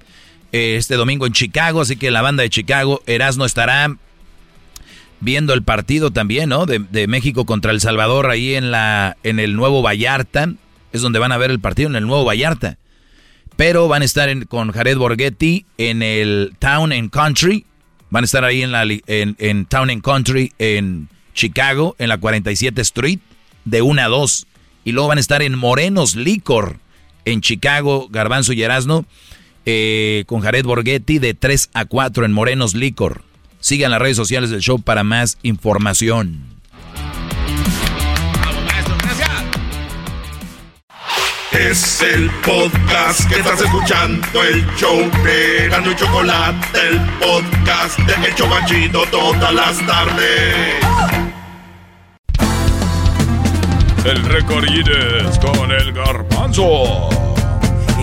[0.52, 3.98] eh, este domingo en Chicago, así que la banda de Chicago, Erasno estará
[5.22, 6.68] viendo el partido también, ¿no?
[6.68, 10.54] De, de México contra El Salvador ahí en la en el Nuevo Vallarta,
[10.94, 12.78] es donde van a ver el partido en el Nuevo Vallarta.
[13.62, 17.64] Pero van a estar con Jared Borghetti en el Town and Country,
[18.10, 22.82] van a estar ahí en la en Town and Country en Chicago, en la 47
[22.82, 23.20] Street,
[23.66, 24.48] de 1 a 2.
[24.84, 26.80] Y luego van a estar en Morenos Licor,
[27.24, 29.06] en Chicago, Garbanzo y Erasno,
[29.68, 33.22] eh, con Jared Borghetti de 3 a 4 en Morenos Licor.
[33.60, 36.61] Sigan las redes sociales del show para más información.
[41.72, 48.28] Es el podcast que estás escuchando, el show de Gano y Chocolate, el podcast de
[48.28, 50.76] El Chocachito todas las tardes.
[54.04, 57.10] El récord Guinness con el garbanzo.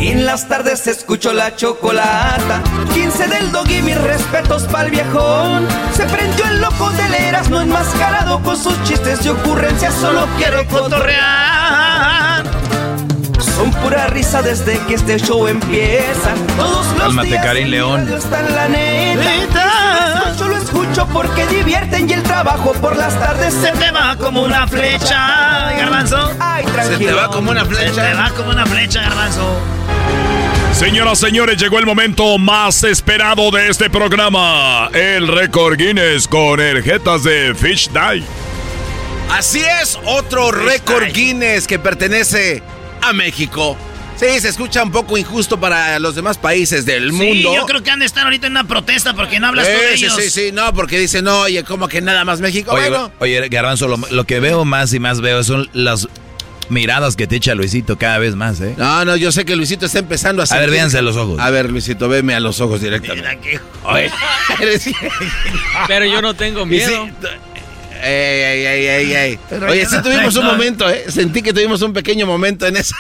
[0.00, 2.62] En las tardes escucho la chocolata
[2.94, 8.40] 15 del dog y mis respetos pa'l viejón Se prendió el loco del Erasmo enmascarado
[8.44, 12.27] Con sus chistes y ocurrencias solo quiere cotorrear
[13.58, 18.04] Son pura risa desde que este show empieza Todos los Cálmate, días mi León.
[18.04, 23.52] radio Está la neta Yo lo escucho porque divierten Y el trabajo por las tardes
[23.54, 26.30] Se te va como una flecha Garbanzo.
[26.38, 27.94] Ay, tranquilo Se te va como una flecha.
[27.94, 29.58] Se te va como una flecha, Garbanzo.
[30.72, 34.88] Señoras, señores, llegó el momento más esperado de este programa.
[34.92, 38.22] El récord Guinness con herjetas de Fish Die.
[39.36, 42.62] Así es, otro récord Guinness que pertenece
[43.02, 43.76] a México.
[44.16, 47.54] Sí, se escucha un poco injusto para los demás países del Sí, mundo.
[47.54, 49.94] yo creo que han de estar ahorita en una protesta porque no hablas tú de
[49.94, 50.16] Eh, sí, ellos.
[50.20, 52.72] sí, sí, no, porque dicen, no, oye, como que nada más México.
[52.72, 56.08] Oye, bueno, oye, Garbanzo, lo, lo que veo más y más veo son las
[56.68, 58.74] miradas que te echa Luisito cada vez más, ¿eh?
[58.76, 61.38] no, no, yo sé que Luisito está empezando a A ver, véanse a los ojos.
[61.40, 63.60] A ver, Luisito, veme a los ojos directamente.
[63.84, 64.10] Oye,
[64.60, 64.90] eres-
[65.86, 67.08] Pero yo no tengo miedo.
[68.02, 69.38] Ey, ey, ey, ey.
[69.48, 71.04] Pero Oye, sí tuvimos un momento, ¿eh?
[71.08, 72.94] Sentí que tuvimos un pequeño momento en eso.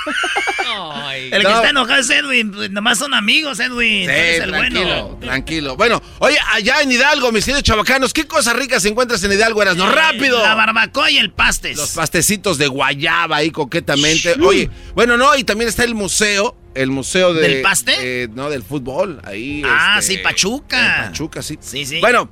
[1.30, 1.48] El No.
[1.48, 2.52] que está enojado es Edwin.
[2.52, 4.06] pues, Nomás son amigos, Edwin.
[4.08, 5.18] Sí, el tranquilo, bueno.
[5.20, 5.76] tranquilo.
[5.76, 9.60] Bueno, oye, allá en Hidalgo, mis queridos chavacanos, ¿qué cosas ricas encuentras en Hidalgo?
[9.62, 10.40] Eras, no, Eh, rápido.
[10.42, 11.76] La barbacoa y el pastes.
[11.76, 14.34] Los pastecitos de guayaba ahí coquetamente.
[14.40, 17.42] Oye, bueno, no, y también está el museo, el museo de...
[17.48, 17.94] ¿Del paste?
[17.98, 19.62] eh, no, del fútbol, ahí.
[19.66, 21.06] Ah, este, sí, Pachuca.
[21.08, 21.58] Pachuca, sí.
[21.60, 22.00] Sí, sí.
[22.00, 22.30] Bueno,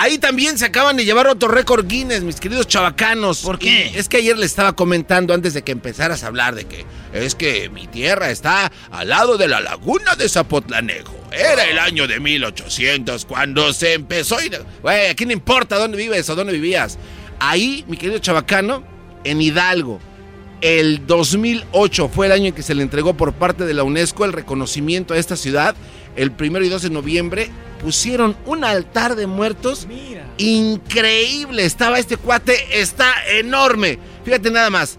[0.00, 3.40] Ahí también se acaban de llevar otro récord Guinness, mis queridos chavacanos.
[3.40, 3.90] ¿Por qué?
[3.96, 7.34] es que ayer le estaba comentando antes de que empezaras a hablar de que es
[7.34, 11.16] que mi tierra está al lado de la laguna de Zapotlanejo.
[11.32, 14.40] Era el año de 1800 cuando se empezó.
[14.40, 14.52] Y...
[14.82, 16.96] Güey, ¿a quién le importa dónde vives o dónde vivías?
[17.40, 18.84] Ahí, mi querido chabacano,
[19.24, 19.98] en Hidalgo.
[20.60, 24.24] El 2008 fue el año en que se le entregó por parte de la UNESCO
[24.24, 25.74] el reconocimiento a esta ciudad.
[26.18, 27.50] El primero y 2 de noviembre
[27.82, 29.86] pusieron un altar de muertos
[30.36, 31.64] increíble.
[31.64, 33.06] Estaba este cuate, está
[33.38, 33.98] enorme.
[34.24, 34.98] Fíjate nada más.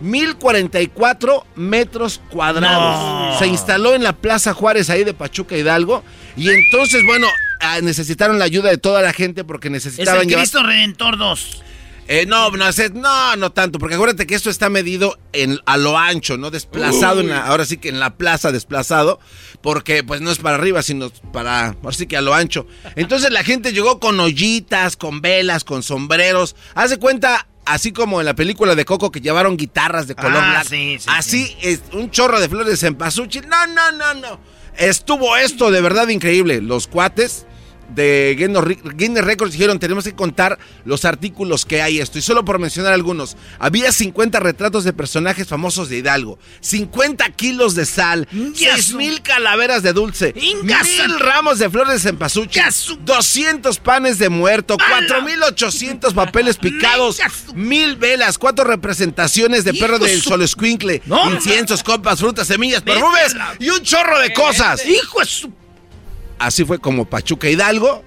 [0.00, 3.32] 1044 metros cuadrados.
[3.32, 3.38] No.
[3.38, 6.04] Se instaló en la Plaza Juárez ahí de Pachuca Hidalgo.
[6.36, 7.26] Y entonces, bueno,
[7.60, 11.18] ah, necesitaron la ayuda de toda la gente porque Es necesitaban el llevar- Cristo Redentor
[11.18, 11.62] 2.
[12.08, 12.64] Eh, no, no,
[12.94, 17.20] no, no tanto, porque acuérdate que esto está medido en, a lo ancho, no desplazado,
[17.20, 19.20] en la- ahora sí que en la plaza desplazado,
[19.60, 22.66] porque pues no es para arriba, sino para, ahora sí que a lo ancho.
[22.96, 28.20] Entonces la gente llegó con ollitas, con velas, con sombreros, haz de cuenta, así como
[28.20, 30.68] en la película de Coco que llevaron guitarras de color Ah, blanco.
[30.70, 33.46] sí, sí, así es un chorro de flores de cempasúchil.
[33.48, 34.40] No, no, no, no.
[34.78, 36.62] Estuvo esto de verdad increíble.
[36.62, 37.44] Los cuates
[37.88, 42.18] de Guinness Re- Guinness Records dijeron tenemos que contar los artículos que hay esto.
[42.18, 47.74] Y solo por mencionar algunos, había 50 retratos de personajes famosos de Hidalgo, 50 kilos
[47.74, 50.32] de sal, 6 mil calaveras de dulce,
[51.02, 52.62] mil ramos de flores de cempasúchil,
[53.04, 57.16] 200 panes de muerto, 4.800 papeles picados,
[57.54, 61.02] mil velas, cuatro representaciones de perro del solo escuincle,
[61.34, 64.84] inciensos, copas, frutas, semillas, perfumes y un chorro de cosas.
[64.86, 65.52] Hijo de su...
[66.38, 68.04] Así fue como Pachuca Hidalgo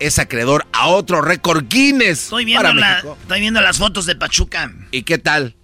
[0.00, 3.16] es acreedor a otro récord Guinness Estoy viendo, para la- México.
[3.22, 4.72] estoy viendo las fotos de Pachuca.
[4.90, 5.54] ¿Y qué tal?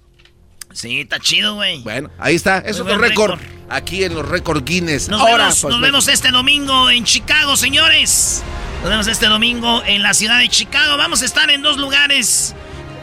[0.73, 1.83] Sí, está chido, güey.
[1.83, 3.41] Bueno, ahí está, es Muy otro récord.
[3.69, 5.09] aquí en los récord Guinness.
[5.09, 8.43] Nos, Ahora, vemos, pues, nos vemos este domingo en Chicago, señores.
[8.83, 10.97] Nos vemos este domingo en la ciudad de Chicago.
[10.97, 12.55] Vamos a estar en dos lugares.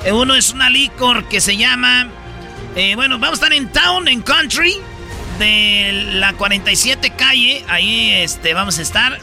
[0.06, 2.08] Eh, Uno es una licor que se llama...
[2.76, 4.78] eh, bueno, vamos a estar en Town, en Country,
[5.38, 7.64] de la 47 calle.
[7.68, 9.20] Ahí este, vamos a estar.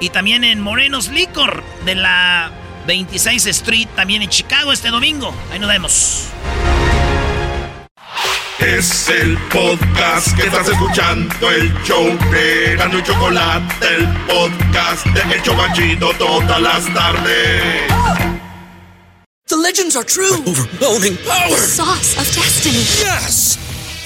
[0.00, 2.52] Y también en Morenos Licor, de la
[2.86, 5.34] 26 Street, también en Chicago este domingo.
[5.52, 6.24] Ahí nos vemos.
[8.58, 15.34] Es el podcast que estás escuchando, el show de Gano y Chocolate, el podcast de
[15.34, 17.88] El Chocachito todas las tardes.
[19.46, 20.42] The legends are true.
[20.44, 21.50] overwhelming power!
[21.50, 22.84] The sauce of destiny.
[23.00, 23.67] Yes!